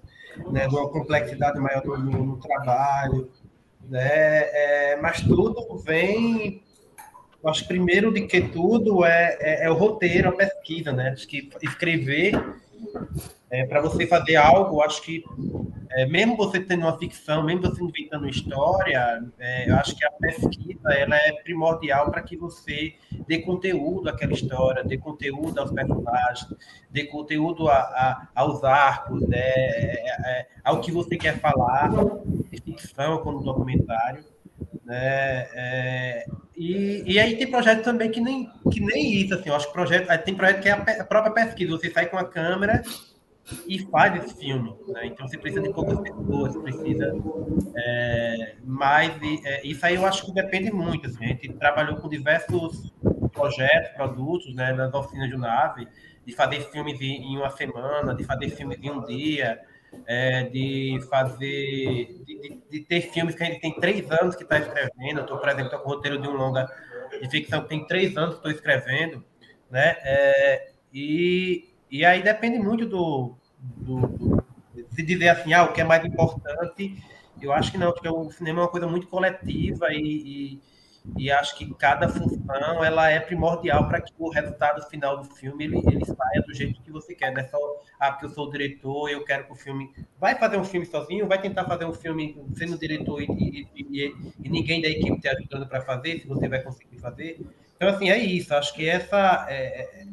né, 0.52 0.68
de 0.68 0.76
uma 0.76 0.88
complexidade 0.90 1.60
maior 1.60 1.84
no, 1.84 2.26
no 2.26 2.38
trabalho, 2.38 3.30
né? 3.90 4.00
É, 4.02 5.00
mas 5.02 5.22
tudo 5.22 5.78
vem, 5.78 6.62
acho 7.46 7.64
que 7.64 7.68
primeiro 7.68 8.14
de 8.14 8.22
que 8.22 8.42
tudo 8.42 9.04
é, 9.04 9.38
é, 9.40 9.66
é 9.66 9.70
o 9.72 9.74
roteiro, 9.74 10.30
a 10.30 10.34
pesquisa, 10.34 10.92
né? 10.92 11.10
Acho 11.10 11.28
que 11.28 11.50
escrever 11.62 12.34
é, 13.50 13.66
para 13.66 13.82
você 13.82 14.08
fazer 14.08 14.36
algo, 14.36 14.82
acho 14.82 15.02
que 15.04 15.24
é, 15.92 16.08
mesmo 16.08 16.36
você 16.36 16.60
tendo 16.60 16.82
uma 16.82 16.98
ficção, 16.98 17.44
mesmo 17.44 17.62
você 17.62 17.84
inventando 17.84 18.28
história, 18.28 19.24
é, 19.38 19.70
eu 19.70 19.76
acho 19.76 19.96
que 19.96 20.04
a 20.04 20.12
pesquisa 20.12 20.92
ela 20.92 21.16
é 21.16 21.32
primordial 21.44 22.10
para 22.10 22.24
que 22.24 22.36
você 22.36 22.96
dê 23.28 23.40
conteúdo 23.40 24.10
àquela 24.10 24.34
história, 24.34 24.84
dê 24.84 24.98
conteúdo 24.98 25.60
aos 25.60 25.72
personagens, 25.72 26.48
dê 26.90 27.06
conteúdo 27.06 27.68
a, 27.70 27.76
a, 27.76 28.28
aos 28.34 28.64
arcos, 28.64 29.22
né, 29.28 29.38
é, 29.38 30.40
é, 30.40 30.48
ao 30.64 30.82
que 30.82 30.92
você 30.92 31.16
quer 31.16 31.40
falar, 31.40 31.92
de 32.50 32.60
ficção 32.60 33.20
como 33.20 33.44
documentário. 33.44 34.33
Né, 34.86 35.48
é, 35.54 36.26
e, 36.56 37.04
e 37.06 37.20
aí 37.20 37.38
tem 37.38 37.50
projeto 37.50 37.84
também 37.84 38.12
que 38.12 38.20
nem, 38.20 38.50
que 38.72 38.80
nem 38.80 39.14
isso, 39.16 39.34
assim, 39.34 39.50
eu 39.50 39.56
acho 39.56 39.68
que 39.68 39.74
projeto, 39.74 40.24
tem 40.24 40.36
projeto 40.36 40.62
que 40.62 40.70
é 40.70 40.72
a 40.72 41.06
própria 41.06 41.32
pesquisa, 41.32 41.72
você 41.72 41.90
sai 41.90 42.08
com 42.08 42.18
a 42.18 42.26
câmera 42.26 42.84
e 43.68 43.80
faz 43.80 44.24
esse 44.24 44.36
filme. 44.38 44.74
Né? 44.88 45.08
Então 45.08 45.28
você 45.28 45.38
precisa 45.38 45.62
de 45.62 45.74
poucas 45.74 46.00
pessoas, 46.00 46.56
precisa. 46.58 47.14
É, 47.76 48.56
mas 48.64 49.12
é, 49.46 49.66
isso 49.66 49.86
aí 49.86 49.96
eu 49.96 50.06
acho 50.06 50.26
que 50.26 50.34
depende 50.34 50.72
muito. 50.72 51.08
Assim. 51.08 51.26
A 51.26 51.28
gente 51.30 51.54
trabalhou 51.54 51.98
com 51.98 52.08
diversos 52.08 52.92
projetos, 53.32 53.92
produtos 53.96 54.54
né, 54.56 54.74
nas 54.74 54.94
oficinas 54.94 55.30
de 55.30 55.38
nave, 55.38 55.88
de 56.26 56.34
fazer 56.34 56.62
filmes 56.72 57.00
em 57.02 57.38
uma 57.38 57.50
semana, 57.50 58.16
de 58.16 58.24
fazer 58.24 58.50
filmes 58.50 58.80
em 58.82 58.90
um 58.90 59.04
dia. 59.04 59.60
É, 60.06 60.44
de 60.44 61.00
fazer, 61.10 62.22
de, 62.26 62.42
de, 62.42 62.62
de, 62.70 62.80
ter 62.82 63.02
filmes 63.02 63.36
que 63.36 63.44
a 63.44 63.46
gente 63.46 63.62
tem 63.62 63.74
três 63.80 64.10
anos 64.12 64.36
que 64.36 64.44
está 64.44 64.60
escrevendo. 64.60 65.22
Estou, 65.22 65.38
por 65.38 65.48
exemplo, 65.48 65.80
com 65.80 65.90
o 65.90 65.94
roteiro 65.94 66.22
de 66.22 66.28
um 66.28 66.34
longa 66.34 66.70
de 67.22 67.30
ficção 67.30 67.62
que 67.64 67.70
tem 67.70 67.86
três 67.88 68.18
anos 68.18 68.32
que 68.32 68.40
estou 68.40 68.52
escrevendo, 68.52 69.24
né? 69.70 69.96
É, 70.04 70.72
e, 70.94 71.70
e 71.90 72.04
aí 72.04 72.22
depende 72.22 72.60
muito 72.60 72.86
do, 72.86 73.36
do, 73.60 74.08
do, 74.08 74.44
se 74.92 75.04
dizer 75.04 75.30
assim, 75.30 75.54
ah, 75.54 75.64
o 75.64 75.74
que 75.74 75.82
é 75.82 75.84
mais 75.84 76.04
importante. 76.06 77.02
Eu 77.42 77.52
acho 77.52 77.72
que 77.72 77.78
não, 77.78 77.92
porque 77.92 78.08
o 78.08 78.32
cinema 78.32 78.60
é 78.60 78.64
uma 78.64 78.70
coisa 78.70 78.88
muito 78.88 79.08
coletiva 79.08 79.88
e, 79.92 79.98
e, 80.00 80.62
e 81.18 81.30
acho 81.30 81.58
que 81.58 81.74
cada 81.76 82.08
função 82.08 82.84
ela 82.84 83.10
é 83.10 83.20
primordial 83.20 83.88
para 83.88 84.02
que 84.02 84.14
o 84.18 84.30
resultado 84.30 84.82
final 84.90 85.18
do 85.18 85.26
filme 85.36 85.66
ele, 85.66 85.78
ele 85.78 86.06
saia 86.06 86.42
do 86.46 86.54
jeito 86.54 86.82
que 86.82 86.92
você 86.92 87.14
quer. 87.14 87.32
Não 87.34 87.42
é 87.42 87.44
só, 87.44 87.58
ah, 88.00 88.12
porque 88.12 88.26
eu 88.26 88.30
sou 88.30 88.48
o 88.48 88.52
diretor 88.52 89.10
eu 89.10 89.24
quero 89.24 89.46
que 89.46 89.52
o 89.52 89.56
filme. 89.56 89.92
Vai 90.20 90.36
fazer 90.36 90.58
um 90.58 90.64
filme 90.64 90.86
sozinho, 90.86 91.28
vai 91.28 91.42
tentar 91.42 91.66
fazer 91.66 91.86
um 91.86 91.94
filme 91.94 92.42
sendo 92.56 92.78
diretor 92.78 93.22
e, 93.22 93.26
e, 93.26 93.68
e, 93.76 94.16
e 94.44 94.50
ninguém 94.50 94.82
da 94.82 94.88
equipe 94.88 95.20
te 95.20 95.28
ajudando 95.28 95.68
para 95.68 95.82
fazer, 95.82 96.20
se 96.20 96.28
você 96.28 96.48
vai 96.48 96.62
conseguir 96.62 96.98
fazer. 96.98 97.40
Então, 97.76 97.90
assim, 97.90 98.10
é 98.10 98.18
isso. 98.18 98.54
Acho 98.56 98.74
que 98.74 98.88
essa. 98.88 99.46
É, 99.50 100.02
é 100.02 100.06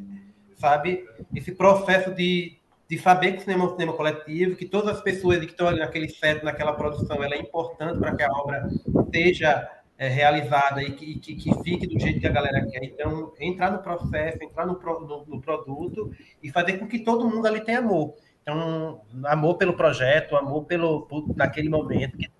sabe? 0.56 1.08
Esse 1.34 1.52
processo 1.52 2.14
de 2.14 2.60
de 2.90 2.98
saber 2.98 3.34
que 3.34 3.38
o 3.38 3.40
cinema 3.42 3.62
é 3.62 3.66
um 3.68 3.70
cinema 3.70 3.92
coletivo, 3.92 4.56
que 4.56 4.64
todas 4.64 4.96
as 4.96 5.00
pessoas 5.00 5.38
que 5.38 5.44
estão 5.44 5.68
ali 5.68 5.78
naquele 5.78 6.08
set, 6.08 6.44
naquela 6.44 6.72
produção, 6.72 7.22
ela 7.22 7.36
é 7.36 7.38
importante 7.38 8.00
para 8.00 8.16
que 8.16 8.22
a 8.24 8.32
obra 8.32 8.68
seja 9.12 9.70
é, 10.00 10.08
realizada 10.08 10.82
e 10.82 10.92
que, 10.92 11.18
que, 11.18 11.34
que, 11.34 11.62
fique 11.62 11.86
do 11.86 12.00
jeito 12.00 12.20
que 12.20 12.26
a 12.26 12.32
galera 12.32 12.66
quer. 12.66 12.82
Então, 12.82 13.34
entrar 13.38 13.70
no 13.70 13.82
processo, 13.82 14.42
entrar 14.42 14.64
no, 14.64 14.72
no, 14.72 15.26
no, 15.26 15.40
produto 15.42 16.10
e 16.42 16.50
fazer 16.50 16.78
com 16.78 16.88
que 16.88 17.00
todo 17.00 17.28
mundo 17.28 17.46
ali 17.46 17.60
tenha 17.60 17.80
amor. 17.80 18.14
Então, 18.40 19.02
amor 19.24 19.56
pelo 19.58 19.74
projeto, 19.74 20.36
amor 20.36 20.64
pelo 20.64 21.06
naquele 21.36 21.68
momento. 21.68 22.16
Que 22.16 22.30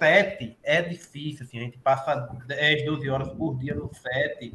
set 0.00 0.56
é 0.62 0.80
difícil, 0.80 1.44
assim, 1.44 1.58
a 1.58 1.64
gente 1.64 1.76
passa 1.76 2.14
10, 2.46 2.86
12 2.86 3.10
horas 3.10 3.28
por 3.28 3.58
dia 3.58 3.74
no 3.74 3.90
set 3.92 4.54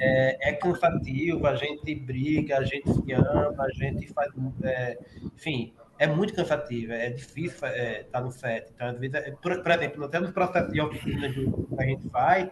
é, 0.00 0.48
é, 0.48 0.52
cansativo, 0.54 1.46
a 1.46 1.54
gente 1.54 1.94
briga, 1.94 2.60
a 2.60 2.64
gente 2.64 2.90
se 2.94 3.12
ama, 3.12 3.54
a 3.58 3.68
gente 3.74 4.06
faz. 4.08 4.32
É, 4.62 4.98
enfim, 5.22 5.74
é 5.98 6.06
muito 6.06 6.34
cansativo, 6.34 6.92
é 6.92 7.10
difícil 7.10 7.54
estar 7.54 7.68
é, 7.68 8.02
tá 8.04 8.20
no 8.20 8.30
set. 8.30 8.70
Então, 8.74 8.88
às 8.88 8.98
vezes, 8.98 9.14
é, 9.14 9.30
por, 9.30 9.62
por, 9.62 9.70
exemplo, 9.70 10.00
nós 10.00 10.10
temos 10.10 10.30
processo 10.30 10.72
de 10.72 10.80
oficina 10.80 11.32
que 11.32 11.48
a 11.78 11.84
gente 11.84 12.08
faz, 12.10 12.50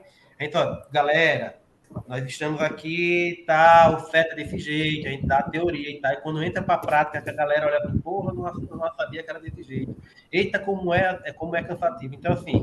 ó, 0.54 0.82
galera, 0.90 1.62
nós 2.08 2.24
estamos 2.24 2.60
aqui, 2.60 3.44
tá, 3.46 3.90
o 3.90 4.10
set 4.10 4.30
é 4.30 4.34
desse 4.34 4.58
jeito, 4.58 5.06
a 5.06 5.10
gente 5.10 5.26
dá 5.26 5.38
a 5.38 5.50
teoria 5.50 5.90
e. 5.90 6.00
E 6.02 6.16
quando 6.16 6.42
entra 6.42 6.62
para 6.62 6.74
a 6.74 6.78
prática, 6.78 7.18
a 7.18 7.32
galera 7.32 7.66
olha 7.66 7.78
assim, 7.78 7.98
porra, 7.98 8.32
não, 8.32 8.42
não 8.52 8.94
sabia 8.94 9.22
que 9.22 9.30
era 9.30 9.40
desse 9.40 9.62
jeito. 9.62 9.96
Eita, 10.30 10.58
como 10.58 10.94
é, 10.94 11.20
é, 11.24 11.32
como 11.32 11.54
é 11.54 11.62
cansativo. 11.62 12.14
Então, 12.14 12.32
assim, 12.32 12.60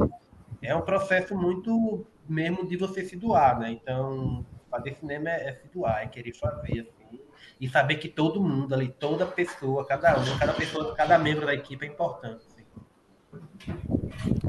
é 0.61 0.75
um 0.75 0.82
processo 0.82 1.36
muito 1.36 2.05
mesmo 2.27 2.67
de 2.67 2.75
você 2.77 3.03
se 3.03 3.15
doar, 3.15 3.59
né? 3.59 3.71
Então, 3.71 4.45
fazer 4.69 4.95
cinema 4.95 5.30
é, 5.30 5.49
é 5.49 5.53
se 5.53 5.67
doar, 5.67 6.03
é 6.03 6.07
querer 6.07 6.34
fazer, 6.34 6.82
assim, 6.82 7.21
e 7.60 7.68
saber 7.68 7.95
que 7.95 8.07
todo 8.07 8.41
mundo 8.41 8.74
ali, 8.74 8.88
toda 8.88 9.26
pessoa, 9.26 9.86
cada 9.86 10.18
um, 10.18 10.38
cada 10.38 10.53
pessoa, 10.53 10.95
cada 10.95 11.18
membro 11.20 11.45
da 11.45 11.53
equipe 11.53 11.86
é 11.86 11.89
importante. 11.89 12.45
Assim. 12.47 12.64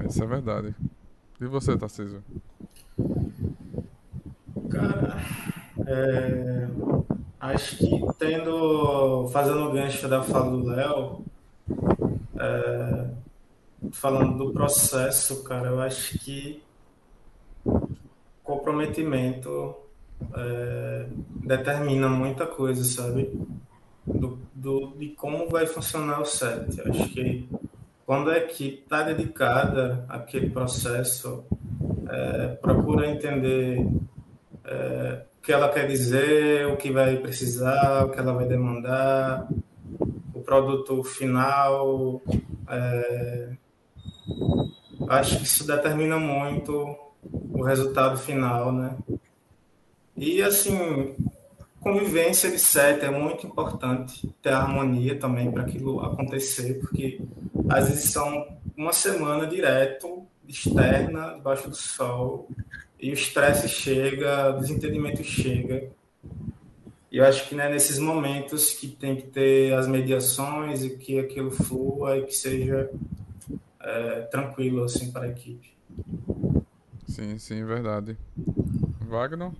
Isso 0.06 0.22
é 0.22 0.26
verdade. 0.26 0.74
E 1.40 1.46
você, 1.46 1.76
Tarcísio? 1.76 2.22
Cara, 4.70 5.16
é, 5.86 6.68
acho 7.40 7.78
que 7.78 8.00
tendo, 8.18 9.28
fazendo 9.28 9.68
o 9.68 9.72
gancho 9.72 10.06
da 10.06 10.22
fala 10.22 10.50
do 10.50 10.66
Léo, 10.66 11.24
é, 12.38 13.10
falando 13.92 14.44
do 14.44 14.52
processo, 14.52 15.42
cara, 15.42 15.68
eu 15.68 15.80
acho 15.80 16.18
que 16.18 16.62
comprometimento 18.44 19.76
é, 20.34 21.06
determina 21.44 22.08
muita 22.08 22.46
coisa, 22.46 22.84
sabe? 22.84 23.30
Do, 24.06 24.38
do, 24.54 24.94
de 24.98 25.10
como 25.10 25.48
vai 25.48 25.66
funcionar 25.66 26.20
o 26.20 26.24
set. 26.24 26.80
Acho 26.80 27.08
que 27.10 27.48
quando 28.04 28.30
a 28.30 28.38
equipe 28.38 28.82
está 28.82 29.02
dedicada 29.02 30.04
àquele 30.08 30.50
processo, 30.50 31.44
é, 32.08 32.48
procura 32.60 33.08
entender 33.08 33.86
é, 34.64 35.22
o 35.38 35.42
que 35.42 35.52
ela 35.52 35.68
quer 35.68 35.86
dizer, 35.86 36.66
o 36.66 36.76
que 36.76 36.90
vai 36.90 37.16
precisar, 37.18 38.04
o 38.04 38.10
que 38.10 38.18
ela 38.18 38.32
vai 38.32 38.46
demandar, 38.46 39.48
o 40.34 40.40
produto 40.40 41.04
final. 41.04 42.20
É, 42.68 43.50
acho 45.08 45.38
que 45.38 45.44
isso 45.44 45.66
determina 45.66 46.18
muito 46.18 46.96
o 47.52 47.62
resultado 47.62 48.16
final, 48.18 48.72
né? 48.72 48.96
E 50.20 50.42
assim, 50.42 51.16
convivência 51.80 52.50
de 52.50 52.58
set 52.58 53.02
é 53.02 53.10
muito 53.10 53.46
importante, 53.46 54.28
ter 54.42 54.50
harmonia 54.50 55.18
também 55.18 55.50
para 55.50 55.62
aquilo 55.62 55.98
acontecer, 56.00 56.74
porque 56.78 57.22
às 57.70 57.88
vezes 57.88 58.10
são 58.10 58.46
uma 58.76 58.92
semana 58.92 59.46
direto, 59.46 60.26
externa, 60.46 61.36
debaixo 61.36 61.70
do 61.70 61.74
sol, 61.74 62.46
e 63.00 63.08
o 63.08 63.14
estresse 63.14 63.66
chega, 63.66 64.54
o 64.54 64.60
desentendimento 64.60 65.24
chega. 65.24 65.90
E 67.10 67.16
eu 67.16 67.24
acho 67.24 67.48
que 67.48 67.54
né, 67.54 67.70
nesses 67.70 67.98
momentos 67.98 68.74
que 68.74 68.88
tem 68.88 69.16
que 69.16 69.22
ter 69.22 69.72
as 69.72 69.88
mediações 69.88 70.84
e 70.84 70.90
que 70.98 71.18
aquilo 71.18 71.50
flua 71.50 72.18
e 72.18 72.26
que 72.26 72.34
seja 72.34 72.90
é, 73.80 74.20
tranquilo 74.30 74.84
assim 74.84 75.10
para 75.10 75.24
a 75.24 75.28
equipe. 75.30 75.72
Sim, 77.08 77.38
sim, 77.38 77.64
verdade. 77.64 78.18
Wagner? 79.00 79.50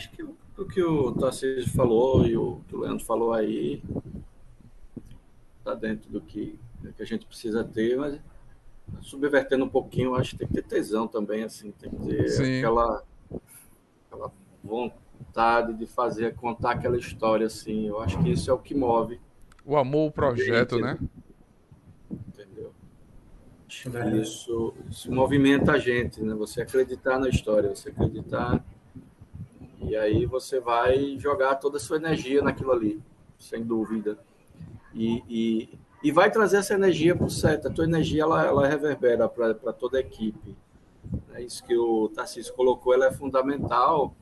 Acho 0.00 0.10
que 0.12 0.22
o 0.22 0.64
que 0.64 0.82
o 0.82 1.12
Tarcísio 1.12 1.70
falou 1.74 2.26
e 2.26 2.34
o 2.34 2.62
que 2.66 2.74
o 2.74 2.80
Leandro 2.80 3.04
falou 3.04 3.34
aí 3.34 3.82
está 5.58 5.74
dentro 5.74 6.10
do 6.10 6.22
que, 6.22 6.58
do 6.80 6.90
que 6.90 7.02
a 7.02 7.06
gente 7.06 7.26
precisa 7.26 7.62
ter, 7.62 7.98
mas 7.98 8.18
subvertendo 9.02 9.66
um 9.66 9.68
pouquinho, 9.68 10.14
acho 10.14 10.30
que 10.30 10.38
tem 10.38 10.48
que 10.48 10.54
ter 10.54 10.62
tesão 10.62 11.06
também, 11.06 11.44
assim, 11.44 11.70
tem 11.72 11.90
que 11.90 11.98
ter 11.98 12.58
aquela, 12.58 13.04
aquela 14.06 14.32
vontade 14.64 15.74
de 15.74 15.86
fazer, 15.86 16.34
contar 16.34 16.70
aquela 16.72 16.96
história, 16.96 17.46
assim. 17.46 17.86
Eu 17.86 18.00
acho 18.00 18.18
que 18.22 18.30
isso 18.30 18.50
é 18.50 18.54
o 18.54 18.58
que 18.58 18.74
move. 18.74 19.20
O 19.66 19.76
amor 19.76 20.08
o 20.08 20.12
projeto, 20.12 20.78
né? 20.78 20.98
Isso, 24.18 24.74
isso 24.90 25.12
movimenta 25.12 25.72
a 25.72 25.78
gente, 25.78 26.22
né? 26.22 26.34
Você 26.36 26.62
acreditar 26.62 27.18
na 27.18 27.28
história, 27.28 27.68
você 27.68 27.90
acreditar. 27.90 28.64
E 29.80 29.96
aí 29.96 30.26
você 30.26 30.60
vai 30.60 31.18
jogar 31.18 31.56
toda 31.56 31.76
a 31.76 31.80
sua 31.80 31.96
energia 31.96 32.42
naquilo 32.42 32.72
ali, 32.72 33.00
sem 33.38 33.62
dúvida. 33.62 34.18
E, 34.94 35.22
e, 35.28 35.78
e 36.02 36.12
vai 36.12 36.30
trazer 36.30 36.58
essa 36.58 36.74
energia 36.74 37.16
para 37.16 37.26
o 37.26 37.30
set. 37.30 37.66
A 37.66 37.70
tua 37.70 37.84
energia 37.84 38.22
ela, 38.22 38.44
ela 38.44 38.66
reverbera 38.66 39.28
para 39.28 39.72
toda 39.72 39.98
a 39.98 40.00
equipe. 40.00 40.56
É 41.32 41.42
isso 41.42 41.64
que 41.64 41.76
o 41.76 42.08
Tarcísio 42.08 42.54
colocou, 42.54 42.92
ela 42.92 43.06
é 43.06 43.12
fundamental. 43.12 44.14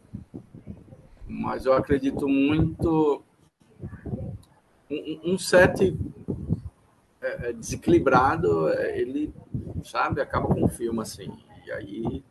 Mas 1.26 1.66
eu 1.66 1.72
acredito 1.72 2.28
muito. 2.28 3.22
Um, 4.90 5.34
um 5.34 5.38
set 5.38 5.94
é, 7.20 7.48
é, 7.48 7.52
desequilibrado, 7.52 8.68
é, 8.70 8.98
ele, 8.98 9.34
sabe, 9.84 10.20
acaba 10.20 10.46
com 10.46 10.64
o 10.64 10.68
filme, 10.68 11.00
assim. 11.00 11.30
E 11.66 11.72
aí, 11.72 12.24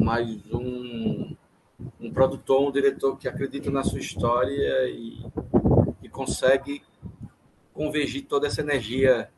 mais 0.00 0.40
um, 0.52 1.36
um 2.00 2.12
produtor, 2.12 2.68
um 2.68 2.72
diretor 2.72 3.16
que 3.16 3.28
acredita 3.28 3.70
na 3.70 3.84
sua 3.84 3.98
história 3.98 4.88
e, 4.88 5.24
e 6.02 6.08
consegue 6.08 6.82
convergir 7.72 8.26
toda 8.26 8.46
essa 8.46 8.60
energia 8.60 9.30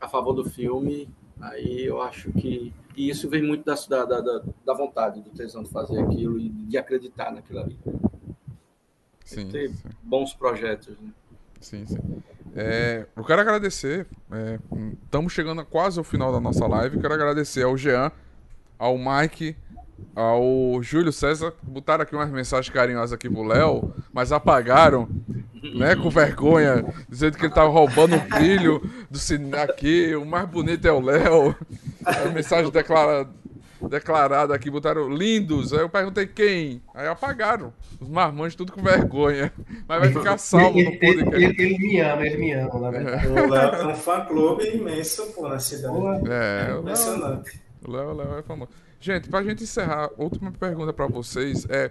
a 0.00 0.08
favor 0.08 0.32
do 0.32 0.44
filme, 0.48 1.08
aí 1.40 1.84
eu 1.84 2.00
acho 2.00 2.30
que 2.32 2.72
e 2.98 3.08
isso 3.08 3.28
vem 3.28 3.40
muito 3.40 3.64
da, 3.64 3.76
da, 4.04 4.20
da, 4.20 4.42
da 4.66 4.74
vontade, 4.74 5.20
do 5.20 5.30
tesão 5.30 5.62
de 5.62 5.70
fazer 5.70 6.00
aquilo 6.00 6.36
e 6.36 6.48
de 6.48 6.76
acreditar 6.76 7.30
naquilo 7.30 7.60
ali. 7.60 7.78
Sim, 9.24 9.48
ter 9.50 9.68
sim. 9.68 9.88
bons 10.02 10.34
projetos. 10.34 10.98
Né? 10.98 11.12
Sim, 11.60 11.86
sim. 11.86 12.22
É, 12.56 13.06
eu 13.14 13.22
quero 13.22 13.40
agradecer. 13.40 14.04
Estamos 15.04 15.32
é, 15.32 15.36
chegando 15.36 15.64
quase 15.64 15.96
ao 15.96 16.04
final 16.04 16.32
da 16.32 16.40
nossa 16.40 16.66
live. 16.66 16.98
Quero 16.98 17.14
agradecer 17.14 17.62
ao 17.62 17.76
Jean, 17.76 18.10
ao 18.78 18.96
Mike, 18.96 19.56
ao 20.14 20.82
Júlio 20.82 21.12
César. 21.12 21.52
Botaram 21.62 22.02
aqui 22.02 22.14
umas 22.14 22.30
mensagens 22.30 22.72
carinhosas 22.72 23.12
aqui 23.12 23.28
pro 23.28 23.42
Léo, 23.42 23.92
mas 24.12 24.32
apagaram, 24.32 25.08
né? 25.74 25.96
Com 25.96 26.10
vergonha, 26.10 26.84
dizendo 27.08 27.36
que 27.36 27.46
ele 27.46 27.54
tava 27.54 27.68
roubando 27.68 28.16
o 28.16 28.20
brilho 28.20 28.80
do 29.10 29.18
cinema 29.18 29.62
aqui. 29.62 30.14
O 30.14 30.24
mais 30.24 30.48
bonito 30.48 30.86
é 30.86 30.92
o 30.92 31.00
Léo. 31.00 31.54
A 32.04 32.28
mensagem 32.28 32.70
declara, 32.70 33.28
declarada 33.88 34.54
aqui, 34.54 34.70
botaram 34.70 35.08
lindos. 35.08 35.72
Aí 35.72 35.80
eu 35.80 35.88
perguntei 35.88 36.26
quem. 36.26 36.82
Aí 36.94 37.06
apagaram. 37.06 37.72
Os 38.00 38.08
marmanjos 38.08 38.54
tudo 38.54 38.72
com 38.72 38.82
vergonha. 38.82 39.52
Mas 39.86 40.00
vai 40.00 40.12
ficar 40.12 40.38
salvo 40.38 40.78
no 40.78 40.98
podcast. 40.98 41.34
Ele, 41.34 41.44
ele, 41.44 41.62
ele 41.62 41.78
me 41.78 42.00
ama, 42.00 42.26
ele 42.26 42.36
me 42.38 42.52
ama, 42.52 42.80
na 42.80 42.90
verdade. 42.90 43.26
É. 43.26 43.30
O 43.30 43.50
Léo 43.50 43.70
tem 43.70 43.86
um 43.88 43.94
fã-clube 43.94 44.76
imenso, 44.76 45.32
pô, 45.34 45.48
na 45.48 45.58
cidade. 45.58 45.96
É, 46.28 46.70
é 46.70 46.78
impressionante. 46.78 47.67
O 47.84 47.90
Léo, 47.90 48.12
Léo 48.12 48.38
é 48.38 48.42
famoso. 48.42 48.70
Gente, 49.00 49.28
pra 49.28 49.42
gente 49.42 49.62
encerrar, 49.62 50.10
última 50.16 50.50
pergunta 50.50 50.92
para 50.92 51.06
vocês 51.06 51.64
é 51.70 51.90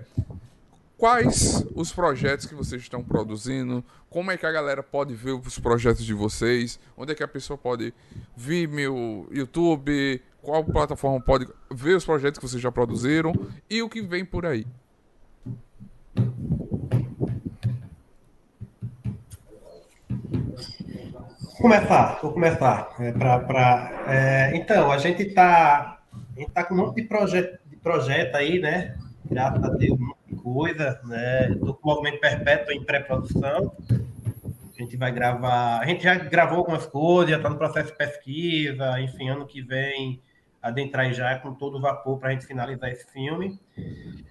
quais 0.98 1.66
os 1.76 1.92
projetos 1.92 2.46
que 2.46 2.56
vocês 2.56 2.82
estão 2.82 3.04
produzindo, 3.04 3.84
como 4.10 4.32
é 4.32 4.38
que 4.38 4.46
a 4.46 4.52
galera 4.52 4.82
pode 4.82 5.14
ver 5.14 5.32
os 5.32 5.60
projetos 5.60 6.04
de 6.04 6.14
vocês, 6.14 6.80
onde 6.98 7.12
é 7.12 7.16
que 7.16 7.24
a 7.24 7.28
pessoa 7.28 7.58
pode 7.58 7.94
vir 8.36 8.68
meu 8.68 9.28
YouTube, 9.32 10.22
qual 10.42 10.64
plataforma 10.64 11.22
pode 11.22 11.48
ver 11.72 11.96
os 11.96 12.06
projetos 12.06 12.40
que 12.40 12.48
vocês 12.48 12.62
já 12.62 12.72
produziram 12.72 13.34
e 13.70 13.82
o 13.82 13.90
que 13.90 14.02
vem 14.02 14.26
por 14.26 14.46
aí. 14.46 14.66
Vou 21.60 21.72
começar, 21.72 22.20
vou 22.22 22.34
começar. 22.34 22.96
É, 23.00 23.12
pra, 23.12 23.40
pra, 23.40 24.04
é, 24.08 24.56
então, 24.56 24.92
a 24.92 25.00
gente 25.00 25.24
está 25.24 25.98
tá 26.54 26.64
com 26.64 26.76
um 26.76 26.78
monte 26.78 27.02
de 27.02 27.08
projeto, 27.08 27.60
de 27.66 27.76
projeto 27.78 28.36
aí, 28.36 28.60
né? 28.60 28.96
Graças 29.26 29.64
a 29.64 29.70
Deus, 29.70 29.98
coisa, 30.44 31.02
né? 31.04 31.50
Estou 31.50 31.74
com 31.74 31.90
o 31.90 31.96
Movimento 31.96 32.22
Perpétuo 32.22 32.72
em 32.72 32.84
pré-produção. 32.84 33.76
A 33.92 34.80
gente 34.80 34.96
vai 34.98 35.12
gravar. 35.12 35.80
A 35.80 35.86
gente 35.88 36.04
já 36.04 36.14
gravou 36.14 36.60
algumas 36.60 36.86
coisas, 36.86 37.32
já 37.32 37.38
está 37.38 37.50
no 37.50 37.58
processo 37.58 37.92
de 37.92 37.98
pesquisa. 37.98 39.02
Enfim, 39.02 39.30
ano 39.30 39.48
que 39.48 39.64
vem 39.64 40.22
adentrar 40.62 41.12
já 41.12 41.40
com 41.40 41.56
todo 41.56 41.78
o 41.78 41.82
vapor 41.82 42.20
para 42.20 42.30
a 42.30 42.32
gente 42.34 42.46
finalizar 42.46 42.92
esse 42.92 43.12
filme. 43.12 43.60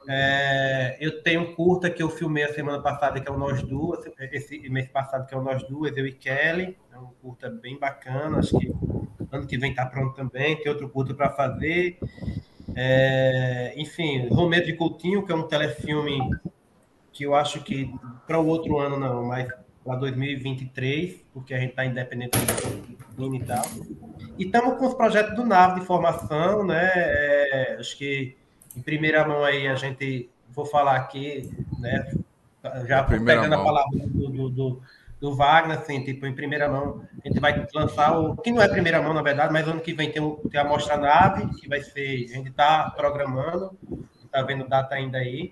É, 0.08 0.96
eu 1.00 1.20
tenho 1.22 1.40
um 1.40 1.54
curta 1.56 1.90
que 1.90 2.02
eu 2.02 2.08
filmei 2.08 2.44
a 2.44 2.54
semana 2.54 2.80
passada, 2.80 3.20
que 3.20 3.28
é 3.28 3.32
o 3.32 3.38
Nós 3.38 3.62
Duas, 3.62 4.04
esse 4.30 4.68
mês 4.68 4.86
passado, 4.86 5.26
que 5.26 5.34
é 5.34 5.36
o 5.36 5.42
Nós 5.42 5.64
Duas, 5.64 5.96
eu 5.96 6.06
e 6.06 6.12
Kelly. 6.12 6.76
É 6.96 6.98
um 6.98 7.10
curta 7.20 7.50
bem 7.50 7.78
bacana, 7.78 8.38
acho 8.38 8.58
que 8.58 8.72
ano 9.30 9.46
que 9.46 9.58
vem 9.58 9.70
está 9.70 9.84
pronto 9.84 10.14
também. 10.14 10.56
Tem 10.56 10.72
outro 10.72 10.88
curta 10.88 11.12
para 11.12 11.28
fazer. 11.28 11.98
É, 12.74 13.74
enfim, 13.76 14.28
Romero 14.28 14.64
de 14.64 14.72
Coutinho, 14.72 15.22
que 15.22 15.30
é 15.30 15.34
um 15.34 15.42
telefilme 15.42 16.18
que 17.12 17.24
eu 17.24 17.34
acho 17.34 17.62
que 17.62 17.94
para 18.26 18.40
o 18.40 18.46
outro 18.46 18.78
ano 18.78 18.98
não, 18.98 19.24
mas 19.26 19.46
para 19.84 19.96
2023, 19.96 21.22
porque 21.34 21.52
a 21.52 21.58
gente 21.58 21.70
está 21.70 21.84
independente 21.84 22.38
do 23.14 23.34
e 23.34 23.44
tal. 23.44 23.64
E 24.38 24.44
estamos 24.44 24.78
com 24.78 24.86
os 24.86 24.94
projetos 24.94 25.36
do 25.36 25.44
NAV 25.44 25.80
de 25.80 25.86
formação, 25.86 26.64
né? 26.64 26.92
É, 26.94 27.76
acho 27.78 27.94
que 27.98 28.34
em 28.74 28.80
primeira 28.80 29.28
mão 29.28 29.44
aí 29.44 29.68
a 29.68 29.74
gente, 29.74 30.30
vou 30.48 30.64
falar 30.64 30.96
aqui, 30.96 31.50
né? 31.78 32.10
Já 32.86 33.04
pegando 33.04 33.50
mão. 33.50 33.60
a 33.60 33.64
palavra 33.64 33.98
do, 33.98 34.28
do, 34.30 34.48
do, 34.48 34.82
do, 35.20 35.34
Wagner, 35.34 35.78
assim, 35.78 36.02
tipo, 36.02 36.26
em 36.26 36.34
primeira 36.34 36.68
mão, 36.68 37.02
a 37.24 37.28
gente 37.28 37.40
vai 37.40 37.66
lançar 37.74 38.18
o. 38.18 38.36
que 38.36 38.52
não 38.52 38.62
é 38.62 38.68
primeira 38.68 39.00
mão, 39.00 39.14
na 39.14 39.22
verdade, 39.22 39.52
mas 39.52 39.66
ano 39.66 39.80
que 39.80 39.92
vem 39.92 40.10
tem, 40.10 40.36
tem 40.50 40.60
a 40.60 40.64
Mostra 40.64 40.96
Nave, 40.96 41.48
que 41.60 41.68
vai 41.68 41.80
ser. 41.82 42.26
A 42.30 42.34
gente 42.34 42.50
está 42.50 42.90
programando, 42.90 43.76
está 44.24 44.42
vendo 44.42 44.68
data 44.68 44.94
ainda 44.94 45.18
aí. 45.18 45.50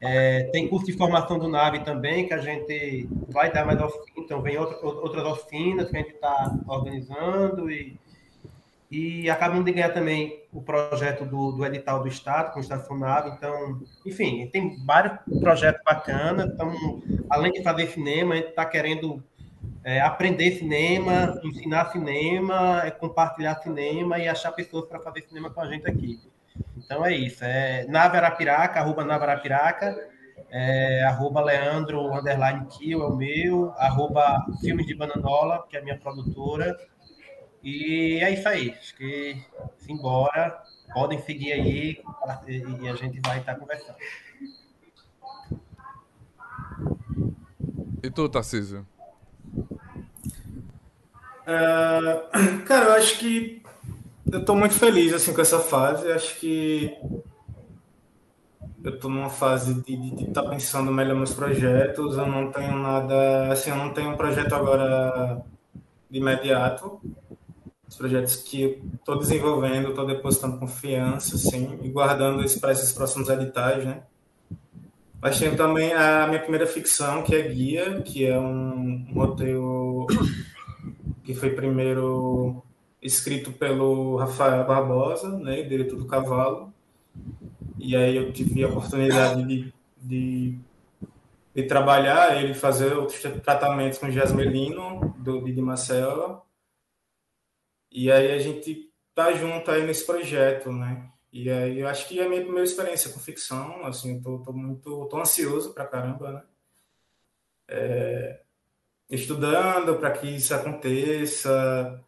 É, 0.00 0.44
tem 0.52 0.68
curso 0.68 0.86
de 0.86 0.92
formação 0.92 1.38
do 1.38 1.48
NAVE 1.48 1.80
também, 1.80 2.26
que 2.26 2.34
a 2.34 2.38
gente 2.38 3.08
vai 3.28 3.50
dar 3.50 3.64
mais 3.64 3.80
oficinas, 3.80 4.12
então 4.18 4.42
vem 4.42 4.58
outra, 4.58 4.76
outras 4.86 5.24
oficinas 5.24 5.88
que 5.88 5.96
a 5.96 6.00
gente 6.00 6.14
está 6.14 6.54
organizando 6.68 7.70
e, 7.70 7.98
e 8.90 9.28
acabamos 9.28 9.64
de 9.64 9.72
ganhar 9.72 9.92
também 9.92 10.44
o 10.52 10.62
projeto 10.62 11.24
do, 11.24 11.52
do 11.52 11.66
edital 11.66 12.02
do 12.02 12.08
Estado, 12.08 12.52
com 12.52 12.60
Estação 12.60 12.98
NAVE, 12.98 13.30
então, 13.30 13.80
enfim, 14.04 14.48
tem 14.52 14.76
vários 14.84 15.18
projetos 15.40 15.82
bacanas, 15.84 16.46
então, 16.52 17.02
além 17.28 17.52
de 17.52 17.62
fazer 17.62 17.88
cinema, 17.88 18.34
a 18.34 18.36
gente 18.36 18.48
está 18.50 18.64
querendo 18.64 19.22
é, 19.84 20.00
aprender 20.00 20.52
cinema, 20.52 21.38
ensinar 21.44 21.92
cinema, 21.92 22.82
é, 22.84 22.90
compartilhar 22.90 23.56
cinema 23.56 24.18
e 24.18 24.28
achar 24.28 24.52
pessoas 24.52 24.86
para 24.86 25.00
fazer 25.00 25.22
cinema 25.22 25.50
com 25.50 25.60
a 25.60 25.66
gente 25.66 25.86
aqui. 25.88 26.20
Então 26.76 27.04
é 27.04 27.14
isso. 27.14 27.44
É 27.44 27.86
Nave 27.86 28.16
Arapiraca, 28.16 28.80
arroba 28.80 29.04
Nave 29.04 29.24
Arapiraca, 29.24 29.96
é, 30.50 31.04
arroba 31.04 31.40
Leandro 31.40 32.12
underline 32.12 32.66
Kill 32.66 33.02
é 33.02 33.06
o 33.06 33.16
meu, 33.16 33.72
arroba 33.76 34.46
Filmes 34.60 34.86
de 34.86 34.94
Bananola, 34.94 35.64
que 35.68 35.76
é 35.76 35.80
a 35.80 35.82
minha 35.82 35.98
produtora. 35.98 36.76
E 37.66 38.20
é 38.22 38.32
isso 38.32 38.48
aí. 38.48 38.70
Acho 38.78 38.94
que 38.94 39.42
simbora. 39.78 40.62
Podem 40.94 41.20
seguir 41.20 41.52
aí 41.52 42.00
e 42.80 42.88
a 42.88 42.94
gente 42.94 43.20
vai 43.26 43.40
estar 43.40 43.56
conversando. 43.56 43.96
E 48.00 48.08
tu, 48.08 48.28
Tarcísio? 48.28 48.86
Uh, 51.42 52.62
cara, 52.64 52.84
eu 52.84 52.92
acho 52.92 53.18
que 53.18 53.60
eu 54.30 54.38
estou 54.38 54.54
muito 54.54 54.74
feliz 54.74 55.12
assim 55.12 55.34
com 55.34 55.40
essa 55.40 55.58
fase. 55.58 56.12
Acho 56.12 56.38
que 56.38 56.96
eu 58.84 58.94
estou 58.94 59.10
numa 59.10 59.28
fase 59.28 59.82
de 59.82 60.22
estar 60.22 60.44
tá 60.44 60.48
pensando 60.48 60.92
melhor 60.92 61.16
nos 61.16 61.34
projetos. 61.34 62.16
Eu 62.16 62.26
não 62.28 62.52
tenho 62.52 62.78
nada, 62.78 63.52
assim, 63.52 63.70
eu 63.70 63.76
não 63.76 63.92
tenho 63.92 64.10
um 64.10 64.16
projeto 64.16 64.54
agora 64.54 65.44
de 66.08 66.18
imediato. 66.18 67.00
Os 67.88 67.96
projetos 67.96 68.36
que 68.36 68.82
estou 68.94 69.18
desenvolvendo, 69.18 69.90
estou 69.90 70.06
depositando 70.06 70.58
confiança, 70.58 71.36
assim, 71.36 71.78
e 71.82 71.88
guardando 71.88 72.44
isso 72.44 72.60
para 72.60 72.72
esses 72.72 72.92
próximos 72.92 73.28
editais, 73.28 73.84
né? 73.84 74.02
Mas 75.20 75.38
tenho 75.38 75.56
também 75.56 75.92
a 75.92 76.26
minha 76.26 76.40
primeira 76.40 76.66
ficção, 76.66 77.22
que 77.22 77.34
é 77.34 77.42
Guia, 77.42 78.02
que 78.02 78.26
é 78.26 78.38
um, 78.38 79.06
um 79.08 79.14
roteiro 79.14 80.06
que 81.24 81.34
foi 81.34 81.50
primeiro 81.50 82.62
escrito 83.02 83.52
pelo 83.52 84.16
Rafael 84.16 84.66
Barbosa, 84.66 85.36
né, 85.38 85.62
diretor 85.62 85.96
do 85.96 86.06
Cavalo. 86.06 86.72
E 87.78 87.96
aí 87.96 88.16
eu 88.16 88.32
tive 88.32 88.64
a 88.64 88.68
oportunidade 88.68 89.44
de, 89.44 89.72
de, 90.02 90.58
de 91.54 91.62
trabalhar 91.64 92.40
ele, 92.40 92.54
fazer 92.54 92.94
outros 92.94 93.20
tratamentos 93.42 93.98
com 93.98 94.10
Jasmelino, 94.10 95.14
do 95.18 95.42
Didi 95.42 95.60
Marcela. 95.60 96.42
E 97.96 98.12
aí 98.12 98.30
a 98.30 98.38
gente 98.38 98.92
tá 99.14 99.32
junto 99.32 99.70
aí 99.70 99.82
nesse 99.86 100.04
projeto, 100.04 100.70
né? 100.70 101.10
E 101.32 101.48
aí 101.50 101.80
eu 101.80 101.88
acho 101.88 102.06
que 102.06 102.20
é 102.20 102.26
a 102.26 102.28
minha 102.28 102.42
primeira 102.42 102.64
experiência 102.64 103.10
com 103.10 103.18
ficção, 103.18 103.86
assim, 103.86 104.16
eu 104.16 104.22
tô, 104.22 104.38
tô 104.40 104.52
muito, 104.52 105.06
tô 105.06 105.18
ansioso 105.18 105.72
pra 105.72 105.86
caramba, 105.86 106.30
né? 106.30 106.42
É, 107.66 108.42
estudando 109.08 109.98
para 109.98 110.10
que 110.10 110.28
isso 110.28 110.54
aconteça, 110.54 112.04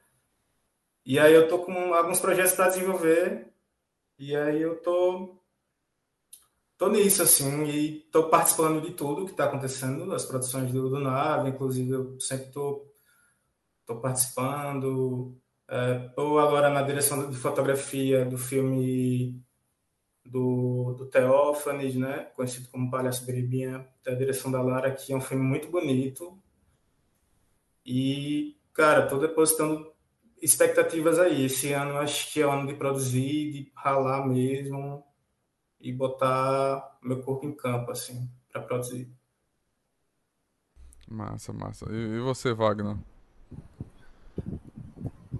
e 1.06 1.18
aí 1.18 1.32
eu 1.32 1.48
tô 1.48 1.60
com 1.60 1.94
alguns 1.94 2.20
projetos 2.20 2.52
para 2.52 2.68
desenvolver 2.68 3.50
e 4.18 4.36
aí 4.36 4.60
eu 4.60 4.76
tô 4.82 5.40
tô 6.76 6.90
nisso 6.90 7.22
assim 7.22 7.64
e 7.64 8.00
tô 8.12 8.28
participando 8.28 8.82
de 8.82 8.92
tudo 8.92 9.24
que 9.24 9.30
está 9.30 9.46
acontecendo 9.46 10.06
das 10.06 10.26
produções 10.26 10.70
do, 10.70 10.90
do 10.90 11.00
Nave, 11.00 11.48
inclusive 11.48 11.90
eu 11.92 12.20
sempre 12.20 12.52
tô 12.52 12.86
tô 13.86 13.96
participando. 14.00 15.34
É, 15.70 16.10
agora 16.16 16.70
na 16.70 16.82
direção 16.82 17.30
de 17.30 17.36
fotografia 17.36 18.24
do 18.24 18.38
filme 18.38 19.44
do, 20.24 20.94
do 20.96 21.06
Teófanes, 21.06 21.94
né? 21.94 22.30
conhecido 22.34 22.68
como 22.70 22.90
Palhaço 22.90 23.26
Beribinha, 23.26 23.86
da 24.04 24.14
direção 24.14 24.50
da 24.50 24.62
Lara, 24.62 24.90
que 24.90 25.12
é 25.12 25.16
um 25.16 25.20
filme 25.20 25.44
muito 25.44 25.70
bonito. 25.70 26.40
E, 27.84 28.58
cara, 28.72 29.04
estou 29.04 29.18
depositando 29.18 29.92
expectativas 30.40 31.18
aí. 31.18 31.44
Esse 31.44 31.72
ano 31.72 31.98
acho 31.98 32.32
que 32.32 32.40
é 32.40 32.46
o 32.46 32.50
ano 32.50 32.66
de 32.66 32.74
produzir, 32.74 33.52
de 33.52 33.72
ralar 33.74 34.26
mesmo 34.26 35.04
e 35.80 35.92
botar 35.92 36.98
meu 37.02 37.22
corpo 37.22 37.46
em 37.46 37.54
campo, 37.54 37.90
assim, 37.90 38.30
para 38.50 38.62
produzir. 38.62 39.10
Massa, 41.08 41.52
massa. 41.52 41.86
E, 41.90 42.20
você, 42.20 42.52
Wagner? 42.52 42.96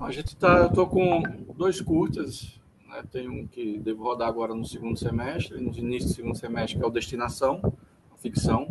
A 0.01 0.11
gente 0.11 0.37
tá, 0.37 0.59
eu 0.59 0.73
tô 0.73 0.87
com 0.87 1.23
dois 1.57 1.81
curtas, 1.81 2.61
né? 2.87 3.03
Tem 3.11 3.29
um 3.29 3.47
que 3.47 3.79
devo 3.79 4.05
rodar 4.05 4.29
agora 4.29 4.55
no 4.55 4.65
segundo 4.65 4.99
semestre, 4.99 5.61
no 5.61 5.77
início 5.77 6.09
do 6.09 6.15
segundo 6.15 6.37
semestre, 6.37 6.79
que 6.79 6.85
é 6.85 6.87
o 6.87 6.91
Destinação, 6.91 7.73
ficção. 8.19 8.69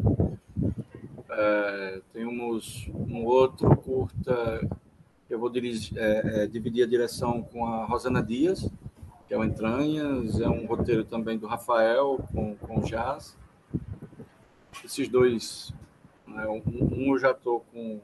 É, 1.30 2.02
temos 2.14 2.90
um 2.94 3.26
outro 3.26 3.76
curta 3.78 4.68
eu 5.30 5.38
vou 5.38 5.50
dirigir, 5.50 5.98
é, 5.98 6.44
é, 6.44 6.48
dividir 6.48 6.84
a 6.84 6.88
direção 6.88 7.44
com 7.44 7.66
a 7.66 7.84
Rosana 7.86 8.24
Dias, 8.24 8.70
que 9.28 9.34
é 9.34 9.38
o 9.38 9.44
Entranhas, 9.44 10.40
é 10.40 10.48
um 10.48 10.66
roteiro 10.66 11.04
também 11.04 11.38
do 11.38 11.48
Rafael 11.48 12.20
com, 12.34 12.56
com 12.56 12.80
o 12.80 12.84
Jazz. 12.84 13.38
Esses 14.86 15.10
dois, 15.10 15.74
né, 16.26 16.48
um, 16.48 16.64
um, 16.66 17.14
eu 17.14 17.20
já 17.20 17.32
estou 17.32 17.60
com, 17.74 18.00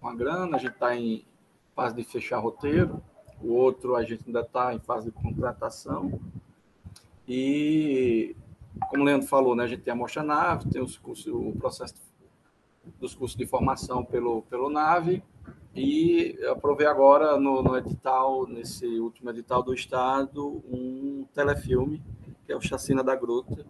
com 0.00 0.08
a 0.08 0.14
grana, 0.14 0.56
a 0.56 0.58
gente 0.58 0.72
está 0.72 0.96
em 0.96 1.24
fase 1.76 1.94
de 1.94 2.02
fechar 2.02 2.38
roteiro, 2.38 3.02
o 3.40 3.52
outro 3.52 3.94
a 3.94 4.02
gente 4.02 4.24
ainda 4.26 4.40
está 4.40 4.74
em 4.74 4.78
fase 4.80 5.10
de 5.10 5.12
contratação. 5.12 6.18
E, 7.28 8.34
como 8.88 9.02
o 9.02 9.06
Leandro 9.06 9.28
falou, 9.28 9.54
né, 9.54 9.64
a 9.64 9.66
gente 9.66 9.82
tem 9.82 9.92
a 9.92 9.96
Mostra 9.96 10.22
Nave, 10.22 10.70
tem 10.70 10.82
os 10.82 10.96
cursos, 10.96 11.26
o 11.26 11.52
processo 11.58 11.94
dos 12.98 13.14
cursos 13.14 13.36
de 13.36 13.46
formação 13.46 14.02
pelo, 14.02 14.42
pelo 14.42 14.70
Nave, 14.70 15.22
e 15.74 16.38
aprovei 16.50 16.86
agora 16.86 17.38
no, 17.38 17.62
no, 17.62 17.76
edital, 17.76 18.46
nesse 18.46 18.86
último 18.98 19.28
edital 19.28 19.62
do 19.62 19.74
Estado, 19.74 20.62
um 20.70 21.26
telefilme, 21.34 22.02
que 22.46 22.52
é 22.52 22.56
o 22.56 22.60
Chacina 22.60 23.04
da 23.04 23.14
Gruta, 23.14 23.66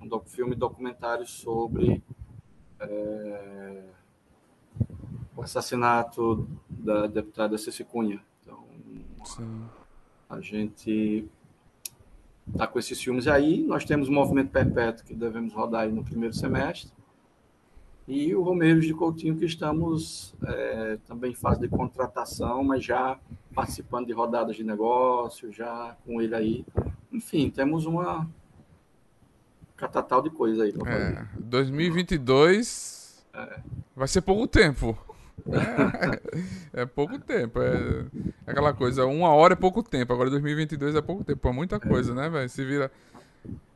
um 0.00 0.20
filme 0.20 0.56
documentário 0.56 1.26
sobre 1.26 2.02
é, 2.80 3.82
o 5.36 5.42
assassinato 5.42 6.48
da 6.68 7.06
deputada 7.06 7.58
Ceci 7.58 7.84
Cunha. 7.84 8.20
Então, 8.42 8.64
Sim. 9.24 9.64
a 10.28 10.40
gente 10.40 11.28
está 12.48 12.66
com 12.66 12.78
esses 12.78 13.00
filmes 13.00 13.28
aí. 13.28 13.62
Nós 13.62 13.84
temos 13.84 14.08
o 14.08 14.12
Movimento 14.12 14.50
Perpétuo, 14.50 15.04
que 15.04 15.14
devemos 15.14 15.52
rodar 15.52 15.82
aí 15.82 15.92
no 15.92 16.02
primeiro 16.02 16.34
semestre 16.34 16.90
e 18.08 18.34
o 18.34 18.42
Romeiros 18.42 18.86
de 18.86 18.94
Coutinho, 18.94 19.36
que 19.36 19.44
estamos 19.44 20.32
é, 20.44 20.96
também 21.06 21.32
em 21.32 21.34
fase 21.34 21.60
de 21.60 21.68
contratação, 21.68 22.62
mas 22.62 22.84
já 22.84 23.18
participando 23.52 24.06
de 24.06 24.12
rodadas 24.12 24.54
de 24.54 24.62
negócio, 24.62 25.52
já 25.52 25.96
com 26.04 26.22
ele 26.22 26.34
aí. 26.34 26.64
Enfim, 27.12 27.50
temos 27.50 27.84
uma, 27.84 28.28
catatal 29.76 30.22
de 30.22 30.30
coisa 30.30 30.64
aí. 30.64 30.74
É, 30.86 31.26
2022 31.38 33.26
vai 33.94 34.08
ser 34.08 34.22
pouco 34.22 34.46
tempo. 34.46 34.96
É, 36.72 36.82
é 36.82 36.86
pouco 36.86 37.18
tempo. 37.18 37.60
É, 37.60 38.04
é 38.46 38.50
aquela 38.50 38.72
coisa, 38.72 39.06
uma 39.06 39.30
hora 39.30 39.52
é 39.52 39.56
pouco 39.56 39.82
tempo. 39.82 40.12
Agora 40.12 40.30
2022 40.30 40.94
é 40.96 41.02
pouco 41.02 41.24
tempo. 41.24 41.48
É 41.48 41.52
muita 41.52 41.78
coisa, 41.78 42.14
né, 42.14 42.28
velho? 42.28 42.48
Se 42.48 42.64
vira. 42.64 42.90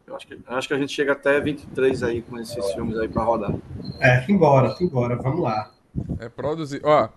Eu 0.06 0.16
acho 0.16 0.26
que, 0.26 0.34
eu 0.34 0.56
acho 0.56 0.66
que 0.66 0.74
a 0.74 0.78
gente 0.78 0.92
chega 0.92 1.12
até 1.12 1.40
23 1.40 2.02
aí 2.02 2.22
com 2.22 2.38
esses 2.38 2.72
filmes 2.72 2.98
aí 2.98 3.08
pra 3.08 3.22
rodar. 3.22 3.54
É, 4.00 4.20
simbora, 4.22 4.74
simbora, 4.74 5.16
vamos 5.16 5.40
lá. 5.40 5.70
É 6.18 6.28
produzir. 6.28 6.80
Ó, 6.82 7.08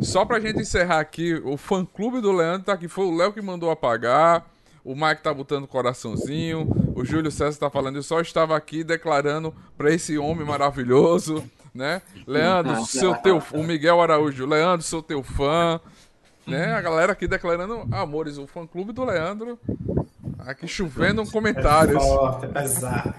só 0.00 0.24
pra 0.24 0.40
gente 0.40 0.60
encerrar 0.60 0.98
aqui, 0.98 1.34
o 1.44 1.56
fã 1.56 1.84
clube 1.84 2.20
do 2.20 2.32
Leandro 2.32 2.64
tá 2.64 2.72
aqui. 2.72 2.88
Foi 2.88 3.04
o 3.04 3.14
Léo 3.14 3.32
que 3.32 3.40
mandou 3.40 3.70
apagar. 3.70 4.46
O 4.82 4.94
Mike 4.94 5.22
tá 5.22 5.32
botando 5.32 5.68
coraçãozinho. 5.68 6.66
O 6.96 7.04
Júlio 7.04 7.30
César 7.30 7.60
tá 7.60 7.70
falando. 7.70 7.96
Eu 7.96 8.02
só 8.02 8.20
estava 8.20 8.56
aqui 8.56 8.82
declarando 8.82 9.54
pra 9.76 9.92
esse 9.92 10.18
homem 10.18 10.44
maravilhoso, 10.44 11.44
né? 11.74 12.02
Leandro, 12.26 12.84
seu 12.84 13.14
teu. 13.16 13.42
O 13.52 13.62
Miguel 13.62 14.00
Araújo. 14.00 14.46
Leandro, 14.46 14.84
sou 14.84 15.02
teu 15.02 15.22
fã. 15.22 15.80
Né? 16.46 16.72
A 16.72 16.80
galera 16.80 17.12
aqui 17.12 17.26
declarando 17.26 17.86
amores. 17.92 18.38
O 18.38 18.46
fã 18.46 18.66
clube 18.66 18.92
do 18.92 19.04
Leandro. 19.04 19.58
Aqui 20.40 20.66
chovendo 20.66 21.24
comentários. 21.30 22.02
É 22.42 22.46
pesado. 22.46 23.14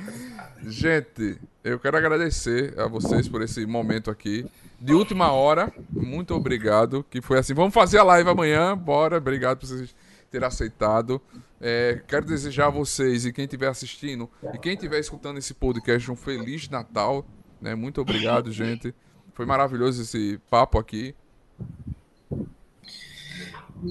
Gente, 0.64 1.40
eu 1.64 1.80
quero 1.80 1.98
agradecer 1.98 2.80
a 2.80 2.88
vocês 2.88 3.28
por 3.28 3.42
esse 3.42 3.66
momento 3.66 4.12
aqui. 4.12 4.46
De 4.80 4.94
última 4.94 5.32
hora, 5.32 5.72
muito 5.90 6.34
obrigado. 6.34 7.06
Que 7.10 7.22
foi 7.22 7.38
assim, 7.38 7.54
vamos 7.54 7.74
fazer 7.74 8.00
a 8.00 8.04
live 8.04 8.30
amanhã, 8.30 8.76
bora. 8.76 9.18
Obrigado 9.18 9.60
por 9.60 9.68
vocês 9.68 9.94
terem 10.32 10.48
aceitado. 10.48 11.22
É, 11.60 12.02
quero 12.08 12.26
desejar 12.26 12.68
a 12.68 12.72
vocês 12.72 13.26
e 13.26 13.32
quem 13.32 13.46
estiver 13.46 13.68
assistindo 13.68 14.28
e 14.52 14.58
quem 14.58 14.74
estiver 14.74 15.00
escutando 15.00 15.38
esse 15.38 15.54
podcast 15.54 16.10
um 16.10 16.16
feliz 16.16 16.68
Natal. 16.70 17.26
Né? 17.62 17.76
Muito 17.76 18.02
obrigado, 18.02 18.52
gente. 18.52 18.94
Foi 19.34 19.46
maravilhoso 19.46 20.02
esse 20.02 20.40
papo 20.50 20.80
aqui. 20.80 21.16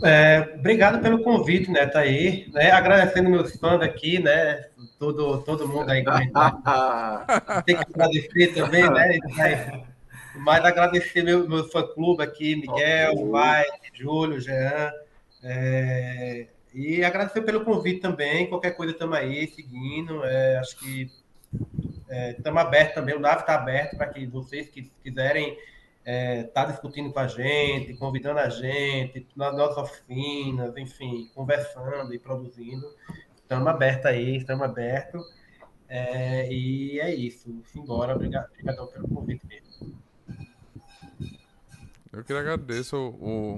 É, 0.04 0.54
obrigado 0.56 1.02
pelo 1.02 1.22
convite, 1.22 1.68
né, 1.68 1.84
tá 1.84 2.00
aí, 2.00 2.48
né, 2.52 2.70
agradecendo 2.70 3.28
meus 3.28 3.56
fãs 3.56 3.82
aqui, 3.82 4.20
né, 4.20 4.66
todo, 5.00 5.42
todo 5.42 5.66
mundo 5.66 5.90
aí 5.90 6.04
comentando. 6.04 6.62
Tem 7.66 7.76
que 7.76 7.82
agradecer 7.82 8.54
também, 8.54 8.88
né, 8.88 9.18
mas, 10.36 10.64
agradecer 10.64 11.24
meu, 11.24 11.48
meu 11.48 11.68
fã-clube 11.68 12.22
aqui, 12.22 12.54
Miguel, 12.54 13.14
Mike, 13.16 14.00
Júlio, 14.00 14.40
Jean, 14.40 14.92
é, 15.42 16.46
e 16.72 17.02
agradecer 17.02 17.40
pelo 17.40 17.64
convite 17.64 18.00
também, 18.00 18.48
qualquer 18.48 18.76
coisa 18.76 18.92
estamos 18.92 19.16
aí, 19.16 19.48
seguindo, 19.48 20.24
é, 20.24 20.58
acho 20.58 20.78
que 20.78 21.10
estamos 22.36 22.60
abertos 22.60 22.94
também, 22.94 23.14
o 23.16 23.20
NAV 23.20 23.40
está 23.40 23.54
aberto 23.54 23.96
para 23.96 24.08
que 24.08 24.26
vocês 24.26 24.68
que 24.68 24.90
quiserem 25.02 25.56
está 26.04 26.64
discutindo 26.64 27.12
com 27.12 27.20
a 27.20 27.28
gente, 27.28 27.94
convidando 27.94 28.40
a 28.40 28.48
gente, 28.48 29.26
nas 29.36 29.54
nossas 29.54 29.78
oficinas, 29.78 30.76
enfim, 30.76 31.30
conversando 31.34 32.12
e 32.12 32.18
produzindo. 32.18 32.86
Estamos 33.36 33.66
abertos 33.68 34.06
aí, 34.06 34.36
estamos 34.36 34.64
abertos. 34.64 35.22
É, 35.88 36.50
e 36.52 36.98
é 37.00 37.14
isso. 37.14 37.62
Embora. 37.76 38.14
Obrigado, 38.16 38.48
obrigadão 38.50 38.86
pelo 38.88 39.08
convite 39.08 39.46
mesmo. 39.46 39.94
Eu 42.12 42.24
queria 42.24 42.40
agradecer 42.40 42.96
o, 42.96 43.10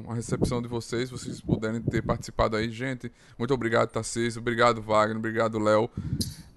o- 0.07 0.11
a 0.11 0.15
recepção 0.15 0.61
de 0.61 0.69
vocês, 0.69 1.09
vocês 1.11 1.41
puderem 1.41 1.81
ter 1.81 2.03
participado 2.03 2.55
aí, 2.57 2.71
gente. 2.71 3.11
Muito 3.39 3.55
obrigado, 3.55 3.91
Tarcísio. 3.91 4.41
Obrigado, 4.41 4.83
Wagner. 4.83 5.17
Obrigado, 5.17 5.59
Léo. 5.59 5.89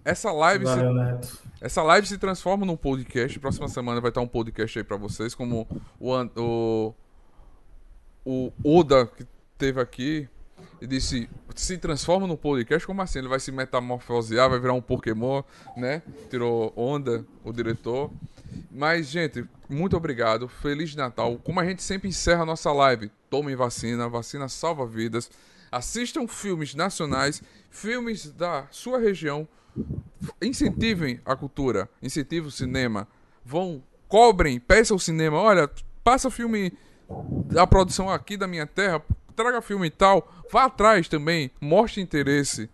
Essa 0.06 0.32
live, 0.32 0.68
se, 0.68 0.76
Valeu, 0.76 0.94
Neto. 0.94 1.40
essa 1.60 1.82
live 1.82 2.06
se 2.06 2.20
transforma 2.20 2.64
num 2.64 2.78
podcast. 2.78 3.40
Próxima 3.40 3.68
semana 3.68 4.00
vai 4.00 4.10
estar 4.10 4.22
um 4.22 4.28
podcast 4.28 4.78
aí 4.78 4.84
pra 4.84 4.98
vocês, 4.98 5.34
como 5.34 5.68
o, 6.00 6.14
o, 6.36 6.94
o 8.24 8.54
Oda 8.64 9.08
que 9.08 9.26
teve 9.58 9.82
aqui 9.82 10.30
e 10.80 10.86
disse: 10.86 11.28
se 11.56 11.78
transforma 11.80 12.28
num 12.28 12.36
podcast? 12.36 12.86
Como 12.86 13.02
assim? 13.02 13.18
Ele 13.18 13.28
vai 13.28 13.40
se 13.40 13.52
metamorfosear, 13.52 14.48
vai 14.48 14.60
virar 14.60 14.74
um 14.74 14.82
Pokémon, 14.82 15.42
né? 15.76 16.04
Tirou 16.30 16.72
onda 16.76 17.26
o 17.44 17.52
diretor. 17.52 18.12
Mas, 18.70 19.08
gente, 19.08 19.44
muito 19.68 19.98
obrigado. 19.98 20.48
Feliz 20.48 20.94
Natal. 20.96 21.38
Como 21.44 21.60
a 21.60 21.66
gente 21.66 21.82
sempre 21.82 22.10
encerra 22.10 22.44
a 22.44 22.46
nossa 22.46 22.72
live, 22.72 23.12
tomem 23.28 23.56
vacina, 23.56 24.08
vacina 24.08 24.48
salva 24.48 24.86
vidas. 24.86 25.32
Assistam 25.72 26.28
filmes 26.28 26.76
nacionais, 26.76 27.42
filmes 27.72 28.32
da 28.32 28.68
sua 28.70 29.00
região. 29.00 29.48
Incentivem 30.42 31.20
a 31.26 31.36
cultura, 31.36 31.90
incentivem 32.02 32.48
o 32.48 32.52
cinema. 32.52 33.08
Vão, 33.44 33.84
cobrem, 34.08 34.60
peçam 34.60 34.98
o 34.98 35.00
cinema. 35.00 35.38
Olha, 35.38 35.70
passa 36.04 36.30
filme 36.30 36.74
da 37.48 37.68
produção 37.68 38.10
aqui 38.10 38.38
da 38.38 38.48
minha 38.48 38.66
terra, 38.66 39.02
traga 39.36 39.62
filme 39.62 39.88
e 39.88 39.92
tal. 39.92 40.28
Vá 40.52 40.66
atrás 40.66 41.08
também, 41.08 41.52
mostre 41.60 42.02
interesse. 42.02 42.70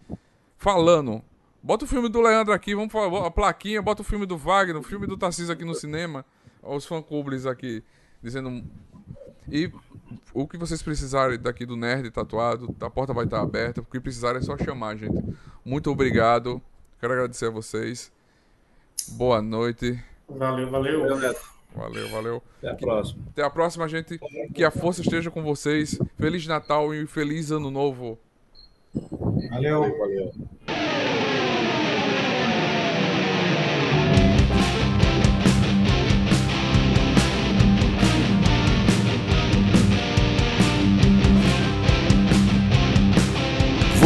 Falando. 0.58 1.24
Bota 1.64 1.86
o 1.86 1.88
filme 1.88 2.10
do 2.10 2.22
Leandro 2.22 2.54
aqui, 2.54 2.74
vamos 2.74 2.92
falar, 2.92 3.28
a 3.28 3.32
plaquinha, 3.32 3.82
bota 3.82 4.02
o 4.02 4.06
filme 4.06 4.26
do 4.26 4.36
Wagner, 4.36 4.78
o 4.78 4.84
filme 4.84 5.06
do 5.06 5.16
Tarcísio 5.16 5.54
aqui 5.54 5.64
no 5.64 5.76
cinema. 5.76 6.26
Os 6.62 6.86
fã-clubes 6.86 7.46
aqui 7.46 7.84
dizendo. 8.22 8.64
E 9.50 9.72
o 10.34 10.48
que 10.48 10.58
vocês 10.58 10.82
precisarem 10.82 11.40
daqui 11.40 11.66
do 11.66 11.76
Nerd 11.76 12.10
Tatuado, 12.12 12.76
a 12.80 12.90
porta 12.90 13.14
vai 13.14 13.26
estar 13.26 13.42
aberta. 13.42 13.82
O 13.82 13.86
que 13.86 14.00
precisarem 14.00 14.40
é 14.40 14.44
só 14.44 14.58
chamar, 14.58 14.96
gente. 14.96 15.24
Muito 15.66 15.90
obrigado. 15.92 16.62
Quero 17.02 17.14
agradecer 17.14 17.48
a 17.48 17.50
vocês. 17.50 18.12
Boa 19.14 19.42
noite. 19.42 20.00
Valeu, 20.30 20.70
valeu. 20.70 21.08
Valeu, 21.74 22.10
valeu. 22.10 22.44
Até 22.60 22.70
a 22.70 22.76
próxima. 22.76 23.24
Até 23.32 23.44
a 23.44 23.50
próxima, 23.50 23.88
gente. 23.90 24.20
Que 24.54 24.64
a 24.64 24.70
força 24.70 25.02
esteja 25.02 25.32
com 25.32 25.42
vocês. 25.42 26.00
Feliz 26.16 26.46
Natal 26.46 26.94
e 26.94 27.08
feliz 27.08 27.50
Ano 27.50 27.72
Novo. 27.72 28.20
Valeu. 29.50 29.98
Valeu. 29.98 30.32